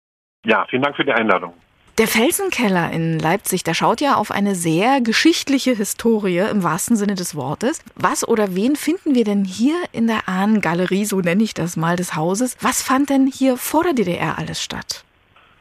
Ja, 0.47 0.65
vielen 0.69 0.81
Dank 0.81 0.95
für 0.95 1.03
die 1.03 1.11
Einladung. 1.11 1.53
Der 1.97 2.07
Felsenkeller 2.07 2.89
in 2.91 3.19
Leipzig, 3.19 3.65
der 3.65 3.73
schaut 3.73 3.99
ja 3.99 4.15
auf 4.15 4.31
eine 4.31 4.55
sehr 4.55 5.01
geschichtliche 5.01 5.75
Historie 5.75 6.37
im 6.37 6.63
wahrsten 6.63 6.95
Sinne 6.95 7.15
des 7.15 7.35
Wortes. 7.35 7.83
Was 7.95 8.25
oder 8.25 8.55
wen 8.55 8.77
finden 8.77 9.13
wir 9.13 9.25
denn 9.25 9.43
hier 9.43 9.75
in 9.91 10.07
der 10.07 10.29
Ahnengalerie, 10.29 11.03
so 11.03 11.19
nenne 11.19 11.43
ich 11.43 11.53
das 11.53 11.75
mal, 11.75 11.97
des 11.97 12.15
Hauses? 12.15 12.55
Was 12.61 12.81
fand 12.81 13.09
denn 13.09 13.27
hier 13.27 13.57
vor 13.57 13.83
der 13.83 13.91
DDR 13.93 14.37
alles 14.37 14.63
statt? 14.63 15.03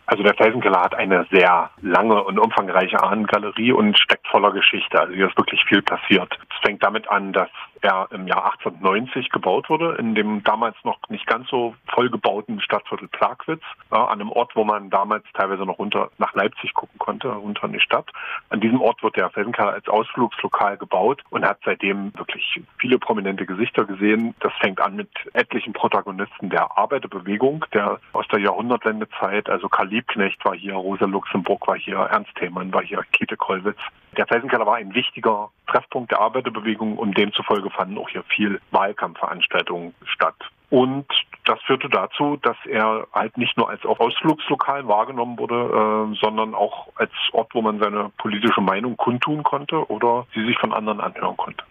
Also 0.07 0.22
der 0.22 0.34
Felsenkeller 0.34 0.80
hat 0.80 0.95
eine 0.95 1.26
sehr 1.32 1.68
lange 1.82 2.22
und 2.22 2.39
umfangreiche 2.39 3.03
Ahnengalerie 3.03 3.72
und 3.72 3.99
steckt 3.99 4.28
voller 4.28 4.53
Geschichte. 4.53 5.01
Also 5.01 5.14
hier 5.14 5.26
ist 5.26 5.37
wirklich 5.37 5.64
viel 5.64 5.82
passiert. 5.82 6.32
Es 6.57 6.63
fängt 6.63 6.83
damit 6.83 7.09
an, 7.09 7.33
dass 7.33 7.51
er 7.83 8.09
im 8.11 8.27
Jahr 8.27 8.47
1890 8.47 9.31
gebaut 9.31 9.69
wurde, 9.69 9.97
in 9.99 10.15
dem 10.15 10.43
damals 10.43 10.77
noch 10.85 10.99
nicht 11.09 11.27
ganz 11.27 11.49
so 11.49 11.75
vollgebauten 11.89 12.61
Stadtviertel 12.61 13.09
Plagwitz, 13.09 13.63
ja, 13.93 14.05
an 14.07 14.21
einem 14.21 14.33
Ort, 14.33 14.57
wo 14.57 14.65
man 14.65 14.91
damals 14.91 15.25
teilweise 15.35 15.65
noch 15.65 15.79
runter 15.79 16.11
nach 16.19 16.35
Leipzig 16.35 16.73
gucken 16.75 16.99
konnte, 16.99 17.29
runter 17.29 17.67
in 17.67 17.73
die 17.73 17.81
Stadt. 17.81 18.11
An 18.49 18.61
diesem 18.61 18.81
Ort 18.81 19.03
wird 19.03 19.17
der 19.17 19.31
Felsenkeller 19.31 19.73
als 19.73 19.89
Ausflugslokal 19.89 20.77
gebaut 20.79 21.23
und 21.31 21.45
hat 21.45 21.59
seitdem 21.65 22.17
wirklich 22.17 22.61
viele 22.79 22.99
prominente 22.99 23.47
Gesichter 23.47 23.85
gesehen. 23.85 24.35
Das 24.41 24.53
fängt 24.61 24.81
an 24.81 24.97
mit 24.97 25.11
etlichen 25.35 25.73
Protagonisten 25.73 26.51
der 26.51 26.79
Arbeiterbewegung, 26.79 27.65
der 27.75 28.01
aus 28.13 28.27
der 28.29 28.41
Jahrhundertwendezeit, 28.41 29.49
also 29.51 29.69
Karl 29.69 29.89
Liebknecht 29.89 30.45
war 30.45 30.55
hier, 30.55 30.75
Rosa 30.75 31.07
Luxemburg 31.07 31.67
war 31.69 31.77
hier, 31.77 31.99
Ernst 31.99 32.35
Thälmann 32.37 32.73
war 32.73 32.83
hier, 32.83 33.03
Käthe 33.13 33.37
Kollwitz. 33.37 33.79
Der 34.17 34.27
Felsenkeller 34.27 34.67
war 34.67 34.77
ein 34.77 34.95
wichtiger 34.95 35.51
Treffpunkt 35.67 36.11
der 36.11 36.21
Arbeiterbewegung 36.21 36.97
und 36.97 37.17
demzufolge 37.19 37.71
fanden 37.71 37.99
auch 37.99 38.09
hier 38.09 38.23
viel 38.25 38.61
Wahlkampfveranstaltungen 38.71 39.95
statt. 40.05 40.37
Und 40.71 41.07
das 41.45 41.61
führte 41.62 41.89
dazu, 41.89 42.39
dass 42.39 42.57
er 42.67 43.07
halt 43.12 43.37
nicht 43.39 43.57
nur 43.57 43.69
als 43.69 43.85
Ausflugslokal 43.85 44.89
wahrgenommen 44.89 45.39
wurde, 45.39 45.55
äh, 45.55 46.17
sondern 46.19 46.55
auch 46.55 46.89
als 46.97 47.12
Ort, 47.33 47.55
wo 47.55 47.62
man 47.62 47.79
seine 47.79 48.11
politische 48.19 48.61
Meinung 48.61 48.97
kundtun 48.97 49.43
konnte 49.43 49.89
oder 49.91 50.27
sie 50.35 50.45
sich 50.45 50.59
von 50.59 50.73
anderen 50.73 51.01
anhören 51.01 51.37
konnte. 51.37 51.64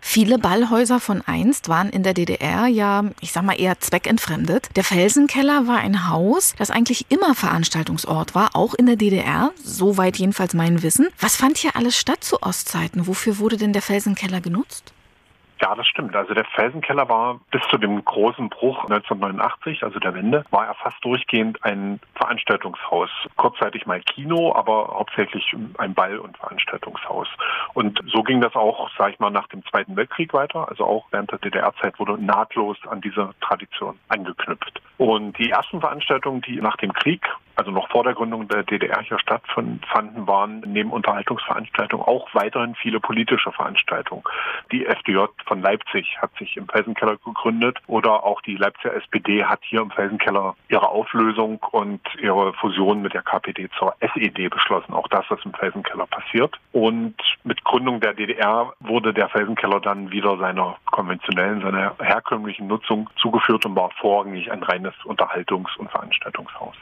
Viele 0.00 0.38
Ballhäuser 0.38 1.00
von 1.00 1.22
einst 1.22 1.68
waren 1.68 1.90
in 1.90 2.02
der 2.02 2.14
DDR 2.14 2.66
ja, 2.66 3.04
ich 3.20 3.32
sag 3.32 3.44
mal, 3.44 3.60
eher 3.60 3.80
zweckentfremdet. 3.80 4.68
Der 4.76 4.84
Felsenkeller 4.84 5.66
war 5.66 5.78
ein 5.78 6.08
Haus, 6.08 6.54
das 6.58 6.70
eigentlich 6.70 7.06
immer 7.10 7.34
Veranstaltungsort 7.34 8.34
war, 8.34 8.54
auch 8.54 8.74
in 8.74 8.86
der 8.86 8.96
DDR, 8.96 9.52
soweit 9.62 10.16
jedenfalls 10.16 10.54
mein 10.54 10.82
Wissen. 10.82 11.08
Was 11.20 11.36
fand 11.36 11.58
hier 11.58 11.76
alles 11.76 11.96
statt 11.96 12.24
zu 12.24 12.42
Ostzeiten? 12.42 13.06
Wofür 13.06 13.38
wurde 13.38 13.56
denn 13.56 13.72
der 13.72 13.82
Felsenkeller 13.82 14.40
genutzt? 14.40 14.92
Ja, 15.60 15.74
das 15.74 15.86
stimmt. 15.86 16.14
Also 16.14 16.34
der 16.34 16.44
Felsenkeller 16.44 17.08
war 17.08 17.40
bis 17.50 17.62
zu 17.70 17.78
dem 17.78 18.04
großen 18.04 18.50
Bruch 18.50 18.84
1989, 18.84 19.82
also 19.82 19.98
der 19.98 20.14
Wende, 20.14 20.44
war 20.50 20.66
er 20.66 20.74
fast 20.74 21.02
durchgehend 21.02 21.64
ein 21.64 21.98
Veranstaltungshaus. 22.14 23.08
Kurzzeitig 23.36 23.86
mal 23.86 24.00
Kino, 24.00 24.54
aber 24.54 24.88
hauptsächlich 24.92 25.56
ein 25.78 25.94
Ball- 25.94 26.18
und 26.18 26.36
Veranstaltungshaus. 26.36 27.28
Und 27.72 28.00
so 28.06 28.22
ging 28.22 28.42
das 28.42 28.54
auch, 28.54 28.90
sage 28.98 29.12
ich 29.12 29.18
mal, 29.18 29.30
nach 29.30 29.48
dem 29.48 29.64
Zweiten 29.64 29.96
Weltkrieg 29.96 30.34
weiter. 30.34 30.68
Also 30.68 30.84
auch 30.84 31.06
während 31.10 31.32
der 31.32 31.38
DDR-Zeit 31.38 31.98
wurde 31.98 32.22
nahtlos 32.22 32.76
an 32.90 33.00
diese 33.00 33.30
Tradition 33.40 33.98
angeknüpft. 34.08 34.82
Und 34.98 35.38
die 35.38 35.50
ersten 35.50 35.80
Veranstaltungen, 35.80 36.42
die 36.42 36.60
nach 36.60 36.76
dem 36.76 36.92
Krieg 36.92 37.22
also 37.56 37.70
noch 37.70 37.88
vor 37.88 38.04
der 38.04 38.14
Gründung 38.14 38.46
der 38.48 38.62
DDR 38.62 39.00
hier 39.02 39.18
stattfanden, 39.18 39.80
waren 40.26 40.60
neben 40.66 40.90
Unterhaltungsveranstaltungen 40.90 42.06
auch 42.06 42.28
weiterhin 42.34 42.74
viele 42.74 43.00
politische 43.00 43.50
Veranstaltungen. 43.50 44.22
Die 44.72 44.84
FDJ 44.84 45.24
von 45.46 45.62
Leipzig 45.62 46.18
hat 46.20 46.30
sich 46.38 46.56
im 46.56 46.68
Felsenkeller 46.68 47.16
gegründet 47.16 47.78
oder 47.86 48.24
auch 48.24 48.42
die 48.42 48.56
Leipziger 48.56 48.94
SPD 48.94 49.44
hat 49.44 49.60
hier 49.62 49.80
im 49.80 49.90
Felsenkeller 49.90 50.54
ihre 50.68 50.88
Auflösung 50.88 51.58
und 51.70 52.00
ihre 52.20 52.52
Fusion 52.54 53.02
mit 53.02 53.14
der 53.14 53.22
KPD 53.22 53.68
zur 53.78 53.94
SED 54.00 54.48
beschlossen. 54.48 54.92
Auch 54.92 55.08
das 55.08 55.24
ist 55.30 55.44
im 55.44 55.54
Felsenkeller 55.54 56.06
passiert. 56.06 56.54
Und 56.72 57.16
mit 57.44 57.64
Gründung 57.64 58.00
der 58.00 58.12
DDR 58.12 58.74
wurde 58.80 59.14
der 59.14 59.28
Felsenkeller 59.28 59.80
dann 59.80 60.10
wieder 60.10 60.36
seiner 60.36 60.76
konventionellen, 60.90 61.62
seiner 61.62 61.94
herkömmlichen 61.98 62.66
Nutzung 62.66 63.08
zugeführt 63.16 63.64
und 63.64 63.76
war 63.76 63.90
vorrangig 63.92 64.52
ein 64.52 64.62
reines 64.62 64.94
Unterhaltungs- 65.04 65.76
und 65.78 65.90
Veranstaltungshaus. 65.90 66.76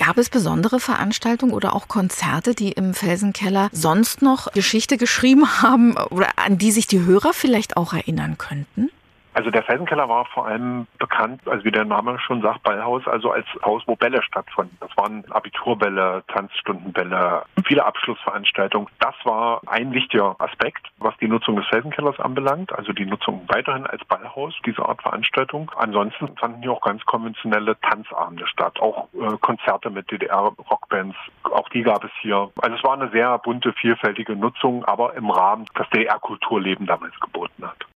Gab 0.00 0.16
es 0.16 0.30
besondere 0.30 0.80
Veranstaltungen 0.80 1.52
oder 1.52 1.74
auch 1.76 1.86
Konzerte, 1.86 2.54
die 2.54 2.72
im 2.72 2.94
Felsenkeller 2.94 3.68
sonst 3.70 4.22
noch 4.22 4.50
Geschichte 4.52 4.96
geschrieben 4.96 5.60
haben 5.60 5.94
oder 5.94 6.38
an 6.38 6.56
die 6.56 6.72
sich 6.72 6.86
die 6.86 7.00
Hörer 7.00 7.34
vielleicht 7.34 7.76
auch 7.76 7.92
erinnern 7.92 8.38
könnten? 8.38 8.88
Also 9.32 9.50
der 9.50 9.62
Felsenkeller 9.62 10.08
war 10.08 10.24
vor 10.26 10.46
allem 10.46 10.86
bekannt, 10.98 11.40
also 11.46 11.64
wie 11.64 11.70
der 11.70 11.84
Name 11.84 12.18
schon 12.18 12.42
sagt, 12.42 12.62
Ballhaus, 12.62 13.06
also 13.06 13.30
als 13.30 13.46
Haus, 13.64 13.82
wo 13.86 13.94
Bälle 13.94 14.22
stattfanden. 14.22 14.76
Das 14.80 14.90
waren 14.96 15.24
Abiturbälle, 15.30 16.24
Tanzstundenbälle, 16.28 17.44
viele 17.64 17.84
Abschlussveranstaltungen. 17.84 18.88
Das 18.98 19.14
war 19.24 19.60
ein 19.66 19.92
wichtiger 19.92 20.34
Aspekt, 20.40 20.88
was 20.98 21.16
die 21.18 21.28
Nutzung 21.28 21.56
des 21.56 21.66
Felsenkellers 21.68 22.18
anbelangt, 22.18 22.72
also 22.72 22.92
die 22.92 23.06
Nutzung 23.06 23.42
weiterhin 23.48 23.86
als 23.86 24.04
Ballhaus, 24.04 24.54
diese 24.66 24.84
Art 24.84 25.00
Veranstaltung. 25.02 25.70
Ansonsten 25.76 26.36
fanden 26.36 26.62
hier 26.62 26.72
auch 26.72 26.82
ganz 26.82 27.04
konventionelle 27.04 27.78
Tanzabende 27.80 28.46
statt, 28.48 28.80
auch 28.80 29.08
äh, 29.14 29.36
Konzerte 29.40 29.90
mit 29.90 30.10
DDR-Rockbands, 30.10 31.16
auch 31.44 31.68
die 31.68 31.82
gab 31.82 32.02
es 32.04 32.10
hier. 32.20 32.50
Also 32.60 32.76
es 32.76 32.84
war 32.84 32.94
eine 32.94 33.10
sehr 33.10 33.38
bunte, 33.38 33.72
vielfältige 33.74 34.34
Nutzung, 34.34 34.84
aber 34.84 35.14
im 35.14 35.30
Rahmen, 35.30 35.66
das 35.74 35.88
DDR-Kulturleben 35.90 36.86
damals 36.86 37.18
geboten 37.20 37.64
hat. 37.66 37.86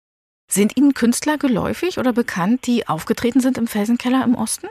Sind 0.47 0.77
Ihnen 0.77 0.95
Künstler 0.95 1.39
geläufig 1.39 1.99
oder 1.99 2.13
bekannt, 2.13 2.67
die 2.67 2.87
aufgetreten 2.87 3.41
sind 3.41 3.59
im 3.59 3.67
Felsenkeller 3.67 4.25
im 4.25 4.35
Osten? 4.35 4.69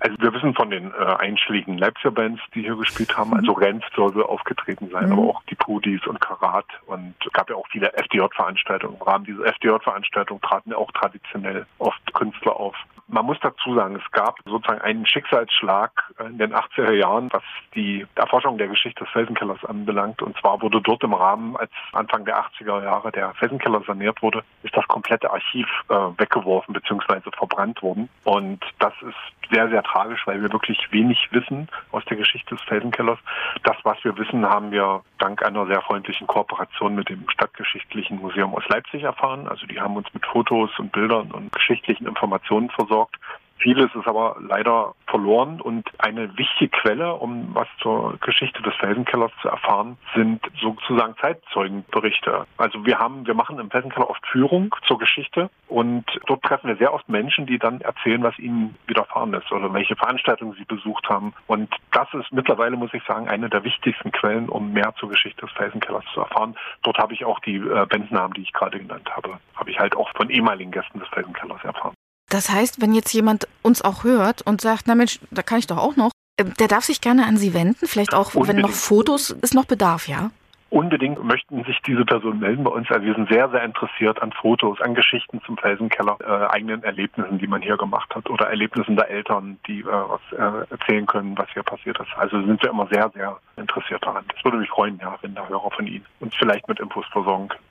Also 0.00 0.18
wir 0.20 0.34
wissen 0.34 0.54
von 0.54 0.68
den 0.68 0.90
äh, 0.92 1.04
einschlägigen 1.18 1.78
Leipziger 1.78 2.10
Bands, 2.10 2.42
die 2.54 2.60
hier 2.60 2.76
gespielt 2.76 3.16
haben. 3.16 3.32
Also 3.32 3.52
mhm. 3.52 3.58
Renf 3.62 3.84
soll 3.96 4.14
wohl 4.14 4.24
aufgetreten 4.24 4.90
sein, 4.90 5.06
mhm. 5.06 5.12
aber 5.12 5.22
auch 5.22 5.42
die 5.44 5.54
Pudis 5.54 6.06
und 6.06 6.20
Karat. 6.20 6.66
Und 6.86 7.14
es 7.24 7.32
gab 7.32 7.48
ja 7.48 7.56
auch 7.56 7.66
viele 7.68 7.90
FDJ-Veranstaltungen. 7.94 8.96
Im 8.96 9.02
Rahmen 9.02 9.24
dieser 9.24 9.46
FDJ-Veranstaltung 9.46 10.42
traten 10.42 10.72
ja 10.72 10.76
auch 10.76 10.92
traditionell 10.92 11.64
oft 11.78 12.12
Künstler 12.12 12.56
auf. 12.56 12.76
Man 13.06 13.26
muss 13.26 13.38
dazu 13.40 13.74
sagen, 13.74 13.96
es 13.96 14.12
gab 14.12 14.38
sozusagen 14.46 14.80
einen 14.80 15.04
Schicksalsschlag 15.04 15.90
in 16.26 16.38
den 16.38 16.54
80er 16.54 16.92
Jahren, 16.92 17.28
was 17.32 17.42
die 17.74 18.06
Erforschung 18.14 18.56
der 18.56 18.68
Geschichte 18.68 19.04
des 19.04 19.12
Felsenkellers 19.12 19.62
anbelangt. 19.64 20.22
Und 20.22 20.36
zwar 20.38 20.62
wurde 20.62 20.80
dort 20.80 21.02
im 21.04 21.12
Rahmen, 21.12 21.54
als 21.56 21.70
Anfang 21.92 22.24
der 22.24 22.38
80er 22.38 22.82
Jahre 22.82 23.12
der 23.12 23.34
Felsenkeller 23.34 23.82
saniert 23.86 24.22
wurde, 24.22 24.42
ist 24.62 24.74
das 24.74 24.88
komplette 24.88 25.30
Archiv 25.30 25.66
äh, 25.90 25.94
weggeworfen 25.94 26.72
bzw. 26.72 27.30
verbrannt 27.36 27.82
worden. 27.82 28.08
Und 28.24 28.64
das 28.78 28.94
ist 29.02 29.52
sehr, 29.52 29.68
sehr 29.68 29.82
tragisch, 29.82 30.26
weil 30.26 30.40
wir 30.40 30.50
wirklich 30.52 30.78
wenig 30.90 31.28
wissen 31.30 31.68
aus 31.92 32.04
der 32.06 32.16
Geschichte 32.16 32.54
des 32.54 32.64
Felsenkellers. 32.64 33.18
Das, 33.64 33.76
was 33.82 34.02
wir 34.02 34.16
wissen, 34.16 34.46
haben 34.48 34.70
wir 34.70 35.02
dank 35.18 35.44
einer 35.44 35.66
sehr 35.66 35.82
freundlichen 35.82 36.26
Kooperation 36.26 36.94
mit 36.94 37.10
dem 37.10 37.28
Stadtgeschichtlichen 37.28 38.18
Museum 38.18 38.54
aus 38.54 38.66
Leipzig 38.68 39.02
erfahren. 39.02 39.46
Also 39.46 39.66
die 39.66 39.78
haben 39.78 39.96
uns 39.96 40.12
mit 40.14 40.24
Fotos 40.24 40.70
und 40.78 40.90
Bildern 40.92 41.30
und 41.32 41.52
geschichtlichen 41.52 42.06
Informationen 42.06 42.70
versorgt 42.70 42.93
versorgt. 42.94 43.16
Vieles 43.58 43.94
ist 43.94 44.06
aber 44.06 44.36
leider 44.40 44.94
verloren 45.06 45.60
und 45.60 45.88
eine 45.98 46.36
wichtige 46.36 46.70
Quelle, 46.70 47.14
um 47.14 47.54
was 47.54 47.68
zur 47.80 48.18
Geschichte 48.18 48.60
des 48.62 48.74
Felsenkellers 48.74 49.30
zu 49.40 49.48
erfahren, 49.48 49.96
sind 50.14 50.40
sozusagen 50.60 51.14
Zeitzeugenberichte. 51.18 52.46
Also 52.58 52.84
wir 52.84 52.98
haben, 52.98 53.26
wir 53.26 53.32
machen 53.32 53.58
im 53.58 53.70
Felsenkeller 53.70 54.10
oft 54.10 54.26
Führung 54.26 54.74
zur 54.86 54.98
Geschichte 54.98 55.48
und 55.68 56.04
dort 56.26 56.42
treffen 56.42 56.68
wir 56.68 56.76
sehr 56.76 56.92
oft 56.92 57.08
Menschen, 57.08 57.46
die 57.46 57.58
dann 57.58 57.80
erzählen, 57.80 58.22
was 58.22 58.38
ihnen 58.38 58.76
widerfahren 58.86 59.32
ist 59.32 59.50
oder 59.50 59.72
welche 59.72 59.96
Veranstaltungen 59.96 60.54
sie 60.58 60.64
besucht 60.64 61.08
haben. 61.08 61.32
Und 61.46 61.72
das 61.92 62.12
ist 62.12 62.32
mittlerweile, 62.32 62.76
muss 62.76 62.92
ich 62.92 63.04
sagen, 63.04 63.28
eine 63.28 63.48
der 63.48 63.64
wichtigsten 63.64 64.12
Quellen, 64.12 64.50
um 64.50 64.72
mehr 64.72 64.92
zur 64.98 65.08
Geschichte 65.08 65.46
des 65.46 65.52
Felsenkellers 65.52 66.04
zu 66.12 66.20
erfahren. 66.20 66.54
Dort 66.82 66.98
habe 66.98 67.14
ich 67.14 67.24
auch 67.24 67.38
die 67.38 67.56
äh, 67.56 67.86
Bandnamen, 67.86 68.34
die 68.34 68.42
ich 68.42 68.52
gerade 68.52 68.78
genannt 68.78 69.08
habe, 69.16 69.38
habe 69.54 69.70
ich 69.70 69.78
halt 69.78 69.96
auch 69.96 70.10
von 70.14 70.28
ehemaligen 70.28 70.72
Gästen 70.72 70.98
des 70.98 71.08
Felsenkellers 71.08 71.64
erfahren. 71.64 71.94
Das 72.30 72.50
heißt, 72.50 72.80
wenn 72.80 72.94
jetzt 72.94 73.12
jemand 73.12 73.46
uns 73.62 73.82
auch 73.82 74.04
hört 74.04 74.42
und 74.42 74.60
sagt, 74.60 74.84
na 74.86 74.94
Mensch, 74.94 75.20
da 75.30 75.42
kann 75.42 75.58
ich 75.58 75.66
doch 75.66 75.78
auch 75.78 75.96
noch, 75.96 76.10
äh, 76.36 76.44
der 76.44 76.68
darf 76.68 76.84
sich 76.84 77.00
gerne 77.00 77.26
an 77.26 77.36
Sie 77.36 77.54
wenden, 77.54 77.86
vielleicht 77.86 78.14
auch, 78.14 78.34
Unbedingt. 78.34 78.56
wenn 78.56 78.62
noch 78.62 78.76
Fotos, 78.76 79.30
ist 79.30 79.54
noch 79.54 79.66
Bedarf, 79.66 80.08
ja? 80.08 80.30
Unbedingt 80.70 81.22
möchten 81.22 81.62
sich 81.62 81.80
diese 81.86 82.04
Personen 82.04 82.40
melden 82.40 82.64
bei 82.64 82.70
uns. 82.72 82.90
Also 82.90 83.06
wir 83.06 83.14
sind 83.14 83.28
sehr, 83.28 83.48
sehr 83.50 83.62
interessiert 83.62 84.20
an 84.20 84.32
Fotos, 84.32 84.80
an 84.80 84.96
Geschichten 84.96 85.40
zum 85.46 85.56
Felsenkeller, 85.56 86.18
äh, 86.20 86.52
eigenen 86.52 86.82
Erlebnissen, 86.82 87.38
die 87.38 87.46
man 87.46 87.62
hier 87.62 87.76
gemacht 87.76 88.12
hat 88.12 88.28
oder 88.28 88.48
Erlebnissen 88.48 88.96
der 88.96 89.08
Eltern, 89.08 89.60
die 89.68 89.82
äh, 89.82 89.84
was 89.84 90.20
äh, 90.32 90.66
erzählen 90.72 91.06
können, 91.06 91.38
was 91.38 91.48
hier 91.52 91.62
passiert 91.62 92.00
ist. 92.00 92.08
Also 92.16 92.44
sind 92.44 92.60
wir 92.60 92.70
immer 92.70 92.88
sehr, 92.90 93.08
sehr 93.14 93.38
interessiert 93.56 94.04
daran. 94.04 94.24
Das 94.34 94.44
würde 94.44 94.56
mich 94.56 94.68
freuen, 94.68 94.98
ja, 95.00 95.16
wenn 95.20 95.36
der 95.36 95.48
Hörer 95.48 95.70
von 95.70 95.86
Ihnen 95.86 96.06
uns 96.18 96.34
vielleicht 96.34 96.66
mit 96.66 96.80
Infos 96.80 97.06
versorgen 97.12 97.50
können. 97.50 97.62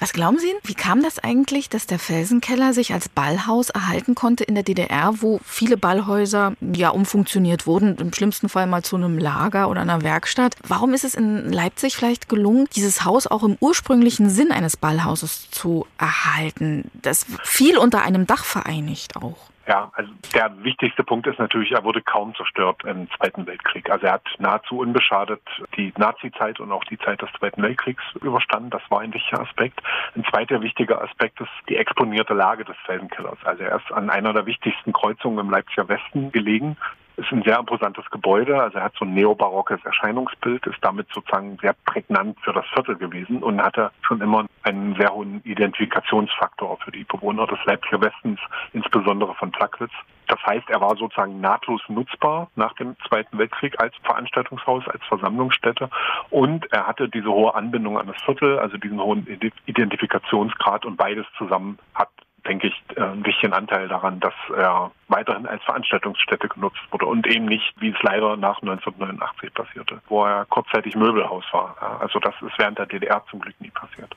Was 0.00 0.14
glauben 0.14 0.38
Sie, 0.38 0.50
wie 0.64 0.72
kam 0.72 1.02
das 1.02 1.18
eigentlich, 1.18 1.68
dass 1.68 1.86
der 1.86 1.98
Felsenkeller 1.98 2.72
sich 2.72 2.94
als 2.94 3.10
Ballhaus 3.10 3.68
erhalten 3.68 4.14
konnte 4.14 4.44
in 4.44 4.54
der 4.54 4.64
DDR, 4.64 5.12
wo 5.20 5.40
viele 5.44 5.76
Ballhäuser 5.76 6.54
ja 6.74 6.88
umfunktioniert 6.88 7.66
wurden, 7.66 7.96
im 7.98 8.10
schlimmsten 8.14 8.48
Fall 8.48 8.66
mal 8.66 8.82
zu 8.82 8.96
einem 8.96 9.18
Lager 9.18 9.68
oder 9.68 9.82
einer 9.82 10.00
Werkstatt? 10.00 10.56
Warum 10.66 10.94
ist 10.94 11.04
es 11.04 11.14
in 11.14 11.52
Leipzig 11.52 11.96
vielleicht 11.96 12.30
gelungen, 12.30 12.66
dieses 12.74 13.04
Haus 13.04 13.26
auch 13.26 13.42
im 13.42 13.58
ursprünglichen 13.60 14.30
Sinn 14.30 14.52
eines 14.52 14.78
Ballhauses 14.78 15.50
zu 15.50 15.86
erhalten? 15.98 16.90
Das 16.94 17.26
viel 17.44 17.76
unter 17.76 18.00
einem 18.00 18.26
Dach 18.26 18.44
vereinigt 18.44 19.16
auch. 19.16 19.49
Ja, 19.70 19.88
also 19.94 20.10
der 20.34 20.50
wichtigste 20.64 21.04
Punkt 21.04 21.28
ist 21.28 21.38
natürlich, 21.38 21.70
er 21.70 21.84
wurde 21.84 22.02
kaum 22.02 22.34
zerstört 22.34 22.82
im 22.82 23.08
Zweiten 23.12 23.46
Weltkrieg. 23.46 23.88
Also 23.88 24.06
er 24.06 24.14
hat 24.14 24.26
nahezu 24.40 24.80
unbeschadet 24.80 25.40
die 25.76 25.92
Nazi-Zeit 25.96 26.58
und 26.58 26.72
auch 26.72 26.82
die 26.86 26.98
Zeit 26.98 27.22
des 27.22 27.28
Zweiten 27.38 27.62
Weltkriegs 27.62 28.02
überstanden. 28.20 28.70
Das 28.70 28.82
war 28.88 29.02
ein 29.02 29.14
wichtiger 29.14 29.42
Aspekt. 29.42 29.80
Ein 30.16 30.24
zweiter 30.24 30.60
wichtiger 30.60 31.00
Aspekt 31.00 31.40
ist 31.40 31.52
die 31.68 31.76
exponierte 31.76 32.34
Lage 32.34 32.64
des 32.64 32.74
Felsenkellers. 32.84 33.38
Also 33.44 33.62
er 33.62 33.76
ist 33.76 33.92
an 33.92 34.10
einer 34.10 34.32
der 34.32 34.44
wichtigsten 34.44 34.92
Kreuzungen 34.92 35.38
im 35.38 35.50
Leipziger 35.50 35.88
Westen 35.88 36.32
gelegen 36.32 36.76
ist 37.20 37.32
ein 37.32 37.42
sehr 37.42 37.58
imposantes 37.58 38.08
Gebäude, 38.10 38.60
also 38.60 38.78
er 38.78 38.84
hat 38.84 38.94
so 38.98 39.04
ein 39.04 39.14
neobarockes 39.14 39.84
Erscheinungsbild, 39.84 40.66
ist 40.66 40.78
damit 40.82 41.06
sozusagen 41.12 41.58
sehr 41.60 41.74
prägnant 41.84 42.38
für 42.40 42.52
das 42.52 42.64
Viertel 42.72 42.96
gewesen 42.96 43.42
und 43.42 43.62
hatte 43.62 43.90
schon 44.02 44.20
immer 44.20 44.46
einen 44.62 44.94
sehr 44.96 45.10
hohen 45.10 45.42
Identifikationsfaktor 45.44 46.78
für 46.78 46.90
die 46.90 47.04
Bewohner 47.04 47.46
des 47.46 47.58
Leipziger 47.66 48.00
Westens, 48.00 48.40
insbesondere 48.72 49.34
von 49.34 49.50
Plagwitz. 49.52 49.92
Das 50.28 50.40
heißt, 50.46 50.70
er 50.70 50.80
war 50.80 50.96
sozusagen 50.96 51.40
nahtlos 51.40 51.82
nutzbar 51.88 52.48
nach 52.56 52.72
dem 52.74 52.96
Zweiten 53.08 53.36
Weltkrieg 53.36 53.80
als 53.80 53.94
Veranstaltungshaus, 54.04 54.86
als 54.88 55.04
Versammlungsstätte 55.04 55.90
und 56.30 56.72
er 56.72 56.86
hatte 56.86 57.08
diese 57.08 57.28
hohe 57.28 57.54
Anbindung 57.54 57.98
an 57.98 58.06
das 58.06 58.22
Viertel, 58.22 58.58
also 58.58 58.76
diesen 58.76 59.00
hohen 59.00 59.26
Identifikationsgrad 59.66 60.86
und 60.86 60.96
beides 60.96 61.26
zusammen 61.36 61.78
hat 61.94 62.08
denke 62.46 62.68
ich, 62.68 62.96
äh, 62.96 63.02
ein 63.02 63.24
wichtigen 63.24 63.52
Anteil 63.52 63.88
daran, 63.88 64.20
dass 64.20 64.34
er 64.56 64.90
weiterhin 65.08 65.46
als 65.46 65.62
Veranstaltungsstätte 65.64 66.48
genutzt 66.48 66.80
wurde 66.90 67.06
und 67.06 67.26
eben 67.26 67.46
nicht, 67.46 67.72
wie 67.78 67.90
es 67.90 68.02
leider 68.02 68.36
nach 68.36 68.60
1989 68.62 69.52
passierte, 69.54 70.00
wo 70.08 70.24
er 70.24 70.44
kurzzeitig 70.46 70.94
Möbelhaus 70.94 71.44
war. 71.52 71.76
Also 72.00 72.18
das 72.18 72.34
ist 72.40 72.58
während 72.58 72.78
der 72.78 72.86
DDR 72.86 73.22
zum 73.30 73.40
Glück 73.40 73.60
nie 73.60 73.70
passiert. 73.70 74.14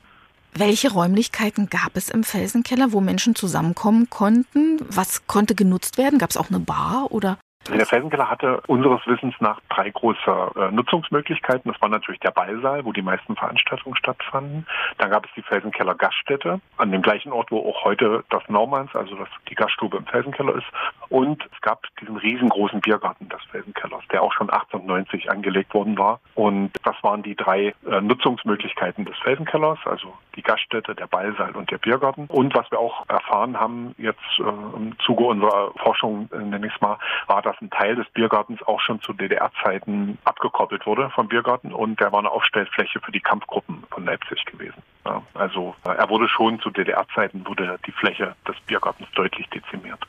Welche 0.55 0.91
Räumlichkeiten 0.91 1.67
gab 1.69 1.95
es 1.95 2.09
im 2.09 2.23
Felsenkeller, 2.23 2.91
wo 2.91 3.01
Menschen 3.01 3.33
zusammenkommen 3.33 4.09
konnten? 4.11 4.77
Was 4.87 5.25
konnte 5.25 5.55
genutzt 5.55 5.97
werden? 5.97 6.19
Gab 6.19 6.29
es 6.29 6.37
auch 6.37 6.49
eine 6.49 6.59
Bar 6.59 7.07
oder 7.09 7.37
der 7.69 7.85
Felsenkeller 7.85 8.29
hatte 8.29 8.61
unseres 8.67 9.05
Wissens 9.07 9.35
nach 9.39 9.59
drei 9.69 9.89
große 9.89 10.51
äh, 10.55 10.71
Nutzungsmöglichkeiten. 10.71 11.71
Das 11.71 11.81
war 11.81 11.89
natürlich 11.89 12.19
der 12.19 12.31
Ballsaal, 12.31 12.83
wo 12.83 12.91
die 12.91 13.01
meisten 13.01 13.35
Veranstaltungen 13.35 13.95
stattfanden. 13.95 14.65
Dann 14.97 15.09
gab 15.09 15.25
es 15.25 15.31
die 15.35 15.41
Felsenkeller 15.41 15.95
Gaststätte 15.95 16.59
an 16.77 16.91
dem 16.91 17.01
gleichen 17.01 17.31
Ort, 17.31 17.51
wo 17.51 17.59
auch 17.69 17.85
heute 17.85 18.23
das 18.29 18.43
Normans, 18.49 18.93
also 18.95 19.15
das, 19.15 19.29
die 19.49 19.55
Gaststube 19.55 19.97
im 19.97 20.05
Felsenkeller 20.05 20.55
ist. 20.55 20.67
Und 21.09 21.43
es 21.53 21.61
gab 21.61 21.83
diesen 22.01 22.17
riesengroßen 22.17 22.81
Biergarten 22.81 23.29
des 23.29 23.41
Felsenkellers, 23.51 24.03
der 24.11 24.23
auch 24.23 24.33
schon 24.33 24.49
1890 24.49 25.31
angelegt 25.31 25.73
worden 25.73 25.97
war. 25.97 26.19
Und 26.35 26.71
das 26.83 26.95
waren 27.01 27.23
die 27.23 27.35
drei 27.35 27.73
äh, 27.89 28.01
Nutzungsmöglichkeiten 28.01 29.05
des 29.05 29.17
Felsenkellers, 29.19 29.79
also 29.85 30.13
die 30.35 30.41
Gaststätte, 30.41 30.95
der 30.95 31.07
Ballsaal 31.07 31.55
und 31.55 31.71
der 31.71 31.77
Biergarten. 31.77 32.25
Und 32.27 32.55
was 32.55 32.69
wir 32.71 32.79
auch 32.79 33.07
erfahren 33.07 33.59
haben 33.59 33.95
jetzt 33.97 34.19
äh, 34.39 34.43
im 34.43 34.97
Zuge 34.99 35.23
unserer 35.23 35.71
Forschung, 35.77 36.29
äh, 36.33 36.37
nenne 36.37 36.67
ich 36.67 36.73
es 36.73 36.81
mal, 36.81 36.97
war, 37.27 37.41
dass 37.41 37.52
ein 37.61 37.69
Teil 37.69 37.95
des 37.95 38.07
Biergartens 38.09 38.61
auch 38.63 38.79
schon 38.79 39.01
zu 39.01 39.13
DDR-Zeiten 39.13 40.17
abgekoppelt 40.23 40.85
wurde 40.85 41.09
vom 41.11 41.27
Biergarten 41.27 41.73
und 41.73 41.99
der 41.99 42.11
war 42.11 42.19
eine 42.19 42.31
Aufstellfläche 42.31 42.99
für 42.99 43.11
die 43.11 43.19
Kampfgruppen 43.19 43.83
von 43.89 44.05
Leipzig 44.05 44.45
gewesen. 44.45 44.81
Ja, 45.05 45.21
also 45.33 45.75
äh, 45.85 45.89
er 45.89 46.09
wurde 46.09 46.27
schon 46.29 46.59
zu 46.59 46.69
DDR-Zeiten 46.69 47.45
wurde 47.45 47.79
die 47.85 47.91
Fläche 47.91 48.35
des 48.47 48.55
Biergartens 48.61 49.09
deutlich 49.15 49.47
dezimiert. 49.49 49.99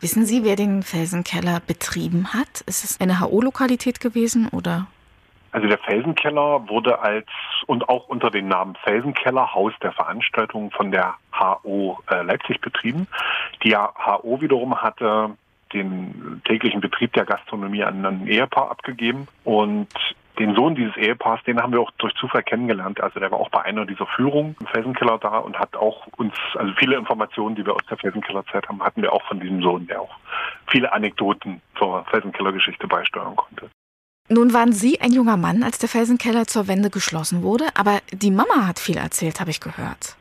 Wissen 0.00 0.26
Sie, 0.26 0.44
wer 0.44 0.56
den 0.56 0.82
Felsenkeller 0.82 1.60
betrieben 1.60 2.34
hat? 2.34 2.62
Ist 2.66 2.82
es 2.84 3.00
eine 3.00 3.20
HO-Lokalität 3.20 4.00
gewesen 4.00 4.48
oder? 4.48 4.88
Also 5.52 5.68
der 5.68 5.78
Felsenkeller 5.78 6.68
wurde 6.68 7.00
als 7.00 7.28
und 7.66 7.88
auch 7.88 8.08
unter 8.08 8.30
dem 8.30 8.48
Namen 8.48 8.74
Felsenkeller 8.82 9.54
Haus 9.54 9.72
der 9.82 9.92
Veranstaltungen 9.92 10.70
von 10.70 10.90
der 10.90 11.14
HO 11.38 12.00
äh, 12.10 12.22
Leipzig 12.22 12.60
betrieben. 12.60 13.06
Die 13.62 13.76
HO 13.76 14.40
wiederum 14.40 14.82
hatte 14.82 15.36
den 15.72 16.42
täglichen 16.44 16.80
Betrieb 16.80 17.12
der 17.12 17.24
Gastronomie 17.24 17.84
an 17.84 18.04
ein 18.04 18.26
Ehepaar 18.26 18.70
abgegeben 18.70 19.28
und 19.44 19.88
den 20.38 20.54
Sohn 20.54 20.74
dieses 20.74 20.96
Ehepaars, 20.96 21.42
den 21.44 21.60
haben 21.60 21.72
wir 21.72 21.80
auch 21.80 21.90
durch 21.98 22.14
Zufall 22.14 22.42
kennengelernt. 22.42 23.00
Also 23.00 23.20
der 23.20 23.30
war 23.30 23.38
auch 23.38 23.50
bei 23.50 23.62
einer 23.62 23.84
dieser 23.84 24.06
Führungen 24.06 24.56
im 24.60 24.66
Felsenkeller 24.66 25.18
da 25.18 25.38
und 25.38 25.58
hat 25.58 25.76
auch 25.76 26.06
uns, 26.16 26.32
also 26.54 26.72
viele 26.78 26.96
Informationen, 26.96 27.54
die 27.54 27.66
wir 27.66 27.74
aus 27.74 27.84
der 27.90 27.98
Felsenkellerzeit 27.98 28.68
haben, 28.68 28.82
hatten 28.82 29.02
wir 29.02 29.12
auch 29.12 29.22
von 29.24 29.40
diesem 29.40 29.62
Sohn, 29.62 29.86
der 29.86 30.00
auch 30.00 30.16
viele 30.68 30.92
Anekdoten 30.92 31.60
zur 31.78 32.04
Felsenkellergeschichte 32.06 32.86
beisteuern 32.86 33.36
konnte. 33.36 33.68
Nun 34.28 34.54
waren 34.54 34.72
Sie 34.72 35.00
ein 35.00 35.12
junger 35.12 35.36
Mann, 35.36 35.62
als 35.62 35.78
der 35.78 35.88
Felsenkeller 35.88 36.46
zur 36.46 36.66
Wende 36.66 36.88
geschlossen 36.88 37.42
wurde, 37.42 37.66
aber 37.74 37.98
die 38.12 38.30
Mama 38.30 38.66
hat 38.66 38.78
viel 38.78 38.96
erzählt, 38.96 39.40
habe 39.40 39.50
ich 39.50 39.60
gehört. 39.60 40.16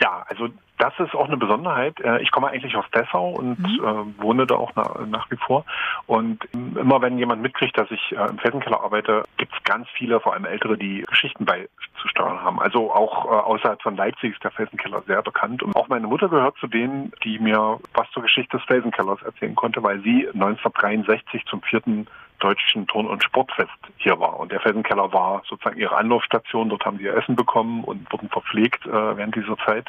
Ja, 0.00 0.24
also 0.28 0.48
das 0.78 0.92
ist 0.98 1.14
auch 1.14 1.26
eine 1.26 1.36
Besonderheit. 1.36 1.98
Äh, 2.00 2.22
ich 2.22 2.30
komme 2.30 2.48
eigentlich 2.48 2.76
aus 2.76 2.84
Dessau 2.94 3.30
und 3.30 3.58
mhm. 3.58 3.84
äh, 3.84 4.22
wohne 4.22 4.46
da 4.46 4.56
auch 4.56 4.74
nach, 4.74 5.06
nach, 5.06 5.30
wie 5.30 5.36
vor. 5.36 5.64
Und 6.06 6.44
immer 6.54 7.00
wenn 7.00 7.18
jemand 7.18 7.42
mitkriegt, 7.42 7.78
dass 7.78 7.90
ich 7.90 8.12
äh, 8.12 8.28
im 8.28 8.38
Felsenkeller 8.38 8.82
arbeite, 8.82 9.24
gibt 9.36 9.54
es 9.54 9.62
ganz 9.64 9.88
viele, 9.96 10.20
vor 10.20 10.34
allem 10.34 10.44
Ältere, 10.44 10.76
die 10.76 11.02
Geschichten 11.02 11.44
beizusteuern 11.44 12.42
haben. 12.42 12.60
Also 12.60 12.92
auch 12.92 13.24
außerhalb 13.24 13.80
von 13.82 13.96
Leipzig 13.96 14.34
ist 14.34 14.44
der 14.44 14.50
Felsenkeller 14.50 15.02
sehr 15.06 15.22
bekannt. 15.22 15.62
Und 15.62 15.74
auch 15.76 15.88
meine 15.88 16.06
Mutter 16.06 16.28
gehört 16.28 16.56
zu 16.58 16.66
denen, 16.66 17.12
die 17.24 17.38
mir 17.38 17.78
was 17.94 18.10
zur 18.10 18.22
Geschichte 18.22 18.58
des 18.58 18.66
Felsenkellers 18.66 19.22
erzählen 19.22 19.54
konnte, 19.54 19.82
weil 19.82 20.00
sie 20.00 20.28
1963 20.28 21.44
zum 21.46 21.62
vierten 21.62 22.06
deutschen 22.38 22.86
Turn- 22.86 23.06
und 23.06 23.22
Sportfest 23.22 23.70
hier 23.96 24.18
war. 24.18 24.38
Und 24.38 24.52
der 24.52 24.60
Felsenkeller 24.60 25.12
war 25.12 25.42
sozusagen 25.48 25.78
ihre 25.78 25.96
Anlaufstation. 25.96 26.68
Dort 26.68 26.84
haben 26.84 26.98
sie 26.98 27.04
ihr 27.04 27.16
Essen 27.16 27.36
bekommen 27.36 27.84
und 27.84 28.10
wurden 28.12 28.28
verpflegt 28.28 28.86
äh, 28.86 29.16
während 29.16 29.34
dieser 29.34 29.56
Zeit. 29.58 29.88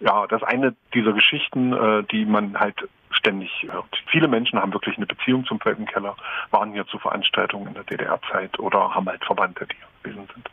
Ja, 0.00 0.26
das 0.26 0.42
ist 0.42 0.48
eine 0.48 0.74
dieser 0.94 1.12
Geschichten, 1.12 1.72
äh, 1.72 2.04
die 2.04 2.24
man 2.24 2.58
halt 2.58 2.88
ständig 3.10 3.66
hört. 3.68 4.02
Viele 4.10 4.28
Menschen 4.28 4.60
haben 4.60 4.72
wirklich 4.72 4.96
eine 4.96 5.06
Beziehung 5.06 5.44
zum 5.44 5.60
Felsenkeller, 5.60 6.16
waren 6.50 6.72
hier 6.72 6.86
zu 6.86 6.98
Veranstaltungen 6.98 7.68
in 7.68 7.74
der 7.74 7.84
DDR-Zeit 7.84 8.58
oder 8.58 8.94
haben 8.94 9.08
halt 9.08 9.24
Verwandte, 9.24 9.66
die 9.66 9.76
hier 9.76 9.86
gewesen 10.02 10.28
sind. 10.34 10.48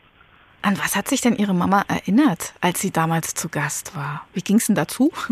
An 0.62 0.78
was 0.78 0.96
hat 0.96 1.06
sich 1.06 1.20
denn 1.20 1.36
Ihre 1.36 1.54
Mama 1.54 1.84
erinnert, 1.86 2.54
als 2.60 2.80
sie 2.80 2.90
damals 2.90 3.34
zu 3.34 3.48
Gast 3.48 3.96
war? 3.96 4.26
Wie 4.32 4.40
ging 4.40 4.56
es 4.56 4.66
denn 4.66 4.74
dazu? 4.74 5.12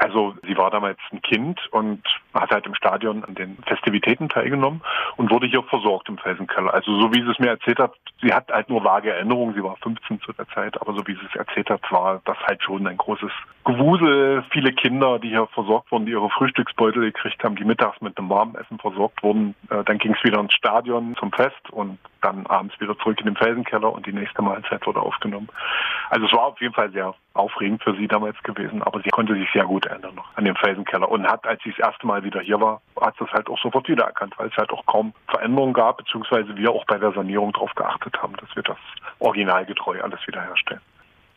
Also 0.00 0.36
sie 0.46 0.56
war 0.56 0.70
damals 0.70 0.98
ein 1.10 1.20
Kind 1.22 1.58
und 1.72 2.00
hat 2.34 2.50
halt 2.50 2.66
im 2.66 2.74
Stadion 2.74 3.24
an 3.24 3.34
den 3.34 3.56
Festivitäten 3.66 4.28
teilgenommen 4.28 4.82
und 5.16 5.30
wurde 5.30 5.46
hier 5.46 5.62
versorgt 5.62 6.08
im 6.08 6.18
Felsenkeller. 6.18 6.72
Also 6.72 6.98
so 7.00 7.12
wie 7.12 7.22
sie 7.22 7.30
es 7.30 7.38
mir 7.38 7.48
erzählt 7.48 7.78
hat, 7.78 7.92
sie 8.22 8.32
hat 8.32 8.50
halt 8.50 8.68
nur 8.68 8.84
vage 8.84 9.12
Erinnerungen, 9.12 9.54
sie 9.54 9.62
war 9.62 9.76
15 9.82 10.20
zu 10.20 10.32
der 10.32 10.48
Zeit, 10.48 10.80
aber 10.80 10.92
so 10.92 11.06
wie 11.06 11.14
sie 11.14 11.26
es 11.28 11.36
erzählt 11.36 11.70
hat, 11.70 11.80
war 11.90 12.20
das 12.24 12.36
halt 12.46 12.62
schon 12.62 12.86
ein 12.86 12.96
großes 12.96 13.30
Gewusel. 13.64 14.44
Viele 14.50 14.72
Kinder, 14.72 15.18
die 15.18 15.28
hier 15.28 15.46
versorgt 15.48 15.90
wurden, 15.90 16.06
die 16.06 16.12
ihre 16.12 16.30
Frühstücksbeutel 16.30 17.02
gekriegt 17.02 17.42
haben, 17.44 17.56
die 17.56 17.64
mittags 17.64 18.00
mit 18.00 18.16
einem 18.18 18.28
warmen 18.28 18.54
Essen 18.54 18.78
versorgt 18.78 19.22
wurden. 19.22 19.54
Äh, 19.70 19.84
dann 19.84 19.98
ging 19.98 20.14
es 20.14 20.24
wieder 20.24 20.40
ins 20.40 20.54
Stadion 20.54 21.16
zum 21.16 21.32
Fest 21.32 21.70
und 21.70 21.98
dann 22.20 22.46
abends 22.46 22.78
wieder 22.80 22.98
zurück 22.98 23.20
in 23.20 23.26
den 23.26 23.36
Felsenkeller 23.36 23.92
und 23.92 24.06
die 24.06 24.12
nächste 24.12 24.42
Mahlzeit 24.42 24.86
wurde 24.86 25.00
aufgenommen. 25.00 25.48
Also 26.10 26.26
es 26.26 26.32
war 26.32 26.46
auf 26.46 26.60
jeden 26.60 26.74
Fall 26.74 26.90
sehr 26.90 27.14
aufregend 27.34 27.82
für 27.82 27.94
sie 27.94 28.08
damals 28.08 28.42
gewesen, 28.42 28.82
aber 28.82 29.00
sie 29.00 29.10
konnte 29.10 29.34
sich 29.34 29.48
sehr 29.52 29.64
gut 29.64 29.86
erinnern 29.86 30.20
an 30.34 30.44
den 30.44 30.56
Felsenkeller 30.56 31.08
und 31.08 31.26
hat, 31.26 31.46
als 31.46 31.62
sie 31.62 31.70
das 31.70 31.78
erste 31.78 32.06
Mal 32.06 32.17
wieder 32.24 32.40
hier 32.40 32.60
war, 32.60 32.80
hat 33.00 33.14
es 33.20 33.30
halt 33.32 33.48
auch 33.48 33.58
sofort 33.58 33.88
wiedererkannt, 33.88 34.34
weil 34.38 34.48
es 34.48 34.56
halt 34.56 34.70
auch 34.70 34.84
kaum 34.86 35.12
Veränderungen 35.28 35.72
gab, 35.72 35.98
beziehungsweise 35.98 36.56
wir 36.56 36.70
auch 36.70 36.84
bei 36.86 36.98
der 36.98 37.12
Sanierung 37.12 37.52
darauf 37.52 37.74
geachtet 37.74 38.20
haben, 38.22 38.34
dass 38.36 38.54
wir 38.54 38.62
das 38.62 38.78
originalgetreu 39.18 40.00
alles 40.02 40.20
wiederherstellen. 40.26 40.80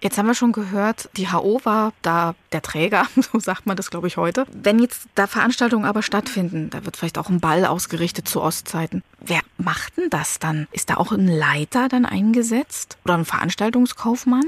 Jetzt 0.04 0.18
haben 0.18 0.26
wir 0.26 0.34
schon 0.34 0.52
gehört, 0.52 1.12
die 1.16 1.32
HO 1.32 1.62
war 1.64 1.94
da 2.02 2.34
der 2.52 2.64
Träger, 2.64 3.06
so 3.16 3.40
sagt 3.40 3.68
man 3.68 3.78
das, 3.78 3.92
glaube 3.92 4.08
ich, 4.08 4.18
heute. 4.18 4.46
Wenn 4.52 4.80
jetzt 4.80 5.08
da 5.14 5.28
Veranstaltungen 5.28 5.86
aber 5.86 6.02
stattfinden, 6.02 6.72
da 6.72 6.84
wird 6.86 6.98
vielleicht 6.98 7.20
auch 7.20 7.30
ein 7.30 7.40
Ball 7.40 7.66
ausgerichtet 7.66 8.28
zu 8.28 8.42
Ostzeiten. 8.42 9.04
Wer 9.20 9.42
macht 9.58 9.98
denn 9.98 10.10
das 10.10 10.40
dann? 10.40 10.68
Ist 10.72 10.90
da 10.90 10.98
auch 10.98 11.12
ein 11.12 11.28
Leiter 11.28 11.88
dann 11.88 12.06
eingesetzt 12.06 12.98
oder 13.06 13.14
ein 13.14 13.26
Veranstaltungskaufmann? 13.26 14.46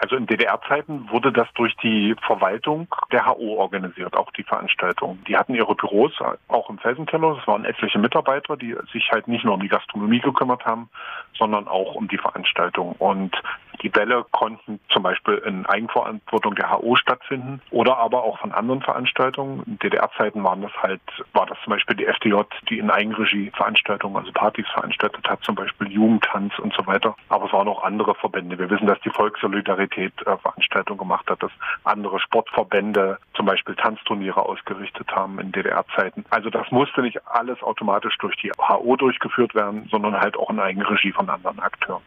Also 0.00 0.16
in 0.16 0.26
DDR-Zeiten 0.26 1.10
wurde 1.10 1.30
das 1.30 1.46
durch 1.54 1.76
die 1.76 2.16
Verwaltung 2.26 2.88
der 3.12 3.26
HO 3.26 3.58
organisiert, 3.58 4.16
auch 4.16 4.30
die 4.32 4.42
Veranstaltung. 4.42 5.18
Die 5.28 5.36
hatten 5.36 5.54
ihre 5.54 5.74
Büros 5.74 6.12
auch 6.48 6.70
im 6.70 6.78
Felsenkeller. 6.78 7.36
Es 7.38 7.46
waren 7.46 7.66
etliche 7.66 7.98
Mitarbeiter, 7.98 8.56
die 8.56 8.74
sich 8.94 9.10
halt 9.10 9.28
nicht 9.28 9.44
nur 9.44 9.54
um 9.54 9.60
die 9.60 9.68
Gastronomie 9.68 10.20
gekümmert 10.20 10.64
haben, 10.64 10.88
sondern 11.36 11.68
auch 11.68 11.96
um 11.96 12.08
die 12.08 12.16
Veranstaltung. 12.16 12.92
Und 12.92 13.36
Die 13.82 13.88
Bälle 13.88 14.26
konnten 14.30 14.80
zum 14.90 15.02
Beispiel 15.02 15.34
in 15.38 15.64
Eigenverantwortung 15.66 16.54
der 16.54 16.70
HO 16.70 16.96
stattfinden 16.96 17.62
oder 17.70 17.96
aber 17.96 18.24
auch 18.24 18.38
von 18.38 18.52
anderen 18.52 18.82
Veranstaltungen. 18.82 19.62
In 19.66 19.78
DDR-Zeiten 19.78 20.44
waren 20.44 20.62
das 20.62 20.72
halt, 20.82 21.00
war 21.32 21.46
das 21.46 21.58
zum 21.64 21.70
Beispiel 21.72 21.96
die 21.96 22.06
FDJ, 22.06 22.42
die 22.68 22.78
in 22.78 22.90
Eigenregie 22.90 23.50
Veranstaltungen, 23.54 24.16
also 24.16 24.32
Partys 24.32 24.66
veranstaltet 24.74 25.28
hat, 25.28 25.42
zum 25.42 25.54
Beispiel 25.54 25.90
Jugendtanz 25.90 26.58
und 26.58 26.74
so 26.74 26.86
weiter. 26.86 27.16
Aber 27.28 27.46
es 27.46 27.52
waren 27.52 27.68
auch 27.68 27.82
andere 27.82 28.14
Verbände. 28.14 28.58
Wir 28.58 28.68
wissen, 28.68 28.86
dass 28.86 29.00
die 29.00 29.10
Volkssolidarität 29.10 30.12
äh, 30.26 30.36
Veranstaltungen 30.36 30.98
gemacht 30.98 31.28
hat, 31.30 31.42
dass 31.42 31.52
andere 31.84 32.20
Sportverbände 32.20 33.18
zum 33.34 33.46
Beispiel 33.46 33.74
Tanzturniere 33.76 34.42
ausgerichtet 34.42 35.10
haben 35.12 35.38
in 35.38 35.52
DDR-Zeiten. 35.52 36.24
Also 36.30 36.50
das 36.50 36.70
musste 36.70 37.02
nicht 37.02 37.26
alles 37.26 37.62
automatisch 37.62 38.16
durch 38.18 38.36
die 38.36 38.52
HO 38.52 38.96
durchgeführt 38.96 39.54
werden, 39.54 39.88
sondern 39.90 40.20
halt 40.20 40.36
auch 40.36 40.50
in 40.50 40.60
Eigenregie 40.60 41.12
von 41.12 41.30
anderen 41.30 41.60
Akteuren. 41.60 42.02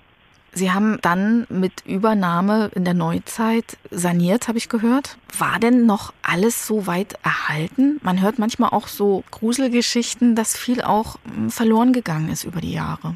Sie 0.53 0.71
haben 0.71 0.99
dann 1.01 1.47
mit 1.49 1.83
Übernahme 1.85 2.69
in 2.75 2.85
der 2.85 2.93
Neuzeit 2.93 3.77
saniert, 3.89 4.47
habe 4.47 4.59
ich 4.59 4.69
gehört. 4.69 5.17
War 5.37 5.59
denn 5.59 5.85
noch 5.85 6.13
alles 6.21 6.67
so 6.67 6.85
weit 6.85 7.15
erhalten? 7.23 7.99
Man 8.03 8.21
hört 8.21 8.37
manchmal 8.37 8.69
auch 8.69 8.87
so 8.87 9.23
Gruselgeschichten, 9.31 10.35
dass 10.35 10.55
viel 10.55 10.81
auch 10.81 11.17
hm, 11.25 11.49
verloren 11.49 11.91
gegangen 11.91 12.29
ist 12.29 12.43
über 12.43 12.61
die 12.61 12.73
Jahre. 12.73 13.15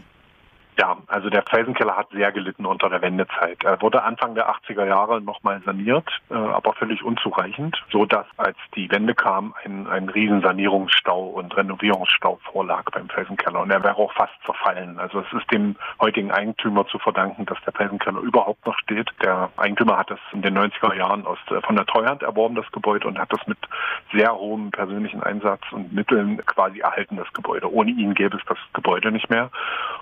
Ja, 0.79 0.95
also 1.07 1.31
der 1.31 1.43
Felsenkeller 1.49 1.97
hat 1.97 2.09
sehr 2.11 2.31
gelitten 2.31 2.67
unter 2.67 2.87
der 2.87 3.01
Wendezeit. 3.01 3.63
Er 3.63 3.81
wurde 3.81 4.03
Anfang 4.03 4.35
der 4.35 4.47
80er 4.47 4.85
Jahre 4.85 5.21
nochmal 5.21 5.59
saniert, 5.65 6.07
äh, 6.29 6.35
aber 6.35 6.73
völlig 6.73 7.03
unzureichend, 7.03 7.81
so 7.91 8.05
dass 8.05 8.27
als 8.37 8.57
die 8.75 8.91
Wende 8.91 9.15
kam, 9.15 9.55
ein, 9.63 9.87
ein 9.87 10.07
riesen 10.07 10.41
Sanierungsstau 10.41 11.29
und 11.29 11.57
Renovierungsstau 11.57 12.39
vorlag 12.51 12.83
beim 12.91 13.09
Felsenkeller. 13.09 13.61
Und 13.61 13.71
er 13.71 13.83
wäre 13.83 13.97
auch 13.97 14.13
fast 14.13 14.33
zerfallen. 14.45 14.99
Also 14.99 15.21
es 15.21 15.33
ist 15.33 15.51
dem 15.51 15.77
heutigen 15.99 16.31
Eigentümer 16.31 16.85
zu 16.85 16.99
verdanken, 16.99 17.47
dass 17.47 17.57
der 17.65 17.73
Felsenkeller 17.73 18.19
überhaupt 18.19 18.63
noch 18.67 18.77
steht. 18.77 19.09
Der 19.23 19.49
Eigentümer 19.57 19.97
hat 19.97 20.11
das 20.11 20.19
in 20.31 20.43
den 20.43 20.55
90er 20.55 20.93
Jahren 20.93 21.25
aus, 21.25 21.39
äh, 21.49 21.59
von 21.61 21.75
der 21.75 21.87
Treuhand 21.87 22.21
erworben, 22.21 22.53
das 22.53 22.71
Gebäude, 22.71 23.07
und 23.07 23.17
hat 23.17 23.33
das 23.33 23.47
mit 23.47 23.57
sehr 24.13 24.31
hohem 24.35 24.69
persönlichen 24.69 25.23
Einsatz 25.23 25.61
und 25.71 25.91
Mitteln 25.91 26.37
quasi 26.45 26.81
erhalten, 26.81 27.17
das 27.17 27.33
Gebäude. 27.33 27.73
Ohne 27.73 27.89
ihn 27.89 28.13
gäbe 28.13 28.37
es 28.37 28.43
das 28.45 28.59
Gebäude 28.73 29.11
nicht 29.11 29.31
mehr. 29.31 29.49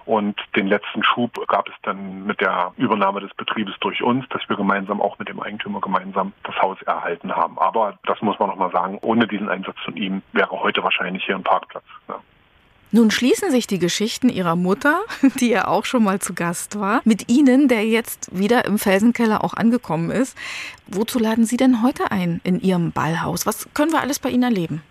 Und 0.03 0.37
den 0.57 0.64
den 0.65 0.69
letzten 0.69 1.03
Schub 1.03 1.47
gab 1.47 1.67
es 1.69 1.75
dann 1.83 2.25
mit 2.25 2.41
der 2.41 2.73
Übernahme 2.77 3.21
des 3.21 3.33
Betriebes 3.35 3.75
durch 3.79 4.01
uns, 4.01 4.27
dass 4.29 4.41
wir 4.49 4.55
gemeinsam 4.55 5.01
auch 5.01 5.19
mit 5.19 5.29
dem 5.29 5.39
Eigentümer 5.39 5.79
gemeinsam 5.79 6.33
das 6.43 6.55
Haus 6.61 6.81
erhalten 6.83 7.35
haben. 7.35 7.57
Aber 7.59 7.97
das 8.05 8.21
muss 8.21 8.39
man 8.39 8.49
nochmal 8.49 8.71
sagen, 8.71 8.97
ohne 9.01 9.27
diesen 9.27 9.49
Einsatz 9.49 9.77
von 9.85 9.95
ihm 9.95 10.21
wäre 10.33 10.51
heute 10.51 10.83
wahrscheinlich 10.83 11.23
hier 11.25 11.35
ein 11.35 11.43
Parkplatz. 11.43 11.85
Ja. 12.07 12.19
Nun 12.91 13.11
schließen 13.11 13.51
sich 13.51 13.67
die 13.67 13.79
Geschichten 13.79 14.29
Ihrer 14.29 14.55
Mutter, 14.55 15.01
die 15.39 15.49
ja 15.49 15.67
auch 15.67 15.85
schon 15.85 16.03
mal 16.03 16.19
zu 16.19 16.33
Gast 16.33 16.79
war, 16.79 17.01
mit 17.03 17.29
Ihnen, 17.29 17.67
der 17.67 17.85
jetzt 17.85 18.37
wieder 18.37 18.65
im 18.65 18.79
Felsenkeller 18.79 19.43
auch 19.43 19.53
angekommen 19.53 20.11
ist. 20.11 20.37
Wozu 20.87 21.19
laden 21.19 21.45
Sie 21.45 21.57
denn 21.57 21.83
heute 21.83 22.11
ein 22.11 22.41
in 22.43 22.59
Ihrem 22.59 22.91
Ballhaus? 22.91 23.45
Was 23.45 23.67
können 23.73 23.91
wir 23.91 24.01
alles 24.01 24.19
bei 24.19 24.29
Ihnen 24.29 24.43
erleben? 24.43 24.81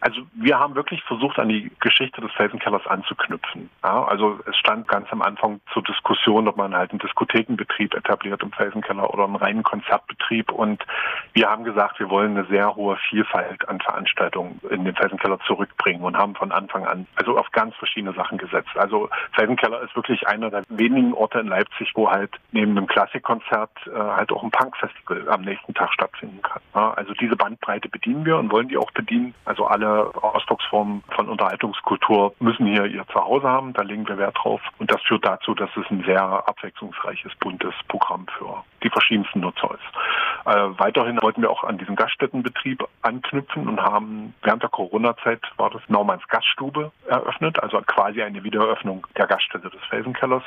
Also 0.00 0.22
wir 0.34 0.58
haben 0.58 0.74
wirklich 0.76 1.02
versucht, 1.02 1.38
an 1.38 1.48
die 1.48 1.72
Geschichte 1.80 2.20
des 2.20 2.30
Felsenkellers 2.32 2.86
anzuknüpfen. 2.86 3.68
Ja, 3.82 4.04
also 4.04 4.38
es 4.46 4.56
stand 4.56 4.86
ganz 4.86 5.08
am 5.10 5.22
Anfang 5.22 5.60
zur 5.72 5.82
Diskussion, 5.82 6.46
ob 6.46 6.56
man 6.56 6.74
halt 6.74 6.90
einen 6.90 7.00
Diskothekenbetrieb 7.00 7.94
etabliert 7.94 8.42
im 8.42 8.52
Felsenkeller 8.52 9.12
oder 9.12 9.24
einen 9.24 9.36
reinen 9.36 9.62
Konzertbetrieb. 9.64 10.52
Und 10.52 10.84
wir 11.32 11.50
haben 11.50 11.64
gesagt, 11.64 11.98
wir 11.98 12.10
wollen 12.10 12.36
eine 12.36 12.46
sehr 12.46 12.76
hohe 12.76 12.96
Vielfalt 13.08 13.68
an 13.68 13.80
Veranstaltungen 13.80 14.60
in 14.70 14.84
den 14.84 14.94
Felsenkeller 14.94 15.40
zurückbringen 15.46 16.02
und 16.02 16.16
haben 16.16 16.36
von 16.36 16.52
Anfang 16.52 16.86
an 16.86 17.06
also 17.16 17.36
auf 17.36 17.50
ganz 17.50 17.74
verschiedene 17.76 18.12
Sachen 18.14 18.38
gesetzt. 18.38 18.76
Also 18.76 19.08
Felsenkeller 19.32 19.82
ist 19.82 19.96
wirklich 19.96 20.28
einer 20.28 20.50
der 20.50 20.62
wenigen 20.68 21.12
Orte 21.12 21.40
in 21.40 21.48
Leipzig, 21.48 21.90
wo 21.94 22.08
halt 22.08 22.30
neben 22.52 22.76
einem 22.76 22.86
Klassikkonzert 22.86 23.70
äh, 23.86 23.98
halt 23.98 24.30
auch 24.30 24.44
ein 24.44 24.50
Punkfestival 24.50 25.28
am 25.28 25.42
nächsten 25.42 25.74
Tag 25.74 25.92
stattfinden 25.92 26.40
kann. 26.42 26.62
Ja, 26.74 26.92
also 26.92 27.12
diese 27.14 27.34
Bandbreite 27.34 27.88
bedienen 27.88 28.24
wir 28.24 28.36
und 28.38 28.52
wollen 28.52 28.68
die 28.68 28.76
auch 28.76 28.90
bedienen. 28.92 29.34
Also 29.44 29.66
alle 29.66 29.87
Ausdrucksformen 29.88 31.02
von 31.14 31.28
Unterhaltungskultur 31.28 32.34
müssen 32.40 32.66
hier 32.66 32.86
ihr 32.86 33.06
Zuhause 33.12 33.48
haben. 33.48 33.72
Da 33.72 33.82
legen 33.82 34.06
wir 34.08 34.18
Wert 34.18 34.36
drauf. 34.42 34.60
Und 34.78 34.90
das 34.90 35.00
führt 35.02 35.26
dazu, 35.26 35.54
dass 35.54 35.70
es 35.76 35.90
ein 35.90 36.04
sehr 36.04 36.22
abwechslungsreiches, 36.22 37.32
buntes 37.40 37.74
Programm 37.88 38.26
für 38.38 38.62
die 38.82 38.90
verschiedensten 38.90 39.40
Nutzer 39.40 39.70
ist. 39.70 40.46
Äh, 40.46 40.78
weiterhin 40.78 41.20
wollten 41.20 41.42
wir 41.42 41.50
auch 41.50 41.64
an 41.64 41.78
diesen 41.78 41.96
Gaststättenbetrieb 41.96 42.84
anknüpfen 43.02 43.68
und 43.68 43.80
haben 43.80 44.34
während 44.42 44.62
der 44.62 44.70
Corona-Zeit 44.70 45.40
war 45.56 45.70
das 45.70 45.82
Naumanns 45.88 46.26
Gaststube 46.28 46.92
eröffnet, 47.06 47.60
also 47.62 47.80
quasi 47.82 48.22
eine 48.22 48.42
Wiedereröffnung 48.44 49.06
der 49.16 49.26
Gaststätte 49.26 49.70
des 49.70 49.80
Felsenkellers. 49.88 50.42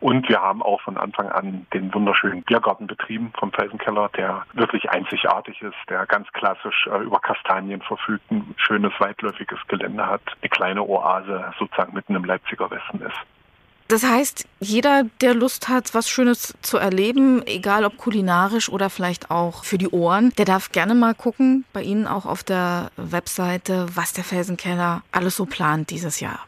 Und 0.00 0.28
wir 0.28 0.40
haben 0.40 0.62
auch 0.62 0.80
von 0.80 0.96
Anfang 0.96 1.28
an 1.28 1.66
den 1.72 1.92
wunderschönen 1.94 2.42
Biergarten 2.42 2.86
betrieben 2.86 3.32
vom 3.38 3.52
Felsenkeller, 3.52 4.10
der 4.16 4.44
wirklich 4.54 4.90
einzigartig 4.90 5.62
ist, 5.62 5.76
der 5.88 6.06
ganz 6.06 6.30
klassisch 6.32 6.86
äh, 6.86 6.98
über 6.98 7.20
Kastanien 7.20 7.80
verfügt, 7.82 8.30
ein 8.30 8.54
schönes 8.78 8.92
weitläufiges 9.00 9.58
Gelände 9.68 10.06
hat, 10.06 10.22
eine 10.40 10.48
kleine 10.48 10.82
Oase 10.82 11.52
sozusagen 11.58 11.94
mitten 11.94 12.14
im 12.14 12.24
Leipziger 12.24 12.70
Westen 12.70 13.00
ist. 13.00 13.16
Das 13.88 14.04
heißt, 14.04 14.46
jeder, 14.60 15.04
der 15.22 15.34
Lust 15.34 15.68
hat, 15.70 15.94
was 15.94 16.10
Schönes 16.10 16.54
zu 16.60 16.76
erleben, 16.76 17.42
egal 17.46 17.86
ob 17.86 17.96
kulinarisch 17.96 18.68
oder 18.68 18.90
vielleicht 18.90 19.30
auch 19.30 19.64
für 19.64 19.78
die 19.78 19.88
Ohren, 19.88 20.30
der 20.36 20.44
darf 20.44 20.72
gerne 20.72 20.94
mal 20.94 21.14
gucken, 21.14 21.64
bei 21.72 21.82
Ihnen 21.82 22.06
auch 22.06 22.26
auf 22.26 22.44
der 22.44 22.90
Webseite, 22.96 23.86
was 23.94 24.12
der 24.12 24.24
Felsenkeller 24.24 25.02
alles 25.10 25.36
so 25.36 25.46
plant 25.46 25.88
dieses 25.88 26.20
Jahr. 26.20 26.47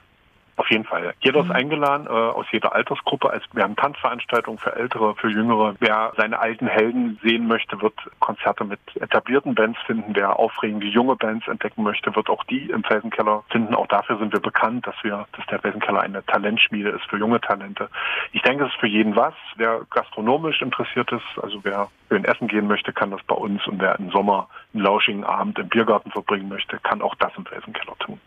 Auf 0.60 0.70
jeden 0.70 0.84
Fall. 0.84 1.14
Jeder 1.20 1.42
mhm. 1.42 1.50
ist 1.50 1.56
eingeladen 1.56 2.06
äh, 2.06 2.10
aus 2.10 2.44
jeder 2.52 2.74
Altersgruppe. 2.74 3.30
Also 3.30 3.46
wir 3.54 3.62
haben 3.62 3.76
Tanzveranstaltungen 3.76 4.58
für 4.58 4.76
Ältere, 4.76 5.14
für 5.14 5.30
Jüngere. 5.30 5.74
Wer 5.80 6.12
seine 6.18 6.38
alten 6.38 6.66
Helden 6.66 7.18
sehen 7.22 7.48
möchte, 7.48 7.80
wird 7.80 7.94
Konzerte 8.18 8.64
mit 8.64 8.78
etablierten 8.96 9.54
Bands 9.54 9.78
finden. 9.86 10.14
Wer 10.14 10.38
aufregende 10.38 10.86
junge 10.86 11.16
Bands 11.16 11.48
entdecken 11.48 11.82
möchte, 11.82 12.14
wird 12.14 12.28
auch 12.28 12.44
die 12.44 12.68
im 12.68 12.84
Felsenkeller 12.84 13.42
finden. 13.48 13.74
Auch 13.74 13.86
dafür 13.86 14.18
sind 14.18 14.34
wir 14.34 14.40
bekannt, 14.40 14.86
dass 14.86 14.96
wir, 15.02 15.26
dass 15.34 15.46
der 15.46 15.60
Felsenkeller 15.60 16.02
eine 16.02 16.22
Talentschmiede 16.26 16.90
ist 16.90 17.06
für 17.08 17.16
junge 17.16 17.40
Talente. 17.40 17.88
Ich 18.32 18.42
denke, 18.42 18.64
es 18.64 18.70
ist 18.70 18.80
für 18.80 18.86
jeden 18.86 19.16
was. 19.16 19.32
Wer 19.56 19.86
gastronomisch 19.88 20.60
interessiert 20.60 21.10
ist, 21.10 21.42
also 21.42 21.60
wer 21.62 21.88
in 22.10 22.26
Essen 22.26 22.48
gehen 22.48 22.66
möchte, 22.66 22.92
kann 22.92 23.12
das 23.12 23.22
bei 23.22 23.34
uns. 23.34 23.66
Und 23.66 23.80
wer 23.80 23.98
im 23.98 24.10
Sommer 24.10 24.50
einen 24.74 24.82
lauschigen 24.82 25.24
Abend 25.24 25.58
im 25.58 25.70
Biergarten 25.70 26.10
verbringen 26.10 26.50
möchte, 26.50 26.78
kann 26.80 27.00
auch 27.00 27.14
das 27.14 27.32
im 27.38 27.46
Felsenkeller 27.46 27.96
tun. 28.00 28.20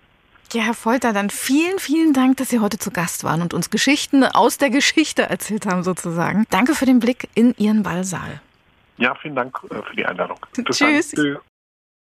Ja, 0.54 0.62
Herr 0.62 0.76
Folter, 0.76 1.14
dann 1.14 1.32
vielen, 1.32 1.80
vielen 1.80 2.14
Dank, 2.14 2.38
dass 2.38 2.50
Sie 2.50 2.60
heute 2.60 2.78
zu 2.78 2.92
Gast 2.92 3.24
waren 3.24 3.42
und 3.42 3.56
uns 3.56 3.72
Geschichten 3.72 4.24
aus 4.24 4.60
der 4.60 4.70
Geschichte 4.70 5.24
erzählt 5.24 5.66
haben, 5.66 5.82
sozusagen. 5.82 6.46
Danke 6.52 6.76
für 6.76 6.86
den 6.86 7.00
Blick 7.00 7.28
in 7.34 7.56
Ihren 7.58 7.82
Ballsaal. 7.82 8.40
Ja, 8.98 9.16
vielen 9.16 9.36
Dank 9.36 9.58
äh, 9.72 9.82
für 9.82 9.96
die 9.96 10.06
Einladung. 10.06 10.38
Bis 10.56 10.78
Tschüss. 10.78 11.16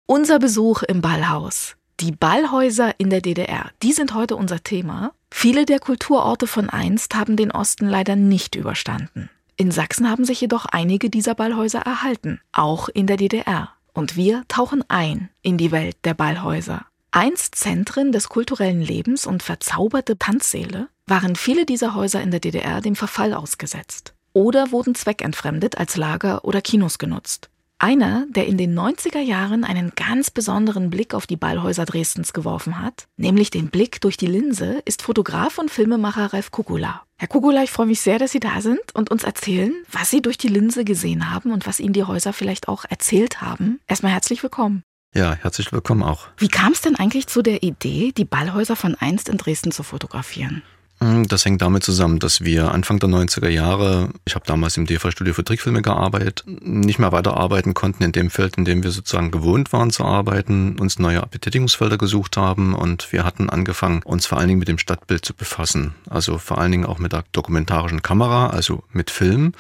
Unser 0.08 0.40
Besuch 0.40 0.84
im 0.84 1.00
Ballhaus. 1.00 1.78
Die 2.02 2.12
Ballhäuser 2.12 3.00
in 3.00 3.10
der 3.10 3.22
DDR, 3.22 3.72
die 3.82 3.94
sind 3.94 4.14
heute 4.14 4.36
unser 4.36 4.62
Thema. 4.62 5.14
Viele 5.32 5.66
der 5.66 5.80
Kulturorte 5.80 6.46
von 6.46 6.70
einst 6.70 7.16
haben 7.16 7.38
den 7.38 7.52
Osten 7.52 7.88
leider 7.88 8.18
nicht 8.18 8.56
überstanden. 8.56 9.30
In 9.56 9.72
Sachsen 9.72 10.10
haben 10.10 10.26
sich 10.26 10.42
jedoch 10.42 10.66
einige 10.66 11.10
dieser 11.10 11.34
Ballhäuser 11.34 11.80
erhalten, 11.80 12.42
auch 12.52 12.90
in 12.90 13.08
der 13.08 13.16
DDR. 13.16 13.70
Und 13.94 14.18
wir 14.18 14.44
tauchen 14.50 14.84
ein 14.90 15.30
in 15.44 15.58
die 15.58 15.72
Welt 15.72 15.96
der 16.04 16.14
Ballhäuser. 16.14 16.86
Einst 17.16 17.54
Zentren 17.54 18.12
des 18.12 18.28
kulturellen 18.28 18.82
Lebens 18.82 19.28
und 19.28 19.44
verzauberte 19.44 20.18
Tanzsäle 20.18 20.88
waren 21.06 21.36
viele 21.36 21.68
dieser 21.68 21.94
Häuser 21.94 22.24
in 22.24 22.32
der 22.32 22.40
DDR 22.40 22.82
dem 22.82 22.96
Verfall 22.96 23.36
ausgesetzt 23.36 24.16
oder 24.34 24.72
wurden 24.72 24.96
zweckentfremdet 24.96 25.78
als 25.78 25.96
Lager 25.96 26.44
oder 26.44 26.60
Kinos 26.60 26.98
genutzt. 26.98 27.52
Einer, 27.78 28.26
der 28.30 28.48
in 28.48 28.58
den 28.58 28.76
90er 28.76 29.20
Jahren 29.20 29.64
einen 29.64 29.92
ganz 29.96 30.32
besonderen 30.32 30.90
Blick 30.90 31.14
auf 31.14 31.28
die 31.28 31.36
Ballhäuser 31.36 31.86
Dresdens 31.86 32.34
geworfen 32.34 32.82
hat, 32.82 33.06
nämlich 33.16 33.52
den 33.52 33.70
Blick 33.70 34.02
durch 34.02 34.18
die 34.18 34.26
Linse, 34.26 34.82
ist 34.86 35.04
Fotograf 35.04 35.60
und 35.60 35.70
Filmemacher 35.70 36.34
Ralf 36.34 36.50
Kukula. 36.50 37.04
Herr 37.18 37.28
Kukula, 37.28 37.62
ich 37.62 37.70
freue 37.70 37.86
mich 37.86 38.02
sehr, 38.02 38.18
dass 38.18 38.32
Sie 38.32 38.40
da 38.40 38.60
sind 38.60 38.96
und 38.96 39.12
uns 39.12 39.24
erzählen, 39.24 39.72
was 39.92 40.10
Sie 40.10 40.24
durch 40.24 40.40
die 40.40 40.48
Linse 40.48 40.84
gesehen 40.84 41.30
haben 41.30 41.52
und 41.52 41.68
was 41.68 41.80
Ihnen 41.80 41.94
die 41.94 42.06
Häuser 42.06 42.34
vielleicht 42.34 42.68
auch 42.68 42.86
erzählt 42.90 43.40
haben. 43.40 43.80
Erstmal 43.88 44.14
herzlich 44.14 44.42
willkommen. 44.42 44.82
Ja, 45.14 45.36
herzlich 45.36 45.72
willkommen 45.72 46.02
auch. 46.02 46.28
Wie 46.38 46.48
kam 46.48 46.72
es 46.72 46.82
denn 46.82 46.96
eigentlich 46.96 47.28
zu 47.28 47.44
der 47.44 47.62
Idee, 47.62 48.12
die 48.18 48.26
Ballhäuser 48.26 48.76
von 48.76 48.96
einst 48.96 49.30
in 49.30 49.38
Dresden 49.38 49.72
zu 49.72 49.84
fotografieren? 49.84 50.64
Hm, 51.02 51.28
das 51.28 51.46
hängt 51.46 51.62
damit 51.62 51.84
zusammen, 51.84 52.18
dass 52.18 52.42
wir 52.42 52.72
Anfang 52.72 52.98
der 52.98 53.10
90er 53.10 53.48
Jahre, 53.48 54.10
ich 54.26 54.34
habe 54.34 54.46
damals 54.48 54.76
im 54.76 54.88
DV-Studio 54.88 55.36
für 55.36 55.44
Trickfilme 55.44 55.84
gearbeitet, 55.84 56.44
nicht 56.48 56.98
mehr 56.98 57.12
weiterarbeiten 57.12 57.76
konnten 57.76 58.02
in 58.02 58.12
dem 58.12 58.32
Feld, 58.32 58.58
in 58.58 58.66
dem 58.66 58.82
wir 58.82 58.90
sozusagen 58.90 59.30
gewohnt 59.30 59.72
waren 59.72 59.92
zu 59.92 60.04
arbeiten, 60.04 60.80
uns 60.80 60.98
neue 60.98 61.22
Betätigungsfelder 61.30 62.00
gesucht 62.00 62.36
haben 62.36 62.74
und 62.74 63.12
wir 63.14 63.24
hatten 63.24 63.52
angefangen, 63.52 64.02
uns 64.04 64.26
vor 64.26 64.40
allen 64.40 64.48
Dingen 64.48 64.60
mit 64.60 64.68
dem 64.68 64.80
Stadtbild 64.80 65.24
zu 65.24 65.36
befassen. 65.36 65.94
Also 66.10 66.40
vor 66.40 66.58
allen 66.58 66.72
Dingen 66.72 66.86
auch 66.86 66.98
mit 66.98 67.14
der 67.14 67.24
dokumentarischen 67.34 68.02
Kamera, 68.02 68.48
also 68.48 68.84
mit 68.92 69.12
Film 69.12 69.54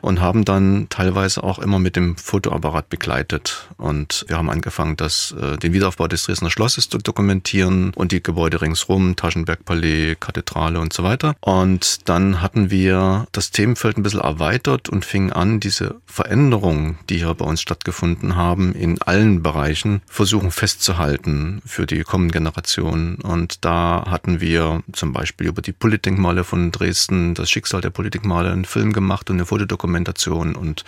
und 0.00 0.20
haben 0.20 0.44
dann 0.44 0.86
teilweise 0.88 1.42
auch 1.42 1.58
immer 1.58 1.78
mit 1.78 1.96
dem 1.96 2.16
Fotoapparat 2.16 2.88
begleitet. 2.88 3.68
Und 3.76 4.24
wir 4.28 4.36
haben 4.36 4.50
angefangen, 4.50 4.96
das, 4.96 5.34
äh, 5.40 5.56
den 5.58 5.72
Wiederaufbau 5.72 6.08
des 6.08 6.24
Dresdner 6.24 6.50
Schlosses 6.50 6.88
zu 6.88 6.98
dokumentieren 6.98 7.92
und 7.94 8.12
die 8.12 8.22
Gebäude 8.22 8.60
ringsrum, 8.60 9.16
Taschenbergpalais, 9.16 10.16
Kathedrale 10.18 10.80
und 10.80 10.92
so 10.92 11.02
weiter. 11.02 11.34
Und 11.40 12.08
dann 12.08 12.40
hatten 12.40 12.70
wir 12.70 13.26
das 13.32 13.50
Themenfeld 13.50 13.96
ein 13.96 14.02
bisschen 14.02 14.20
erweitert 14.20 14.88
und 14.88 15.04
fingen 15.04 15.32
an, 15.32 15.60
diese 15.60 15.96
Veränderungen, 16.06 16.98
die 17.08 17.18
hier 17.18 17.34
bei 17.34 17.44
uns 17.44 17.60
stattgefunden 17.60 18.36
haben, 18.36 18.74
in 18.74 19.00
allen 19.02 19.42
Bereichen 19.42 20.02
versuchen 20.06 20.50
festzuhalten 20.50 21.62
für 21.64 21.86
die 21.86 22.02
kommenden 22.02 22.32
Generationen. 22.32 23.16
Und 23.16 23.64
da 23.64 24.04
hatten 24.08 24.40
wir 24.40 24.82
zum 24.92 25.12
Beispiel 25.12 25.46
über 25.48 25.62
die 25.62 25.72
Politdenkmale 25.72 26.44
von 26.44 26.70
Dresden, 26.70 27.34
das 27.34 27.50
Schicksal 27.50 27.80
der 27.80 27.90
Politdenkmale, 27.90 28.50
einen 28.50 28.64
Film 28.64 28.92
gemacht 28.92 29.30
und 29.30 29.36
eine 29.36 29.46
Fotodokumentation 29.46 29.89
und 29.94 30.84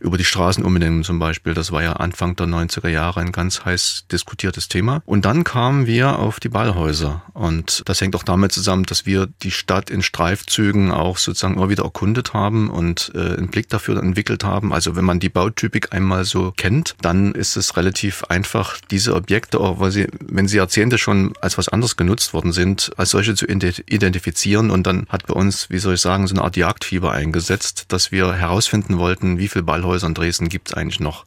über 0.00 0.18
die 0.18 0.24
Straßenumbenennung 0.24 1.04
zum 1.04 1.18
Beispiel. 1.18 1.54
Das 1.54 1.72
war 1.72 1.82
ja 1.82 1.94
Anfang 1.94 2.36
der 2.36 2.46
90er 2.46 2.88
Jahre 2.88 3.20
ein 3.20 3.32
ganz 3.32 3.64
heiß 3.64 4.06
diskutiertes 4.10 4.68
Thema. 4.68 5.02
Und 5.04 5.24
dann 5.24 5.44
kamen 5.44 5.86
wir 5.86 6.18
auf 6.18 6.40
die 6.40 6.48
Ballhäuser. 6.48 7.22
Und 7.32 7.82
das 7.86 8.00
hängt 8.00 8.14
auch 8.16 8.22
damit 8.22 8.52
zusammen, 8.52 8.84
dass 8.84 9.06
wir 9.06 9.28
die 9.42 9.50
Stadt 9.50 9.90
in 9.90 10.02
Streifzügen 10.02 10.90
auch 10.90 11.18
sozusagen 11.18 11.54
immer 11.54 11.70
wieder 11.70 11.84
erkundet 11.84 12.34
haben 12.34 12.70
und 12.70 13.12
äh, 13.14 13.36
einen 13.36 13.48
Blick 13.48 13.68
dafür 13.68 14.02
entwickelt 14.02 14.44
haben. 14.44 14.72
Also 14.72 14.96
wenn 14.96 15.04
man 15.04 15.20
die 15.20 15.28
Bautypik 15.28 15.92
einmal 15.92 16.24
so 16.24 16.52
kennt, 16.56 16.94
dann 17.00 17.32
ist 17.32 17.56
es 17.56 17.76
relativ 17.76 18.24
einfach, 18.24 18.78
diese 18.90 19.14
Objekte, 19.14 19.60
auch 19.60 19.80
weil 19.80 19.90
sie, 19.90 20.06
wenn 20.20 20.48
sie 20.48 20.56
Jahrzehnte 20.56 20.98
schon 20.98 21.34
als 21.40 21.58
was 21.58 21.68
anderes 21.68 21.96
genutzt 21.96 22.34
worden 22.34 22.52
sind, 22.52 22.90
als 22.96 23.10
solche 23.10 23.34
zu 23.34 23.46
identifizieren. 23.46 24.70
Und 24.70 24.86
dann 24.86 25.06
hat 25.08 25.26
bei 25.26 25.34
uns, 25.34 25.70
wie 25.70 25.78
soll 25.78 25.94
ich 25.94 26.00
sagen, 26.00 26.26
so 26.26 26.34
eine 26.34 26.42
Art 26.42 26.56
Jagdfieber 26.56 27.12
eingesetzt, 27.12 27.86
dass 27.88 28.12
wir 28.12 28.25
herausfinden 28.34 28.98
wollten, 28.98 29.38
wie 29.38 29.48
viele 29.48 29.64
Ballhäuser 29.64 30.06
in 30.06 30.14
Dresden 30.14 30.48
gibt 30.48 30.68
es 30.68 30.74
eigentlich 30.74 31.00
noch. 31.00 31.24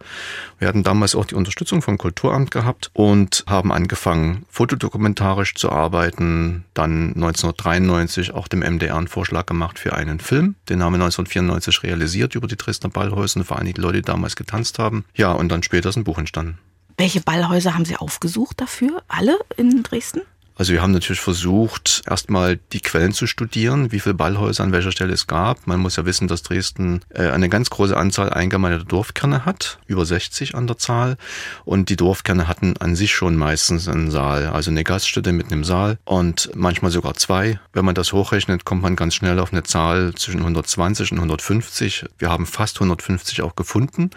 Wir 0.57 0.67
hatten 0.67 0.83
damals 0.83 1.15
auch 1.15 1.25
die 1.25 1.35
Unterstützung 1.35 1.81
vom 1.81 1.97
Kulturamt 1.97 2.51
gehabt 2.51 2.89
und 2.93 3.43
haben 3.47 3.71
angefangen, 3.71 4.45
fotodokumentarisch 4.49 5.55
zu 5.55 5.71
arbeiten. 5.71 6.65
Dann 6.73 7.13
1993 7.15 8.33
auch 8.33 8.47
dem 8.47 8.59
MDR 8.59 8.97
einen 8.97 9.07
Vorschlag 9.07 9.45
gemacht 9.45 9.79
für 9.79 9.93
einen 9.93 10.19
Film. 10.19 10.55
Den 10.67 10.83
haben 10.83 10.93
wir 10.93 11.03
1994 11.03 11.83
realisiert 11.83 12.35
über 12.35 12.47
die 12.47 12.57
Dresdner 12.57 12.89
Ballhäuser, 12.89 13.43
vor 13.43 13.57
allem 13.57 13.73
die 13.73 13.79
Leute, 13.79 13.97
die 13.97 14.03
damals 14.03 14.35
getanzt 14.35 14.79
haben. 14.79 15.05
Ja, 15.13 15.31
und 15.31 15.49
dann 15.49 15.63
später 15.63 15.89
ist 15.89 15.97
ein 15.97 16.03
Buch 16.03 16.17
entstanden. 16.17 16.57
Welche 16.97 17.21
Ballhäuser 17.21 17.75
haben 17.75 17.85
Sie 17.85 17.95
aufgesucht 17.95 18.59
dafür? 18.59 19.03
Alle 19.07 19.39
in 19.55 19.83
Dresden? 19.83 20.21
Also 20.59 20.73
wir 20.73 20.81
haben 20.81 20.91
natürlich 20.91 21.21
versucht, 21.21 22.01
erstmal 22.05 22.59
die 22.73 22.81
Quellen 22.81 23.13
zu 23.13 23.27
studieren, 23.27 23.93
wie 23.93 24.01
viele 24.01 24.13
Ballhäuser 24.13 24.61
an 24.61 24.73
welcher 24.73 24.91
Stelle 24.91 25.13
es 25.13 25.25
gab. 25.25 25.67
Man 25.67 25.79
muss 25.79 25.95
ja 25.95 26.03
wissen, 26.03 26.27
dass 26.27 26.43
Dresden 26.43 26.99
äh, 27.11 27.29
eine 27.29 27.47
ganz 27.47 27.69
große 27.69 27.95
Anzahl 27.95 28.29
eingemeindeter 28.29 28.83
Dorfkerne 28.83 29.45
hat, 29.45 29.79
über 29.87 30.05
60 30.05 30.55
an 30.55 30.67
der 30.67 30.77
Zahl. 30.77 31.15
Und 31.63 31.87
die 31.87 31.95
Dorfkerne 31.95 32.49
hatten 32.49 32.75
an 32.75 32.97
sich 32.97 33.13
schon 33.15 33.37
meistens 33.37 33.87
einen 33.87 34.11
Saal, 34.11 34.47
also 34.47 34.69
eine 34.69 34.83
Gaststätte 34.83 35.31
mit 35.31 35.49
einem 35.49 35.63
Saal 35.63 35.97
und 36.03 36.51
manchmal 36.55 36.91
sogar 36.91 37.13
zwei. 37.13 37.61
Wenn 37.71 37.85
man 37.85 37.95
das 37.95 38.11
hochrechnet, 38.11 38.65
kommt 38.65 38.81
man 38.81 38.97
ganz 38.97 39.15
schnell 39.15 39.39
auf 39.39 39.53
eine 39.53 39.63
Zahl 39.63 40.13
zwischen 40.15 40.41
120 40.41 41.13
und 41.13 41.19
150. 41.19 42.03
Wir 42.17 42.29
haben 42.29 42.45
fast 42.45 42.75
150 42.75 43.43
auch 43.43 43.55
gefunden. 43.55 44.09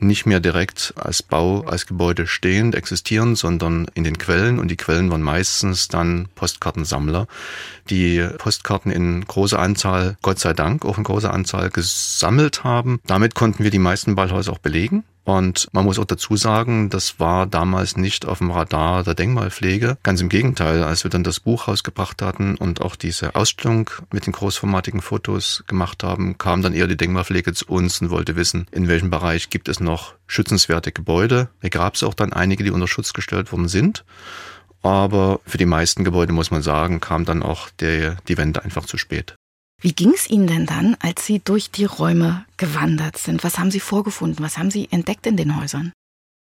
Nicht 0.00 0.24
mehr 0.24 0.40
direkt 0.40 0.94
als 0.96 1.22
Bau, 1.22 1.60
als 1.66 1.84
Gebäude 1.84 2.26
stehend 2.26 2.74
existieren, 2.74 3.36
sondern 3.36 3.86
in 3.92 4.04
den 4.04 4.16
Quellen. 4.16 4.58
Und 4.58 4.68
die 4.68 4.78
Quellen 4.78 5.10
waren 5.10 5.20
meistens 5.20 5.73
meistens 5.74 5.88
dann 5.88 6.28
Postkartensammler, 6.34 7.26
die 7.90 8.26
Postkarten 8.38 8.92
in 8.92 9.24
großer 9.24 9.58
Anzahl, 9.58 10.16
Gott 10.22 10.38
sei 10.38 10.52
Dank, 10.52 10.84
auch 10.84 10.98
in 10.98 11.04
großer 11.04 11.32
Anzahl 11.32 11.70
gesammelt 11.70 12.64
haben. 12.64 13.00
Damit 13.06 13.34
konnten 13.34 13.64
wir 13.64 13.70
die 13.70 13.78
meisten 13.78 14.14
Ballhäuser 14.14 14.52
auch 14.52 14.58
belegen. 14.58 15.04
Und 15.24 15.68
man 15.72 15.86
muss 15.86 15.98
auch 15.98 16.04
dazu 16.04 16.36
sagen, 16.36 16.90
das 16.90 17.18
war 17.18 17.46
damals 17.46 17.96
nicht 17.96 18.26
auf 18.26 18.38
dem 18.38 18.50
Radar 18.50 19.04
der 19.04 19.14
Denkmalpflege. 19.14 19.96
Ganz 20.02 20.20
im 20.20 20.28
Gegenteil, 20.28 20.82
als 20.82 21.02
wir 21.02 21.10
dann 21.10 21.24
das 21.24 21.40
Buch 21.40 21.66
rausgebracht 21.66 22.20
hatten 22.20 22.56
und 22.56 22.82
auch 22.82 22.94
diese 22.94 23.34
Ausstellung 23.34 23.88
mit 24.12 24.26
den 24.26 24.34
großformatigen 24.34 25.00
Fotos 25.00 25.64
gemacht 25.66 26.02
haben, 26.04 26.36
kam 26.36 26.60
dann 26.60 26.74
eher 26.74 26.88
die 26.88 26.98
Denkmalpflege 26.98 27.54
zu 27.54 27.64
uns 27.68 28.02
und 28.02 28.10
wollte 28.10 28.36
wissen, 28.36 28.66
in 28.70 28.86
welchem 28.86 29.08
Bereich 29.08 29.48
gibt 29.48 29.68
es 29.68 29.80
noch 29.80 30.12
schützenswerte 30.26 30.92
Gebäude. 30.92 31.48
Da 31.62 31.70
gab 31.70 31.94
es 31.94 32.02
auch 32.02 32.14
dann 32.14 32.34
einige, 32.34 32.62
die 32.62 32.70
unter 32.70 32.88
Schutz 32.88 33.14
gestellt 33.14 33.50
worden 33.50 33.68
sind. 33.68 34.04
Aber 34.84 35.40
für 35.46 35.56
die 35.56 35.66
meisten 35.66 36.04
Gebäude, 36.04 36.34
muss 36.34 36.50
man 36.50 36.62
sagen, 36.62 37.00
kam 37.00 37.24
dann 37.24 37.42
auch 37.42 37.70
der, 37.70 38.18
die 38.28 38.36
Wende 38.36 38.62
einfach 38.62 38.84
zu 38.84 38.98
spät. 38.98 39.34
Wie 39.80 39.94
ging 39.94 40.12
es 40.14 40.28
Ihnen 40.28 40.46
denn 40.46 40.66
dann, 40.66 40.96
als 41.00 41.24
Sie 41.24 41.40
durch 41.40 41.70
die 41.70 41.86
Räume 41.86 42.44
gewandert 42.58 43.16
sind? 43.16 43.44
Was 43.44 43.58
haben 43.58 43.70
Sie 43.70 43.80
vorgefunden? 43.80 44.44
Was 44.44 44.58
haben 44.58 44.70
Sie 44.70 44.88
entdeckt 44.90 45.26
in 45.26 45.38
den 45.38 45.58
Häusern? 45.58 45.92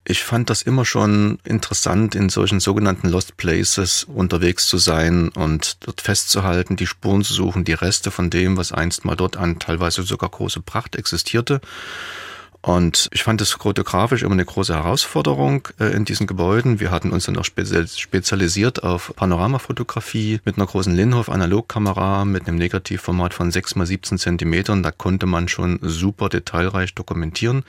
Ich 0.08 0.24
fand 0.24 0.50
das 0.50 0.62
immer 0.62 0.84
schon 0.84 1.38
interessant, 1.44 2.16
in 2.16 2.28
solchen 2.28 2.58
sogenannten 2.58 3.08
Lost 3.08 3.36
Places 3.36 4.04
unterwegs 4.04 4.66
zu 4.66 4.78
sein 4.78 5.28
und 5.28 5.78
dort 5.84 6.00
festzuhalten, 6.00 6.76
die 6.76 6.86
Spuren 6.86 7.24
zu 7.24 7.32
suchen, 7.32 7.64
die 7.64 7.72
Reste 7.72 8.10
von 8.10 8.30
dem, 8.30 8.56
was 8.56 8.72
einst 8.72 9.04
mal 9.04 9.16
dort 9.16 9.36
an 9.36 9.58
teilweise 9.60 10.02
sogar 10.02 10.30
große 10.30 10.60
Pracht 10.60 10.96
existierte. 10.96 11.60
Und 12.66 13.08
ich 13.12 13.22
fand 13.22 13.40
es 13.40 13.52
fotografisch 13.52 14.24
immer 14.24 14.32
eine 14.32 14.44
große 14.44 14.74
Herausforderung 14.74 15.68
äh, 15.78 15.94
in 15.94 16.04
diesen 16.04 16.26
Gebäuden. 16.26 16.80
Wir 16.80 16.90
hatten 16.90 17.12
uns 17.12 17.26
dann 17.26 17.36
auch 17.36 17.44
spezialisiert 17.44 18.82
auf 18.82 19.12
Panoramafotografie 19.14 20.40
mit 20.44 20.56
einer 20.56 20.66
großen 20.66 20.92
Linhof 20.92 21.28
Analogkamera 21.28 22.24
mit 22.24 22.48
einem 22.48 22.58
Negativformat 22.58 23.34
von 23.34 23.52
6 23.52 23.76
mal 23.76 23.86
17 23.86 24.18
Zentimetern. 24.18 24.82
Da 24.82 24.90
konnte 24.90 25.26
man 25.26 25.46
schon 25.46 25.78
super 25.80 26.28
detailreich 26.28 26.92
dokumentieren. 26.92 27.62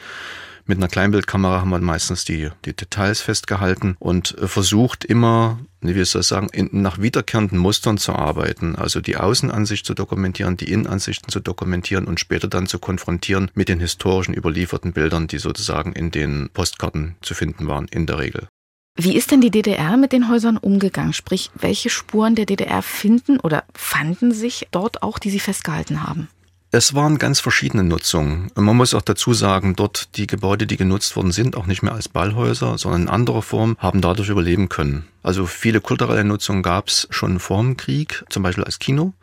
Mit 0.69 0.79
einer 0.79 0.89
Kleinbildkamera 0.89 1.61
haben 1.61 1.69
wir 1.69 1.79
meistens 1.79 2.25
die, 2.25 2.49
die 2.65 2.75
Details 2.75 3.21
festgehalten 3.21 3.95
und 3.99 4.37
äh, 4.37 4.49
versucht 4.49 5.05
immer, 5.05 5.59
wie 5.79 5.95
wir 5.95 6.05
soll 6.05 6.23
sagen, 6.23 6.49
in, 6.51 6.69
nach 6.73 6.99
wiederkehrenden 6.99 7.57
Mustern 7.57 7.97
zu 7.97 8.11
arbeiten. 8.11 8.75
Also 8.75 8.99
die 8.99 9.15
Außenansicht 9.15 9.85
zu 9.85 9.93
dokumentieren, 9.93 10.57
die 10.57 10.69
Innenansichten 10.69 11.29
zu 11.29 11.39
dokumentieren 11.39 12.03
und 12.03 12.19
später 12.19 12.49
dann 12.49 12.67
zu 12.67 12.79
konfrontieren 12.79 13.49
mit 13.53 13.69
den 13.69 13.79
historischen 13.79 14.33
überlieferten 14.33 14.91
Bildern, 14.91 15.27
die 15.27 15.37
sozusagen 15.37 15.93
in 15.93 16.11
den 16.11 16.49
Postkarten 16.53 17.15
zu 17.21 17.33
finden 17.33 17.67
waren, 17.67 17.87
in 17.87 18.05
der 18.05 18.19
Regel. 18.19 18.49
Wie 18.97 19.15
ist 19.15 19.31
denn 19.31 19.39
die 19.39 19.51
DDR 19.51 19.95
mit 19.95 20.11
den 20.11 20.27
Häusern 20.27 20.57
umgegangen? 20.57 21.13
Sprich, 21.13 21.49
welche 21.55 21.89
Spuren 21.89 22.35
der 22.35 22.45
DDR 22.45 22.81
finden 22.81 23.39
oder 23.39 23.63
fanden 23.73 24.33
sich 24.33 24.67
dort 24.71 25.01
auch, 25.01 25.17
die 25.17 25.29
Sie 25.29 25.39
festgehalten 25.39 26.03
haben? 26.05 26.27
Es 26.77 26.93
waren 26.93 27.17
ganz 27.17 27.39
verschiedene 27.39 27.83
Nutzungen. 27.83 28.51
Man 28.53 28.77
muss 28.77 28.93
auch 28.93 29.01
dazu 29.01 29.33
sagen, 29.33 29.75
dort 29.75 30.15
die 30.15 30.27
Gebäude, 30.27 30.67
die 30.67 30.77
genutzt 30.77 31.15
worden 31.15 31.31
sind, 31.31 31.57
auch 31.57 31.65
nicht 31.65 31.81
mehr 31.81 31.93
als 31.93 32.07
Ballhäuser, 32.07 32.77
sondern 32.77 33.01
in 33.01 33.09
anderer 33.09 33.41
Form, 33.41 33.75
haben 33.79 33.99
dadurch 33.99 34.29
überleben 34.29 34.69
können. 34.69 35.07
Also 35.27 35.45
viele 35.45 35.81
kulturelle 35.81 36.23
Nutzungen 36.23 36.63
gab 36.63 36.87
es 36.87 37.05
schon 37.11 37.39
vor 37.39 37.61
dem 37.61 37.75
Krieg, 37.75 38.23
zum 38.29 38.43
Beispiel 38.43 38.63
als 38.63 38.79
Kino 38.79 39.13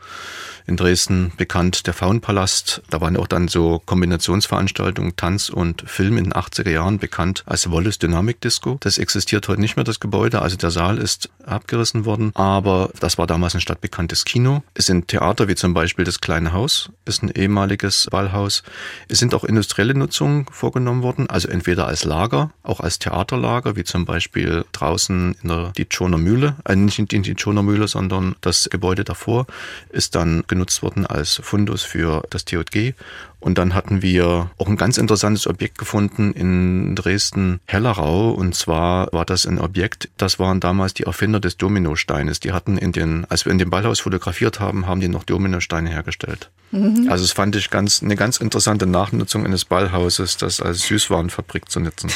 in 0.66 0.76
Dresden 0.76 1.32
bekannt, 1.36 1.86
der 1.86 1.94
Faunpalast. 1.94 2.82
Da 2.88 3.00
waren 3.00 3.16
auch 3.16 3.26
dann 3.26 3.48
so 3.48 3.82
Kombinationsveranstaltungen, 3.84 5.16
Tanz 5.16 5.50
und 5.50 5.82
Film 5.86 6.16
in 6.16 6.24
den 6.24 6.32
80er 6.32 6.70
Jahren 6.70 6.98
bekannt 6.98 7.42
als 7.46 7.70
Wallace 7.70 7.98
Dynamic 7.98 8.40
Disco. 8.40 8.78
Das 8.80 8.98
existiert 8.98 9.46
heute 9.48 9.60
nicht 9.60 9.76
mehr, 9.76 9.84
das 9.84 10.00
Gebäude. 10.00 10.40
Also 10.40 10.56
der 10.56 10.70
Saal 10.70 10.98
ist 10.98 11.28
abgerissen 11.44 12.04
worden, 12.06 12.32
aber 12.34 12.90
das 12.98 13.18
war 13.18 13.26
damals 13.26 13.54
ein 13.54 13.60
stadtbekanntes 13.60 14.24
Kino. 14.24 14.62
Es 14.72 14.86
sind 14.86 15.08
Theater 15.08 15.48
wie 15.48 15.54
zum 15.54 15.74
Beispiel 15.74 16.04
das 16.04 16.20
Kleine 16.20 16.52
Haus, 16.52 16.90
ist 17.04 17.22
ein 17.22 17.30
ehemaliges 17.30 18.08
Ballhaus. 18.10 18.62
Es 19.08 19.18
sind 19.18 19.34
auch 19.34 19.44
industrielle 19.44 19.94
Nutzungen 19.94 20.46
vorgenommen 20.50 21.02
worden, 21.02 21.28
also 21.28 21.48
entweder 21.48 21.86
als 21.86 22.04
Lager, 22.04 22.50
auch 22.62 22.80
als 22.80 22.98
Theaterlager, 22.98 23.76
wie 23.76 23.84
zum 23.84 24.06
Beispiel 24.06 24.64
draußen 24.72 25.36
in 25.42 25.48
der 25.48 25.72
Ditschoner 25.94 26.18
Mühle, 26.18 26.56
äh, 26.64 26.74
nicht 26.74 26.98
in 26.98 27.06
die 27.06 27.22
Ditschoner 27.22 27.62
Mühle, 27.62 27.86
sondern 27.86 28.34
das 28.40 28.68
Gebäude 28.68 29.04
davor 29.04 29.46
ist 29.90 30.16
dann 30.16 30.42
genutzt 30.48 30.82
worden 30.82 31.06
als 31.06 31.40
Fundus 31.40 31.84
für 31.84 32.24
das 32.30 32.44
TJG. 32.44 32.94
Und 33.38 33.58
dann 33.58 33.74
hatten 33.74 34.02
wir 34.02 34.50
auch 34.58 34.66
ein 34.66 34.76
ganz 34.76 34.98
interessantes 34.98 35.46
Objekt 35.46 35.78
gefunden 35.78 36.32
in 36.32 36.96
Dresden-Hellerau. 36.96 38.30
Und 38.30 38.56
zwar 38.56 39.12
war 39.12 39.24
das 39.24 39.46
ein 39.46 39.60
Objekt, 39.60 40.08
das 40.16 40.40
waren 40.40 40.58
damals 40.58 40.94
die 40.94 41.04
Erfinder 41.04 41.38
des 41.38 41.58
Dominosteines. 41.58 42.40
Die 42.40 42.50
hatten 42.52 42.76
in 42.76 42.90
den, 42.90 43.24
als 43.26 43.44
wir 43.44 43.52
in 43.52 43.58
dem 43.58 43.70
Ballhaus 43.70 44.00
fotografiert 44.00 44.58
haben, 44.58 44.88
haben 44.88 45.00
die 45.00 45.08
noch 45.08 45.22
Dominosteine 45.22 45.90
hergestellt. 45.90 46.50
Mhm. 46.72 47.06
Also 47.08 47.22
es 47.22 47.30
fand 47.30 47.54
ich 47.54 47.70
ganz, 47.70 48.02
eine 48.02 48.16
ganz 48.16 48.38
interessante 48.38 48.86
Nachnutzung 48.86 49.44
eines 49.44 49.64
Ballhauses, 49.64 50.38
das 50.38 50.60
als 50.60 50.88
Süßwarenfabrik 50.88 51.70
zu 51.70 51.78
nutzen. 51.78 52.10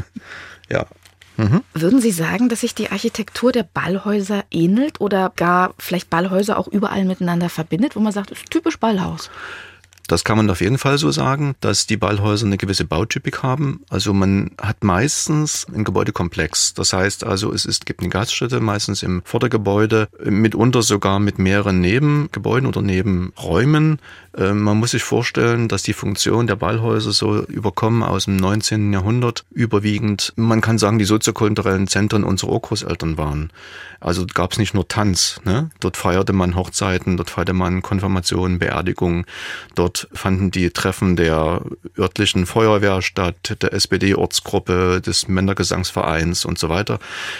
ja, 0.70 0.86
Mhm. 1.36 1.62
Würden 1.72 2.00
Sie 2.00 2.12
sagen, 2.12 2.48
dass 2.48 2.60
sich 2.60 2.74
die 2.74 2.90
Architektur 2.90 3.52
der 3.52 3.64
Ballhäuser 3.64 4.44
ähnelt 4.50 5.00
oder 5.00 5.32
gar 5.34 5.74
vielleicht 5.78 6.10
Ballhäuser 6.10 6.58
auch 6.58 6.68
überall 6.68 7.04
miteinander 7.04 7.48
verbindet, 7.48 7.96
wo 7.96 8.00
man 8.00 8.12
sagt, 8.12 8.30
das 8.30 8.38
ist 8.38 8.50
typisch 8.50 8.78
Ballhaus? 8.78 9.30
Das 10.06 10.22
kann 10.22 10.36
man 10.36 10.50
auf 10.50 10.60
jeden 10.60 10.76
Fall 10.76 10.98
so 10.98 11.10
sagen, 11.10 11.54
dass 11.60 11.86
die 11.86 11.96
Ballhäuser 11.96 12.44
eine 12.46 12.58
gewisse 12.58 12.84
Bautypik 12.84 13.42
haben. 13.42 13.80
Also 13.88 14.12
man 14.12 14.50
hat 14.60 14.84
meistens 14.84 15.66
einen 15.72 15.84
Gebäudekomplex. 15.84 16.74
Das 16.74 16.92
heißt 16.92 17.24
also, 17.24 17.52
es 17.52 17.64
ist, 17.64 17.86
gibt 17.86 18.00
eine 18.00 18.10
Gaststätte, 18.10 18.60
meistens 18.60 19.02
im 19.02 19.22
Vordergebäude, 19.24 20.08
mitunter 20.22 20.82
sogar 20.82 21.20
mit 21.20 21.38
mehreren 21.38 21.80
Nebengebäuden 21.80 22.68
oder 22.68 22.82
Nebenräumen. 22.82 23.98
Ähm, 24.36 24.62
man 24.62 24.78
muss 24.78 24.90
sich 24.90 25.02
vorstellen, 25.02 25.68
dass 25.68 25.82
die 25.82 25.92
Funktion 25.94 26.46
der 26.46 26.56
Ballhäuser 26.56 27.12
so 27.12 27.42
überkommen 27.44 28.02
aus 28.02 28.26
dem 28.26 28.36
19. 28.36 28.92
Jahrhundert 28.92 29.44
überwiegend, 29.52 30.32
man 30.36 30.60
kann 30.60 30.78
sagen, 30.78 30.98
die 30.98 31.04
soziokulturellen 31.04 31.86
Zentren 31.86 32.24
unserer 32.24 32.52
Urgroßeltern 32.52 33.16
waren. 33.16 33.50
Also 34.00 34.26
gab 34.26 34.52
es 34.52 34.58
nicht 34.58 34.74
nur 34.74 34.86
Tanz, 34.86 35.40
ne? 35.44 35.70
dort 35.80 35.96
feierte 35.96 36.34
man 36.34 36.56
Hochzeiten, 36.56 37.16
dort 37.16 37.30
feierte 37.30 37.54
man 37.54 37.80
Konfirmationen, 37.80 38.58
Beerdigungen, 38.58 39.24
dort 39.74 39.93
fanden 40.12 40.50
die 40.50 40.70
Treffen 40.70 41.16
der 41.16 41.62
örtlichen 41.98 42.46
Feuerwehr 42.46 43.02
statt, 43.02 43.56
der 43.62 43.72
SPD-Ortsgruppe, 43.72 45.00
des 45.00 45.28
Männergesangsvereins 45.28 46.44
und 46.44 46.58
so 46.58 46.68
weiter. 46.68 46.98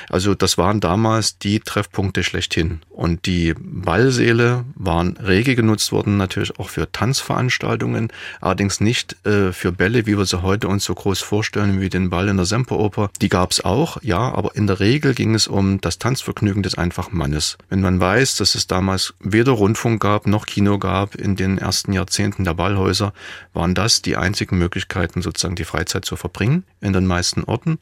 Also 0.09 0.35
das 0.35 0.59
waren 0.59 0.81
damals 0.81 1.39
die 1.39 1.61
Treffpunkte 1.61 2.23
schlechthin. 2.23 2.81
Und 2.91 3.27
die 3.27 3.55
Ballsäle 3.59 4.65
waren 4.75 5.17
rege 5.17 5.57
genutzt 5.57 5.93
worden, 5.93 6.17
natürlich 6.17 6.59
auch 6.59 6.69
für 6.69 6.91
Tanzveranstaltungen, 6.91 8.13
allerdings 8.41 8.81
nicht 8.81 9.17
äh, 9.27 9.53
für 9.53 9.73
Bälle, 9.73 10.07
wie 10.07 10.17
wir 10.17 10.25
sie 10.25 10.43
heute 10.43 10.69
uns 10.69 10.85
so 10.85 10.95
groß 10.95 11.21
vorstellen, 11.21 11.81
wie 11.81 11.89
den 11.89 12.11
Ball 12.11 12.29
in 12.29 12.37
der 12.37 12.47
Semperoper. 12.47 13.11
Die 13.21 13.29
gab 13.29 13.51
es 13.51 13.65
auch, 13.65 13.99
ja, 14.03 14.33
aber 14.33 14.55
in 14.55 14.67
der 14.67 14.81
Regel 14.81 15.15
ging 15.15 15.35
es 15.35 15.47
um 15.49 15.81
das 15.81 15.99
Tanzvergnügen 15.99 16.63
des 16.63 16.79
einfachen 16.79 17.17
Mannes. 17.17 17.59
Wenn 17.69 17.81
man 17.81 18.01
weiß, 18.01 18.37
dass 18.37 18.55
es 18.55 18.67
damals 18.67 19.15
weder 19.21 19.53
Rundfunk 19.53 20.03
gab 20.03 20.27
noch 20.27 20.47
Kino 20.47 20.79
gab 20.79 21.15
in 21.15 21.37
den 21.37 21.59
ersten 21.59 21.93
Jahrzehnten 21.93 22.44
der 22.45 22.55
Ballhäuser, 22.55 23.13
waren 23.53 23.75
das 23.75 24.03
die 24.03 24.17
einzigen 24.17 24.59
Möglichkeiten, 24.59 25.23
sozusagen 25.23 25.57
die 25.57 25.65
Freizeit 25.65 26.05
zu 26.05 26.17
verbringen 26.17 26.65
in 26.81 26.93
den 26.93 27.07
meisten 27.07 27.45
Orten. 27.45 27.79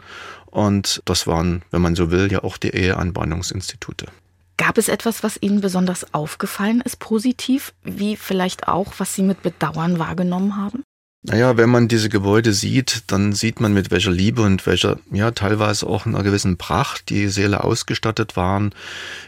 Und 0.46 1.02
das 1.04 1.26
waren, 1.26 1.62
wenn 1.70 1.82
man 1.82 1.96
so 1.96 2.10
will, 2.10 2.30
ja 2.30 2.44
auch 2.44 2.56
die 2.56 2.70
Eheanbahnungsinstitute. 2.70 4.06
Gab 4.58 4.78
es 4.78 4.88
etwas, 4.88 5.22
was 5.22 5.38
Ihnen 5.40 5.60
besonders 5.60 6.14
aufgefallen 6.14 6.82
ist, 6.82 6.98
positiv, 6.98 7.72
wie 7.82 8.16
vielleicht 8.16 8.68
auch, 8.68 8.92
was 8.98 9.14
Sie 9.14 9.22
mit 9.22 9.42
Bedauern 9.42 9.98
wahrgenommen 9.98 10.56
haben? 10.56 10.84
Naja, 11.24 11.56
wenn 11.56 11.70
man 11.70 11.86
diese 11.86 12.08
Gebäude 12.08 12.52
sieht, 12.52 13.04
dann 13.06 13.32
sieht 13.32 13.60
man 13.60 13.72
mit 13.72 13.92
welcher 13.92 14.10
Liebe 14.10 14.42
und 14.42 14.66
welcher, 14.66 14.98
ja, 15.12 15.30
teilweise 15.30 15.86
auch 15.86 16.04
einer 16.04 16.24
gewissen 16.24 16.56
Pracht 16.56 17.10
die 17.10 17.28
Seele 17.28 17.62
ausgestattet 17.62 18.34
waren, 18.34 18.74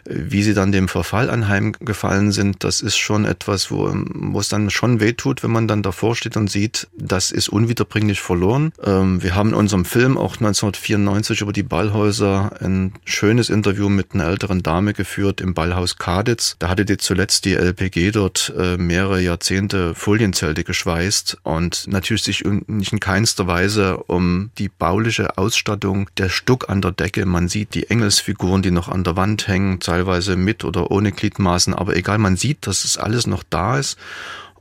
wie 0.05 0.42
sie 0.42 0.55
dann 0.55 0.72
dem 0.72 0.88
Verfall 0.88 1.30
anheimgefallen 1.30 2.32
sind. 2.32 2.64
Das 2.64 2.80
ist 2.80 2.97
schon 2.97 3.24
etwas, 3.24 3.70
wo, 3.70 3.92
wo 3.95 4.40
es 4.40 4.49
dann 4.49 4.70
schon 4.70 4.99
wehtut, 4.99 5.45
wenn 5.45 5.53
man 5.53 5.68
dann 5.68 5.84
davor 5.84 6.16
steht 6.16 6.36
und 6.36 6.51
sieht, 6.51 6.88
das 6.99 7.30
ist 7.30 7.49
unwiederbringlich 7.49 8.20
verloren. 8.20 8.72
Ähm, 8.82 9.22
wir 9.22 9.36
haben 9.36 9.51
in 9.51 9.55
unserem 9.55 9.84
Film 9.84 10.18
auch 10.18 10.34
1994 10.34 11.42
über 11.42 11.53
die 11.53 11.62
Ballhäuser 11.62 12.61
ein 12.61 12.95
schönes 13.05 13.51
Interview 13.51 13.88
mit 13.88 14.14
einer 14.14 14.26
älteren 14.26 14.64
Dame 14.64 14.95
geführt 14.95 15.40
im 15.40 15.55
Ballhaus 15.55 15.97
Kaditz. 15.97 16.57
Da 16.59 16.70
hatte 16.70 16.84
die 16.84 16.97
zuletzt 16.97 17.45
die 17.45 17.55
LPG 17.55 18.11
dort 18.11 18.53
äh, 18.59 18.76
mehrere 18.76 19.20
Jahrzehnte 19.20 19.95
Folienzelte 19.95 20.64
geschweißt 20.64 21.38
und 21.45 21.84
natürlich 21.87 22.22
sich 22.22 22.45
nicht 22.45 22.93
in 22.93 23.01
keinster 23.01 23.47
Weise 23.47 23.99
um 23.99 24.51
die 24.59 24.68
bauliche 24.68 25.39
Ausstattung 25.39 26.09
der 26.16 26.28
Stuck 26.28 26.68
an 26.68 26.82
der 26.82 26.93
Decke. 26.93 27.26
Man 27.26 27.49
sieht 27.49 27.74
die 27.74 27.91
Engelsfiguren, 27.91 28.62
die 28.62 28.70
noch 28.70 28.89
an 28.89 29.05
der 29.05 29.16
Wand 29.16 29.49
hängen, 29.49 29.80
teilweise 29.80 30.37
mit 30.37 30.64
oder 30.64 30.91
ohne 30.91 31.12
Gliedmaßen, 31.12 31.74
aber 31.74 31.97
egal, 31.97 32.18
man 32.18 32.37
sieht, 32.37 32.66
dass 32.66 32.85
es 32.85 32.97
alles 32.97 33.26
noch 33.26 33.43
da 33.49 33.78
ist. 33.78 33.99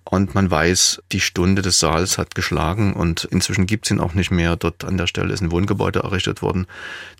Und 0.03 0.35
man 0.35 0.51
weiß, 0.51 1.01
die 1.11 1.21
Stunde 1.21 1.61
des 1.61 1.79
Saals 1.79 2.17
hat 2.17 2.35
geschlagen 2.35 2.93
und 2.93 3.23
inzwischen 3.23 3.65
gibt's 3.65 3.89
ihn 3.89 3.99
auch 3.99 4.13
nicht 4.13 4.31
mehr. 4.31 4.55
Dort 4.57 4.83
an 4.83 4.97
der 4.97 5.07
Stelle 5.07 5.33
ist 5.33 5.41
ein 5.41 5.51
Wohngebäude 5.51 5.99
errichtet 5.99 6.41
worden. 6.41 6.67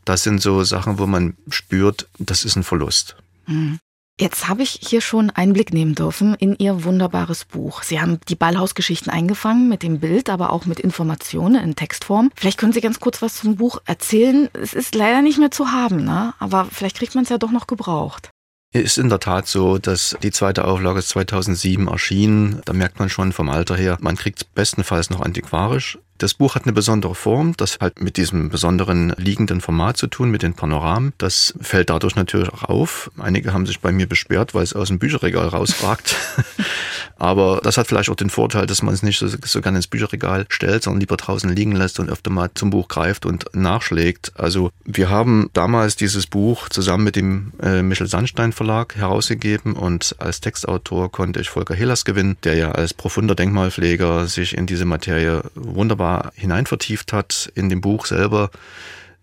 Das 0.06 0.24
sind 0.24 0.42
so 0.42 0.64
Sachen, 0.64 1.00
wo 1.00 1.08
man 1.08 1.36
spürt, 1.50 2.08
das 2.20 2.44
ist 2.46 2.56
ein 2.56 2.64
Verlust. 2.64 3.16
Mhm. 3.48 3.80
Jetzt 4.20 4.48
habe 4.48 4.62
ich 4.62 4.80
hier 4.80 5.02
schon 5.02 5.32
Einblick 5.32 5.74
nehmen 5.74 5.96
dürfen 5.96 6.36
in 6.36 6.56
Ihr 6.60 6.84
wunderbares 6.84 7.46
Buch. 7.46 7.82
Sie 7.82 8.00
haben 8.00 8.20
die 8.30 8.36
Ballhausgeschichten 8.36 9.12
eingefangen 9.12 9.68
mit 9.68 9.82
dem 9.82 10.00
Bild, 10.00 10.30
aber 10.30 10.52
auch 10.54 10.68
mit 10.68 10.80
Informationen 10.80 11.64
in 11.64 11.76
Textform. 11.76 12.30
Vielleicht 12.36 12.60
können 12.60 12.74
Sie 12.74 12.82
ganz 12.82 13.00
kurz 13.00 13.24
was 13.24 13.38
zum 13.38 13.56
Buch 13.56 13.82
erzählen. 13.86 14.50
Es 14.54 14.76
ist 14.76 14.94
leider 14.94 15.24
nicht 15.24 15.40
mehr 15.40 15.50
zu 15.50 15.72
haben, 15.72 16.04
ne? 16.04 16.36
aber 16.38 16.68
vielleicht 16.72 16.98
kriegt 16.98 17.16
man 17.16 17.24
es 17.24 17.32
ja 17.32 17.40
doch 17.40 17.50
noch 17.50 17.66
gebraucht. 17.66 18.30
Ist 18.72 19.00
in 19.00 19.10
der 19.10 19.20
Tat 19.20 19.48
so, 19.48 19.80
dass 19.80 20.16
die 20.22 20.32
zweite 20.32 20.66
Auflage 20.66 21.02
2007 21.02 21.88
erschien. 21.88 22.62
Da 22.66 22.74
merkt 22.74 23.00
man 23.00 23.10
schon 23.10 23.32
vom 23.32 23.50
Alter 23.50 23.76
her, 23.76 23.98
man 24.00 24.16
kriegt 24.16 24.42
es 24.42 24.44
bestenfalls 24.44 25.10
noch 25.10 25.22
antiquarisch. 25.22 25.98
Das 26.24 26.36
Buch 26.36 26.56
hat 26.56 26.64
eine 26.64 26.72
besondere 26.72 27.16
Form, 27.16 27.54
das 27.58 27.80
hat 27.82 28.00
mit 28.00 28.16
diesem 28.16 28.48
besonderen 28.48 29.14
liegenden 29.18 29.60
Format 29.60 29.98
zu 29.98 30.08
tun, 30.08 30.32
mit 30.32 30.42
den 30.42 30.54
Panoramen. 30.54 31.12
Das 31.18 31.54
fällt 31.60 31.90
dadurch 31.90 32.16
natürlich 32.16 32.48
auch 32.48 32.64
auf. 32.64 33.12
Einige 33.20 33.52
haben 33.52 33.66
sich 33.66 33.82
bei 33.82 33.92
mir 33.92 34.08
beschwert, 34.08 34.54
weil 34.54 34.64
es 34.64 34.74
aus 34.74 34.88
dem 34.88 35.00
Bücherregal 35.00 35.50
rausragt. 35.50 36.16
Aber 37.18 37.60
das 37.62 37.76
hat 37.76 37.88
vielleicht 37.88 38.10
auch 38.10 38.16
den 38.16 38.30
Vorteil, 38.30 38.68
dass 38.68 38.82
man 38.82 38.94
es 38.94 39.04
nicht 39.04 39.20
so, 39.20 39.28
so 39.28 39.62
gerne 39.62 39.80
ins 39.80 39.88
Bücherregal 39.88 40.46
stellt, 40.48 40.84
sondern 40.84 41.02
lieber 41.02 41.18
draußen 41.18 41.50
liegen 41.50 41.74
lässt 41.74 42.00
und 42.00 42.10
öfter 42.10 42.32
mal 42.32 42.50
zum 42.54 42.70
Buch 42.70 42.88
greift 42.88 43.26
und 43.26 43.46
nachschlägt. 43.54 44.32
Also 44.36 44.72
wir 44.86 45.10
haben 45.10 45.50
damals 45.52 45.98
dieses 45.98 46.28
Buch 46.28 46.70
zusammen 46.70 47.04
mit 47.04 47.18
dem 47.18 47.52
äh, 47.62 47.82
Michel 47.82 48.08
Sandstein 48.08 48.54
Verlag 48.54 48.96
herausgegeben 48.96 49.74
und 49.74 50.16
als 50.20 50.40
Textautor 50.40 51.12
konnte 51.12 51.42
ich 51.42 51.50
Volker 51.50 51.76
Hillers 51.76 52.06
gewinnen, 52.06 52.38
der 52.46 52.56
ja 52.56 52.72
als 52.72 52.94
profunder 52.94 53.36
Denkmalpfleger 53.36 54.28
sich 54.28 54.58
in 54.58 54.68
diese 54.68 54.86
Materie 54.86 55.44
wunderbar 55.56 56.13
hinein 56.36 56.66
vertieft 56.66 57.14
hat 57.14 57.52
in 57.56 57.70
dem 57.70 57.82
Buch 57.82 58.06
selber, 58.06 58.50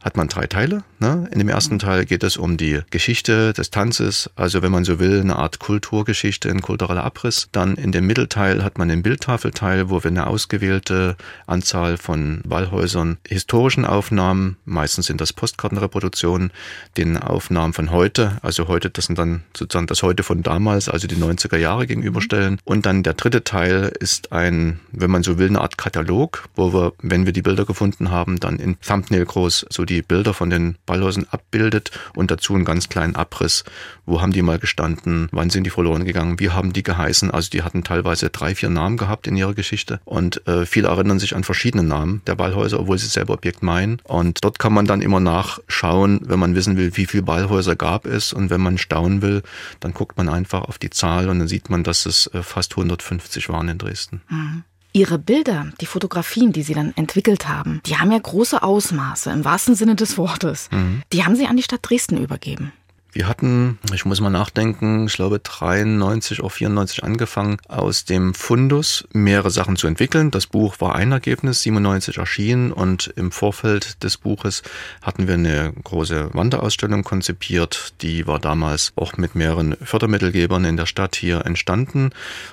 hat 0.02 0.16
man 0.16 0.28
drei 0.28 0.46
Teile. 0.46 0.82
Ne? 0.98 1.28
In 1.30 1.38
dem 1.38 1.48
ersten 1.48 1.78
Teil 1.78 2.06
geht 2.06 2.22
es 2.22 2.36
um 2.36 2.56
die 2.56 2.80
Geschichte 2.90 3.52
des 3.52 3.70
Tanzes, 3.70 4.30
also 4.34 4.62
wenn 4.62 4.72
man 4.72 4.84
so 4.84 4.98
will, 4.98 5.20
eine 5.20 5.36
Art 5.36 5.58
Kulturgeschichte, 5.58 6.48
ein 6.48 6.62
kultureller 6.62 7.04
Abriss. 7.04 7.48
Dann 7.52 7.74
in 7.74 7.92
dem 7.92 8.06
Mittelteil 8.06 8.64
hat 8.64 8.78
man 8.78 8.88
den 8.88 9.02
Bildtafelteil, 9.02 9.90
wo 9.90 10.02
wir 10.02 10.10
eine 10.10 10.26
ausgewählte 10.26 11.16
Anzahl 11.46 11.98
von 11.98 12.40
Ballhäusern 12.44 13.18
historischen 13.28 13.84
Aufnahmen, 13.84 14.56
meistens 14.64 15.06
sind 15.06 15.20
das 15.20 15.32
Postkartenreproduktionen, 15.32 16.50
den 16.96 17.18
Aufnahmen 17.18 17.72
von 17.72 17.90
heute, 17.90 18.38
also 18.42 18.68
heute, 18.68 18.90
das 18.90 19.06
sind 19.06 19.18
dann 19.18 19.42
sozusagen 19.56 19.86
das 19.86 20.02
heute 20.02 20.22
von 20.22 20.42
damals, 20.42 20.88
also 20.88 21.06
die 21.06 21.16
90er 21.16 21.58
Jahre 21.58 21.86
gegenüberstellen. 21.86 22.58
Und 22.64 22.86
dann 22.86 23.02
der 23.02 23.14
dritte 23.14 23.44
Teil 23.44 23.92
ist 24.00 24.32
ein, 24.32 24.80
wenn 24.92 25.10
man 25.10 25.22
so 25.22 25.38
will, 25.38 25.48
eine 25.48 25.60
Art 25.60 25.76
Katalog, 25.76 26.48
wo 26.56 26.72
wir, 26.72 26.92
wenn 27.02 27.26
wir 27.26 27.32
die 27.32 27.42
Bilder 27.42 27.66
gefunden 27.66 28.10
haben, 28.10 28.40
dann 28.40 28.58
in 28.58 28.80
Thumbnail 28.80 29.24
groß 29.24 29.66
so 29.68 29.84
die 29.90 30.02
Bilder 30.02 30.32
von 30.32 30.48
den 30.48 30.76
Ballhäusern 30.86 31.26
abbildet 31.30 31.90
und 32.14 32.30
dazu 32.30 32.54
einen 32.54 32.64
ganz 32.64 32.88
kleinen 32.88 33.16
Abriss. 33.16 33.64
Wo 34.06 34.20
haben 34.20 34.32
die 34.32 34.42
mal 34.42 34.58
gestanden? 34.58 35.28
Wann 35.32 35.50
sind 35.50 35.64
die 35.64 35.70
verloren 35.70 36.04
gegangen? 36.04 36.40
Wie 36.40 36.50
haben 36.50 36.72
die 36.72 36.82
geheißen? 36.82 37.30
Also 37.30 37.50
die 37.50 37.62
hatten 37.62 37.84
teilweise 37.84 38.30
drei, 38.30 38.54
vier 38.54 38.70
Namen 38.70 38.96
gehabt 38.96 39.26
in 39.26 39.36
ihrer 39.36 39.54
Geschichte 39.54 40.00
und 40.04 40.46
äh, 40.46 40.64
viele 40.64 40.88
erinnern 40.88 41.18
sich 41.18 41.34
an 41.36 41.44
verschiedene 41.44 41.82
Namen 41.82 42.22
der 42.26 42.36
Ballhäuser, 42.36 42.80
obwohl 42.80 42.98
sie 42.98 43.06
selber 43.06 43.34
Objekt 43.34 43.62
meinen. 43.62 44.00
Und 44.04 44.44
dort 44.44 44.58
kann 44.58 44.72
man 44.72 44.86
dann 44.86 45.02
immer 45.02 45.20
nachschauen, 45.20 46.20
wenn 46.24 46.38
man 46.38 46.54
wissen 46.54 46.76
will, 46.76 46.96
wie 46.96 47.06
viele 47.06 47.24
Ballhäuser 47.24 47.76
gab 47.76 48.06
es 48.06 48.32
und 48.32 48.50
wenn 48.50 48.60
man 48.60 48.78
staunen 48.78 49.22
will, 49.22 49.42
dann 49.80 49.92
guckt 49.92 50.16
man 50.16 50.28
einfach 50.28 50.62
auf 50.62 50.78
die 50.78 50.90
Zahl 50.90 51.28
und 51.28 51.40
dann 51.40 51.48
sieht 51.48 51.70
man, 51.70 51.84
dass 51.84 52.06
es 52.06 52.28
äh, 52.28 52.42
fast 52.42 52.72
150 52.72 53.48
waren 53.48 53.68
in 53.68 53.78
Dresden. 53.78 54.22
Mhm. 54.28 54.64
Ihre 54.92 55.18
Bilder, 55.18 55.68
die 55.80 55.86
Fotografien, 55.86 56.52
die 56.52 56.62
Sie 56.62 56.74
dann 56.74 56.92
entwickelt 56.96 57.48
haben, 57.48 57.80
die 57.86 57.96
haben 57.96 58.10
ja 58.10 58.18
große 58.18 58.62
Ausmaße 58.62 59.30
im 59.30 59.44
wahrsten 59.44 59.74
Sinne 59.74 59.94
des 59.94 60.18
Wortes. 60.18 60.68
Mhm. 60.72 61.02
Die 61.12 61.24
haben 61.24 61.36
Sie 61.36 61.46
an 61.46 61.56
die 61.56 61.62
Stadt 61.62 61.80
Dresden 61.82 62.16
übergeben. 62.16 62.72
Wir 63.12 63.26
hatten, 63.26 63.78
ich 63.92 64.04
muss 64.04 64.20
mal 64.20 64.30
nachdenken, 64.30 65.06
ich 65.06 65.14
glaube 65.14 65.40
93 65.40 66.40
oder 66.40 66.50
94 66.50 67.02
angefangen, 67.02 67.56
aus 67.66 68.04
dem 68.04 68.34
Fundus 68.34 69.08
mehrere 69.12 69.50
Sachen 69.50 69.76
zu 69.76 69.88
entwickeln. 69.88 70.30
Das 70.30 70.46
Buch 70.46 70.76
war 70.78 70.94
ein 70.94 71.10
Ergebnis, 71.10 71.62
97 71.62 72.18
erschienen 72.18 72.72
und 72.72 73.12
im 73.16 73.32
Vorfeld 73.32 74.04
des 74.04 74.16
Buches 74.16 74.62
hatten 75.02 75.26
wir 75.26 75.34
eine 75.34 75.72
große 75.82 76.32
Wanderausstellung 76.34 77.02
konzipiert. 77.02 77.94
Die 78.00 78.28
war 78.28 78.38
damals 78.38 78.92
auch 78.94 79.16
mit 79.16 79.34
mehreren 79.34 79.76
Fördermittelgebern 79.82 80.64
in 80.64 80.76
der 80.76 80.86
Stadt 80.86 81.16
hier 81.16 81.44
entstanden, 81.46 82.10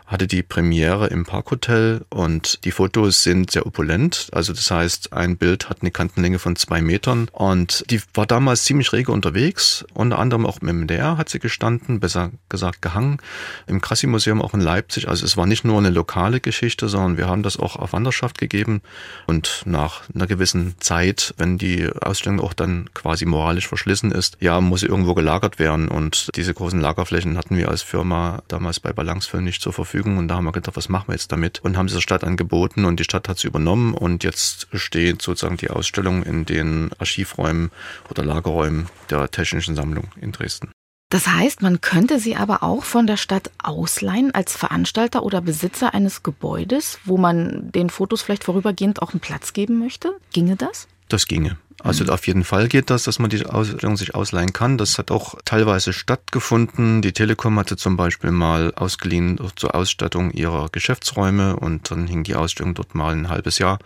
hatte 0.07 0.25
die 0.25 0.41
Premiere 0.41 1.07
im 1.07 1.25
Parkhotel 1.25 2.03
und 2.09 2.65
die 2.65 2.71
Fotos 2.71 3.21
sind 3.21 3.51
sehr 3.51 3.67
opulent. 3.67 4.29
Also 4.31 4.53
das 4.53 4.71
heißt, 4.71 5.13
ein 5.13 5.37
Bild 5.37 5.69
hat 5.69 5.81
eine 5.81 5.91
Kantenlänge 5.91 6.39
von 6.39 6.55
zwei 6.55 6.81
Metern 6.81 7.27
und 7.31 7.85
die 7.91 8.01
war 8.15 8.25
damals 8.25 8.63
ziemlich 8.63 8.91
rege 8.91 9.11
unterwegs, 9.11 9.85
unter 9.93 10.17
anderem 10.17 10.46
auch 10.47 10.59
im 10.61 10.67
MDR 10.81 11.17
hat 11.17 11.29
sie 11.29 11.39
gestanden, 11.39 11.99
besser 11.99 12.31
gesagt 12.49 12.81
gehangen, 12.81 13.19
im 13.67 13.81
Krassi-Museum 13.81 14.41
auch 14.41 14.53
in 14.53 14.61
Leipzig. 14.61 15.07
Also 15.07 15.25
es 15.25 15.37
war 15.37 15.45
nicht 15.45 15.65
nur 15.65 15.77
eine 15.77 15.89
lokale 15.89 16.39
Geschichte, 16.39 16.89
sondern 16.89 17.17
wir 17.17 17.27
haben 17.27 17.43
das 17.43 17.57
auch 17.57 17.75
auf 17.75 17.93
Wanderschaft 17.93 18.37
gegeben. 18.37 18.81
Und 19.25 19.63
nach 19.65 20.03
einer 20.13 20.27
gewissen 20.27 20.75
Zeit, 20.79 21.33
wenn 21.37 21.57
die 21.57 21.89
Ausstellung 22.01 22.39
auch 22.39 22.53
dann 22.53 22.89
quasi 22.93 23.25
moralisch 23.25 23.67
verschlissen 23.67 24.11
ist, 24.11 24.37
ja, 24.39 24.61
muss 24.61 24.81
sie 24.81 24.87
irgendwo 24.87 25.13
gelagert 25.13 25.59
werden. 25.59 25.87
Und 25.87 26.29
diese 26.35 26.53
großen 26.53 26.79
Lagerflächen 26.79 27.37
hatten 27.37 27.57
wir 27.57 27.69
als 27.69 27.81
Firma 27.81 28.41
damals 28.47 28.79
bei 28.79 28.93
Balancefilm 28.93 29.43
nicht 29.43 29.61
zur 29.61 29.73
Verfügung. 29.73 30.17
Und 30.17 30.27
da 30.27 30.35
haben 30.35 30.45
wir 30.45 30.51
gedacht, 30.51 30.77
was 30.77 30.89
machen 30.89 31.09
wir 31.09 31.13
jetzt 31.13 31.31
damit? 31.31 31.59
Und 31.63 31.77
haben 31.77 31.89
sie 31.89 31.95
der 31.95 32.01
Stadt 32.01 32.23
angeboten 32.23 32.85
und 32.85 32.99
die 32.99 33.03
Stadt 33.03 33.27
hat 33.27 33.39
sie 33.39 33.47
übernommen. 33.47 33.93
Und 33.93 34.23
jetzt 34.23 34.67
steht 34.73 35.21
sozusagen 35.21 35.57
die 35.57 35.69
Ausstellung 35.69 36.23
in 36.23 36.45
den 36.45 36.91
Archivräumen 36.99 37.71
oder 38.09 38.23
Lagerräumen 38.23 38.87
der 39.09 39.29
Technischen 39.29 39.75
Sammlung 39.75 40.09
in 40.21 40.31
Dresden. 40.37 40.71
Das 41.09 41.27
heißt, 41.27 41.61
man 41.61 41.79
könnte 41.79 42.19
sie 42.19 42.35
aber 42.35 42.63
auch 42.63 42.83
von 42.83 43.07
der 43.07 43.15
Stadt 43.15 43.51
ausleihen 43.63 44.35
als 44.35 44.57
Veranstalter 44.57 45.23
oder 45.23 45.39
Besitzer 45.39 45.93
eines 45.93 46.21
Gebäudes, 46.21 46.99
wo 47.05 47.17
man 47.17 47.71
den 47.71 47.89
Fotos 47.89 48.21
vielleicht 48.21 48.43
vorübergehend 48.43 49.01
auch 49.01 49.13
einen 49.13 49.21
Platz 49.21 49.53
geben 49.53 49.79
möchte. 49.79 50.17
Ginge 50.33 50.57
das? 50.57 50.87
Das 51.09 51.27
ginge. 51.27 51.57
Also 51.83 52.03
mhm. 52.03 52.09
auf 52.09 52.25
jeden 52.25 52.43
Fall 52.43 52.67
geht 52.67 52.89
das, 52.89 53.03
dass 53.03 53.19
man 53.19 53.29
die 53.29 53.45
Ausstellung 53.45 53.97
sich 53.97 54.15
ausleihen 54.15 54.51
kann. 54.51 54.77
Das 54.77 54.97
hat 54.97 55.11
auch 55.11 55.35
teilweise 55.45 55.93
stattgefunden. 55.93 57.01
Die 57.01 57.13
Telekom 57.13 57.59
hatte 57.59 57.77
zum 57.77 57.97
Beispiel 57.97 58.31
mal 58.31 58.73
ausgeliehen 58.73 59.39
zur 59.55 59.75
Ausstattung 59.75 60.31
ihrer 60.31 60.69
Geschäftsräume 60.71 61.55
und 61.55 61.91
dann 61.91 62.07
hing 62.07 62.23
die 62.23 62.35
Ausstellung 62.35 62.73
dort 62.73 62.95
mal 62.95 63.13
ein 63.13 63.29
halbes 63.29 63.59
Jahr. 63.59 63.77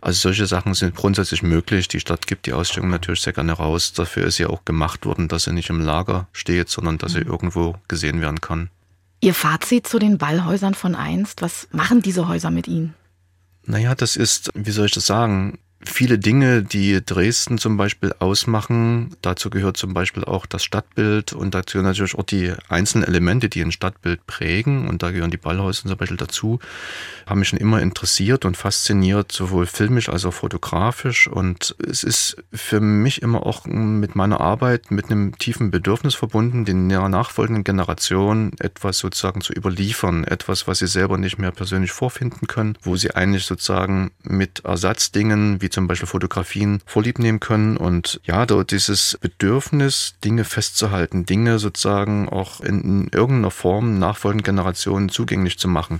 Also 0.00 0.20
solche 0.20 0.46
Sachen 0.46 0.74
sind 0.74 0.94
grundsätzlich 0.94 1.42
möglich. 1.42 1.88
Die 1.88 2.00
Stadt 2.00 2.26
gibt 2.26 2.46
die 2.46 2.52
Ausstellung 2.52 2.90
natürlich 2.90 3.22
sehr 3.22 3.32
gerne 3.32 3.52
raus. 3.52 3.94
Dafür 3.94 4.26
ist 4.26 4.38
ja 4.38 4.48
auch 4.48 4.64
gemacht 4.64 5.06
worden, 5.06 5.28
dass 5.28 5.44
sie 5.44 5.52
nicht 5.52 5.70
im 5.70 5.80
Lager 5.80 6.28
steht, 6.32 6.68
sondern 6.68 6.98
dass 6.98 7.12
sie 7.12 7.20
mhm. 7.20 7.30
irgendwo 7.30 7.76
gesehen 7.88 8.20
werden 8.20 8.40
kann. 8.40 8.68
Ihr 9.20 9.34
Fazit 9.34 9.86
zu 9.86 9.98
den 9.98 10.18
Ballhäusern 10.18 10.74
von 10.74 10.94
einst, 10.94 11.42
was 11.42 11.68
machen 11.70 12.02
diese 12.02 12.28
Häuser 12.28 12.50
mit 12.50 12.66
Ihnen? 12.66 12.94
Naja, 13.64 13.94
das 13.94 14.16
ist, 14.16 14.50
wie 14.54 14.72
soll 14.72 14.86
ich 14.86 14.92
das 14.92 15.06
sagen? 15.06 15.58
Viele 15.84 16.18
Dinge, 16.18 16.62
die 16.62 17.04
Dresden 17.04 17.58
zum 17.58 17.76
Beispiel 17.76 18.14
ausmachen. 18.18 19.16
Dazu 19.22 19.50
gehört 19.50 19.76
zum 19.76 19.94
Beispiel 19.94 20.24
auch 20.24 20.46
das 20.46 20.64
Stadtbild 20.64 21.32
und 21.32 21.54
dazu 21.54 21.78
natürlich 21.78 22.14
auch 22.14 22.24
die 22.24 22.52
einzelnen 22.68 23.06
Elemente, 23.06 23.48
die 23.48 23.62
ein 23.62 23.72
Stadtbild 23.72 24.26
prägen. 24.26 24.88
Und 24.88 25.02
da 25.02 25.10
gehören 25.10 25.30
die 25.30 25.36
Ballhäuser 25.36 25.88
zum 25.88 25.96
Beispiel 25.96 26.16
dazu. 26.16 26.60
Haben 27.26 27.40
mich 27.40 27.48
schon 27.48 27.58
immer 27.58 27.80
interessiert 27.80 28.44
und 28.44 28.56
fasziniert, 28.56 29.32
sowohl 29.32 29.66
filmisch 29.66 30.08
als 30.08 30.24
auch 30.24 30.34
fotografisch. 30.34 31.26
Und 31.28 31.74
es 31.88 32.04
ist 32.04 32.36
für 32.52 32.80
mich 32.80 33.22
immer 33.22 33.44
auch 33.46 33.66
mit 33.66 34.14
meiner 34.14 34.40
Arbeit 34.40 34.90
mit 34.90 35.10
einem 35.10 35.36
tiefen 35.38 35.70
Bedürfnis 35.70 36.14
verbunden, 36.14 36.64
den 36.64 36.86
nachfolgenden 36.86 37.64
Generationen 37.64 38.52
etwas 38.60 38.98
sozusagen 38.98 39.40
zu 39.40 39.52
überliefern. 39.52 40.24
Etwas, 40.24 40.68
was 40.68 40.78
sie 40.78 40.86
selber 40.86 41.18
nicht 41.18 41.38
mehr 41.38 41.50
persönlich 41.50 41.92
vorfinden 41.92 42.46
können, 42.46 42.78
wo 42.82 42.96
sie 42.96 43.14
eigentlich 43.14 43.46
sozusagen 43.46 44.12
mit 44.22 44.64
Ersatzdingen 44.64 45.60
wie 45.60 45.71
zum 45.72 45.86
Beispiel 45.86 46.08
Fotografien 46.08 46.80
vorlieb 46.86 47.18
nehmen 47.18 47.40
können 47.40 47.76
und 47.76 48.20
ja, 48.24 48.46
dort 48.46 48.70
dieses 48.70 49.18
Bedürfnis, 49.20 50.14
Dinge 50.24 50.44
festzuhalten, 50.44 51.26
Dinge 51.26 51.58
sozusagen 51.58 52.28
auch 52.28 52.60
in, 52.60 52.80
in 52.82 53.08
irgendeiner 53.08 53.50
Form 53.50 53.98
nachfolgenden 53.98 54.44
Generationen 54.44 55.08
zugänglich 55.08 55.58
zu 55.58 55.68
machen. 55.68 55.98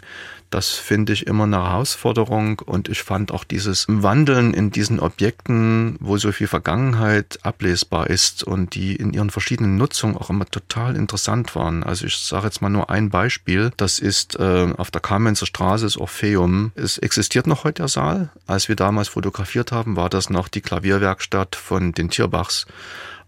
Das 0.52 0.68
finde 0.68 1.14
ich 1.14 1.26
immer 1.26 1.44
eine 1.44 1.56
Herausforderung 1.56 2.58
und 2.58 2.90
ich 2.90 3.02
fand 3.02 3.32
auch 3.32 3.42
dieses 3.42 3.86
Wandeln 3.88 4.52
in 4.52 4.70
diesen 4.70 5.00
Objekten, 5.00 5.96
wo 5.98 6.18
so 6.18 6.30
viel 6.30 6.46
Vergangenheit 6.46 7.38
ablesbar 7.42 8.10
ist 8.10 8.44
und 8.44 8.74
die 8.74 8.94
in 8.94 9.14
ihren 9.14 9.30
verschiedenen 9.30 9.78
Nutzungen 9.78 10.14
auch 10.14 10.28
immer 10.28 10.44
total 10.44 10.94
interessant 10.94 11.56
waren. 11.56 11.82
Also 11.82 12.04
ich 12.04 12.18
sage 12.18 12.44
jetzt 12.44 12.60
mal 12.60 12.68
nur 12.68 12.90
ein 12.90 13.08
Beispiel. 13.08 13.72
Das 13.78 13.98
ist 13.98 14.38
äh, 14.38 14.74
auf 14.76 14.90
der 14.90 15.00
Kamenzer 15.00 15.46
Straße 15.46 15.84
das 15.84 15.96
Orpheum. 15.96 16.72
Es 16.74 16.98
existiert 16.98 17.46
noch 17.46 17.64
heute 17.64 17.84
der 17.84 17.88
Saal. 17.88 18.28
Als 18.46 18.68
wir 18.68 18.76
damals 18.76 19.08
fotografiert 19.08 19.72
haben, 19.72 19.96
war 19.96 20.10
das 20.10 20.28
noch 20.28 20.48
die 20.48 20.60
Klavierwerkstatt 20.60 21.56
von 21.56 21.92
den 21.92 22.10
Tierbachs. 22.10 22.66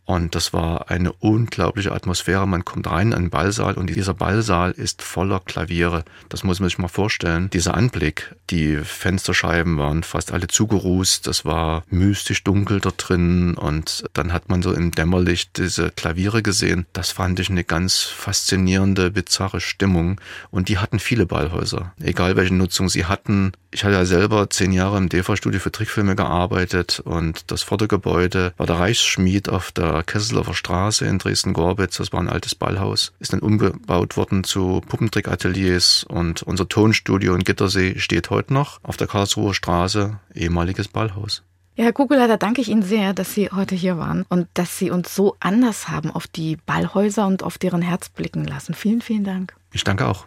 Und 0.06 0.34
das 0.34 0.52
war 0.52 0.90
eine 0.90 1.12
unglaubliche 1.12 1.92
Atmosphäre. 1.92 2.46
Man 2.46 2.64
kommt 2.64 2.90
rein 2.90 3.08
in 3.08 3.14
einen 3.14 3.30
Ballsaal 3.30 3.74
und 3.74 3.88
dieser 3.88 4.14
Ballsaal 4.14 4.72
ist 4.72 5.02
voller 5.02 5.40
Klaviere. 5.40 6.04
Das 6.28 6.44
muss 6.44 6.60
man 6.60 6.68
sich 6.68 6.78
mal 6.78 6.88
vorstellen. 6.88 7.48
Dieser 7.50 7.74
Anblick, 7.74 8.34
die 8.50 8.76
Fensterscheiben 8.76 9.78
waren 9.78 10.02
fast 10.02 10.32
alle 10.32 10.46
zugerußt. 10.46 11.26
Das 11.26 11.44
war 11.44 11.84
mystisch 11.88 12.44
dunkel 12.44 12.80
da 12.80 12.90
drin 12.96 13.54
und 13.54 14.04
dann 14.12 14.32
hat 14.32 14.48
man 14.50 14.62
so 14.62 14.72
im 14.72 14.90
Dämmerlicht 14.90 15.56
diese 15.56 15.90
Klaviere 15.90 16.42
gesehen. 16.42 16.86
Das 16.92 17.10
fand 17.10 17.40
ich 17.40 17.48
eine 17.48 17.64
ganz 17.64 18.02
faszinierende, 18.02 19.10
bizarre 19.10 19.60
Stimmung. 19.60 20.20
Und 20.50 20.68
die 20.68 20.78
hatten 20.78 20.98
viele 20.98 21.24
Ballhäuser. 21.24 21.94
Egal 22.02 22.36
welche 22.36 22.54
Nutzung 22.54 22.90
sie 22.90 23.06
hatten. 23.06 23.52
Ich 23.70 23.84
hatte 23.84 23.94
ja 23.94 24.04
selber 24.04 24.50
zehn 24.50 24.72
Jahre 24.72 24.98
im 24.98 25.08
DEFA-Studio 25.08 25.58
für 25.58 25.72
Trickfilme 25.72 26.14
gearbeitet 26.14 27.00
und 27.04 27.50
das 27.50 27.62
Vordergebäude 27.62 28.52
war 28.56 28.66
der 28.66 28.78
Reichsschmied 28.78 29.48
auf 29.48 29.72
der 29.72 29.93
Kesselower 30.02 30.54
Straße 30.54 31.06
in 31.06 31.18
Dresden-Gorbitz. 31.18 31.96
Das 31.98 32.12
war 32.12 32.20
ein 32.20 32.28
altes 32.28 32.54
Ballhaus. 32.54 33.12
Ist 33.20 33.32
dann 33.32 33.40
umgebaut 33.40 34.16
worden 34.16 34.44
zu 34.44 34.80
Puppentrickateliers 34.86 36.04
und 36.04 36.42
unser 36.42 36.68
Tonstudio 36.68 37.34
in 37.34 37.44
Gittersee 37.44 37.98
steht 37.98 38.30
heute 38.30 38.52
noch 38.52 38.80
auf 38.82 38.96
der 38.96 39.06
Karlsruher 39.06 39.54
Straße, 39.54 40.18
ehemaliges 40.34 40.88
Ballhaus. 40.88 41.42
Ja, 41.76 41.84
Herr 41.84 41.92
Kugelleiter, 41.92 42.36
danke 42.36 42.60
ich 42.60 42.68
Ihnen 42.68 42.82
sehr, 42.82 43.14
dass 43.14 43.34
Sie 43.34 43.50
heute 43.50 43.74
hier 43.74 43.98
waren 43.98 44.24
und 44.28 44.46
dass 44.54 44.78
Sie 44.78 44.90
uns 44.90 45.14
so 45.14 45.36
anders 45.40 45.88
haben 45.88 46.10
auf 46.12 46.28
die 46.28 46.56
Ballhäuser 46.56 47.26
und 47.26 47.42
auf 47.42 47.58
deren 47.58 47.82
Herz 47.82 48.08
blicken 48.08 48.44
lassen. 48.44 48.74
Vielen, 48.74 49.00
vielen 49.00 49.24
Dank. 49.24 49.54
Ich 49.72 49.82
danke 49.82 50.06
auch. 50.06 50.26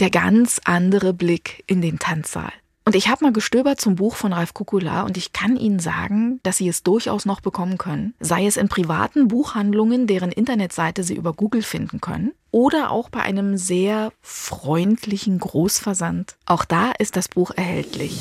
Der 0.00 0.10
ganz 0.10 0.60
andere 0.64 1.14
Blick 1.14 1.64
in 1.66 1.80
den 1.80 1.98
Tanzsaal. 1.98 2.52
Und 2.84 2.96
ich 2.96 3.08
habe 3.08 3.24
mal 3.24 3.32
gestöbert 3.32 3.80
zum 3.80 3.94
Buch 3.94 4.16
von 4.16 4.32
Ralf 4.32 4.54
Kukula 4.54 5.02
und 5.02 5.16
ich 5.16 5.32
kann 5.32 5.56
Ihnen 5.56 5.78
sagen, 5.78 6.40
dass 6.42 6.56
Sie 6.56 6.68
es 6.68 6.82
durchaus 6.82 7.26
noch 7.26 7.40
bekommen 7.40 7.78
können, 7.78 8.14
sei 8.18 8.46
es 8.46 8.56
in 8.56 8.68
privaten 8.68 9.28
Buchhandlungen, 9.28 10.06
deren 10.06 10.32
Internetseite 10.32 11.04
Sie 11.04 11.14
über 11.14 11.32
Google 11.32 11.62
finden 11.62 12.00
können, 12.00 12.32
oder 12.50 12.90
auch 12.90 13.08
bei 13.08 13.20
einem 13.20 13.56
sehr 13.56 14.12
freundlichen 14.20 15.38
Großversand. 15.38 16.36
Auch 16.44 16.64
da 16.64 16.92
ist 16.98 17.16
das 17.16 17.28
Buch 17.28 17.52
erhältlich. 17.54 18.20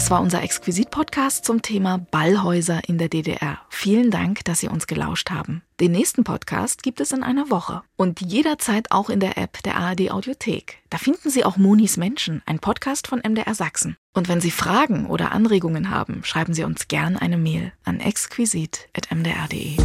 Das 0.00 0.10
war 0.10 0.22
unser 0.22 0.42
Exquisit-Podcast 0.42 1.44
zum 1.44 1.60
Thema 1.60 1.98
Ballhäuser 2.10 2.80
in 2.88 2.96
der 2.96 3.10
DDR. 3.10 3.58
Vielen 3.68 4.10
Dank, 4.10 4.42
dass 4.46 4.60
Sie 4.60 4.68
uns 4.68 4.86
gelauscht 4.86 5.28
haben. 5.28 5.60
Den 5.78 5.92
nächsten 5.92 6.24
Podcast 6.24 6.82
gibt 6.82 7.02
es 7.02 7.12
in 7.12 7.22
einer 7.22 7.50
Woche 7.50 7.82
und 7.96 8.22
jederzeit 8.22 8.92
auch 8.92 9.10
in 9.10 9.20
der 9.20 9.36
App 9.36 9.62
der 9.62 9.76
ARD 9.76 10.10
Audiothek. 10.10 10.78
Da 10.88 10.96
finden 10.96 11.28
Sie 11.28 11.44
auch 11.44 11.58
Monis 11.58 11.98
Menschen, 11.98 12.40
ein 12.46 12.60
Podcast 12.60 13.08
von 13.08 13.18
MDR 13.18 13.54
Sachsen. 13.54 13.98
Und 14.14 14.30
wenn 14.30 14.40
Sie 14.40 14.50
Fragen 14.50 15.04
oder 15.04 15.32
Anregungen 15.32 15.90
haben, 15.90 16.24
schreiben 16.24 16.54
Sie 16.54 16.64
uns 16.64 16.88
gern 16.88 17.18
eine 17.18 17.36
Mail 17.36 17.74
an 17.84 18.00
exquisit.mdr.de. 18.00 19.76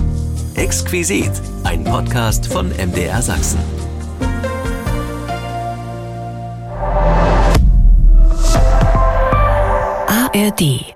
Exquisit, 0.56 1.32
ein 1.66 1.84
Podcast 1.84 2.48
von 2.48 2.70
MDR 2.70 3.22
Sachsen. 3.22 3.60
ARD 10.36 10.95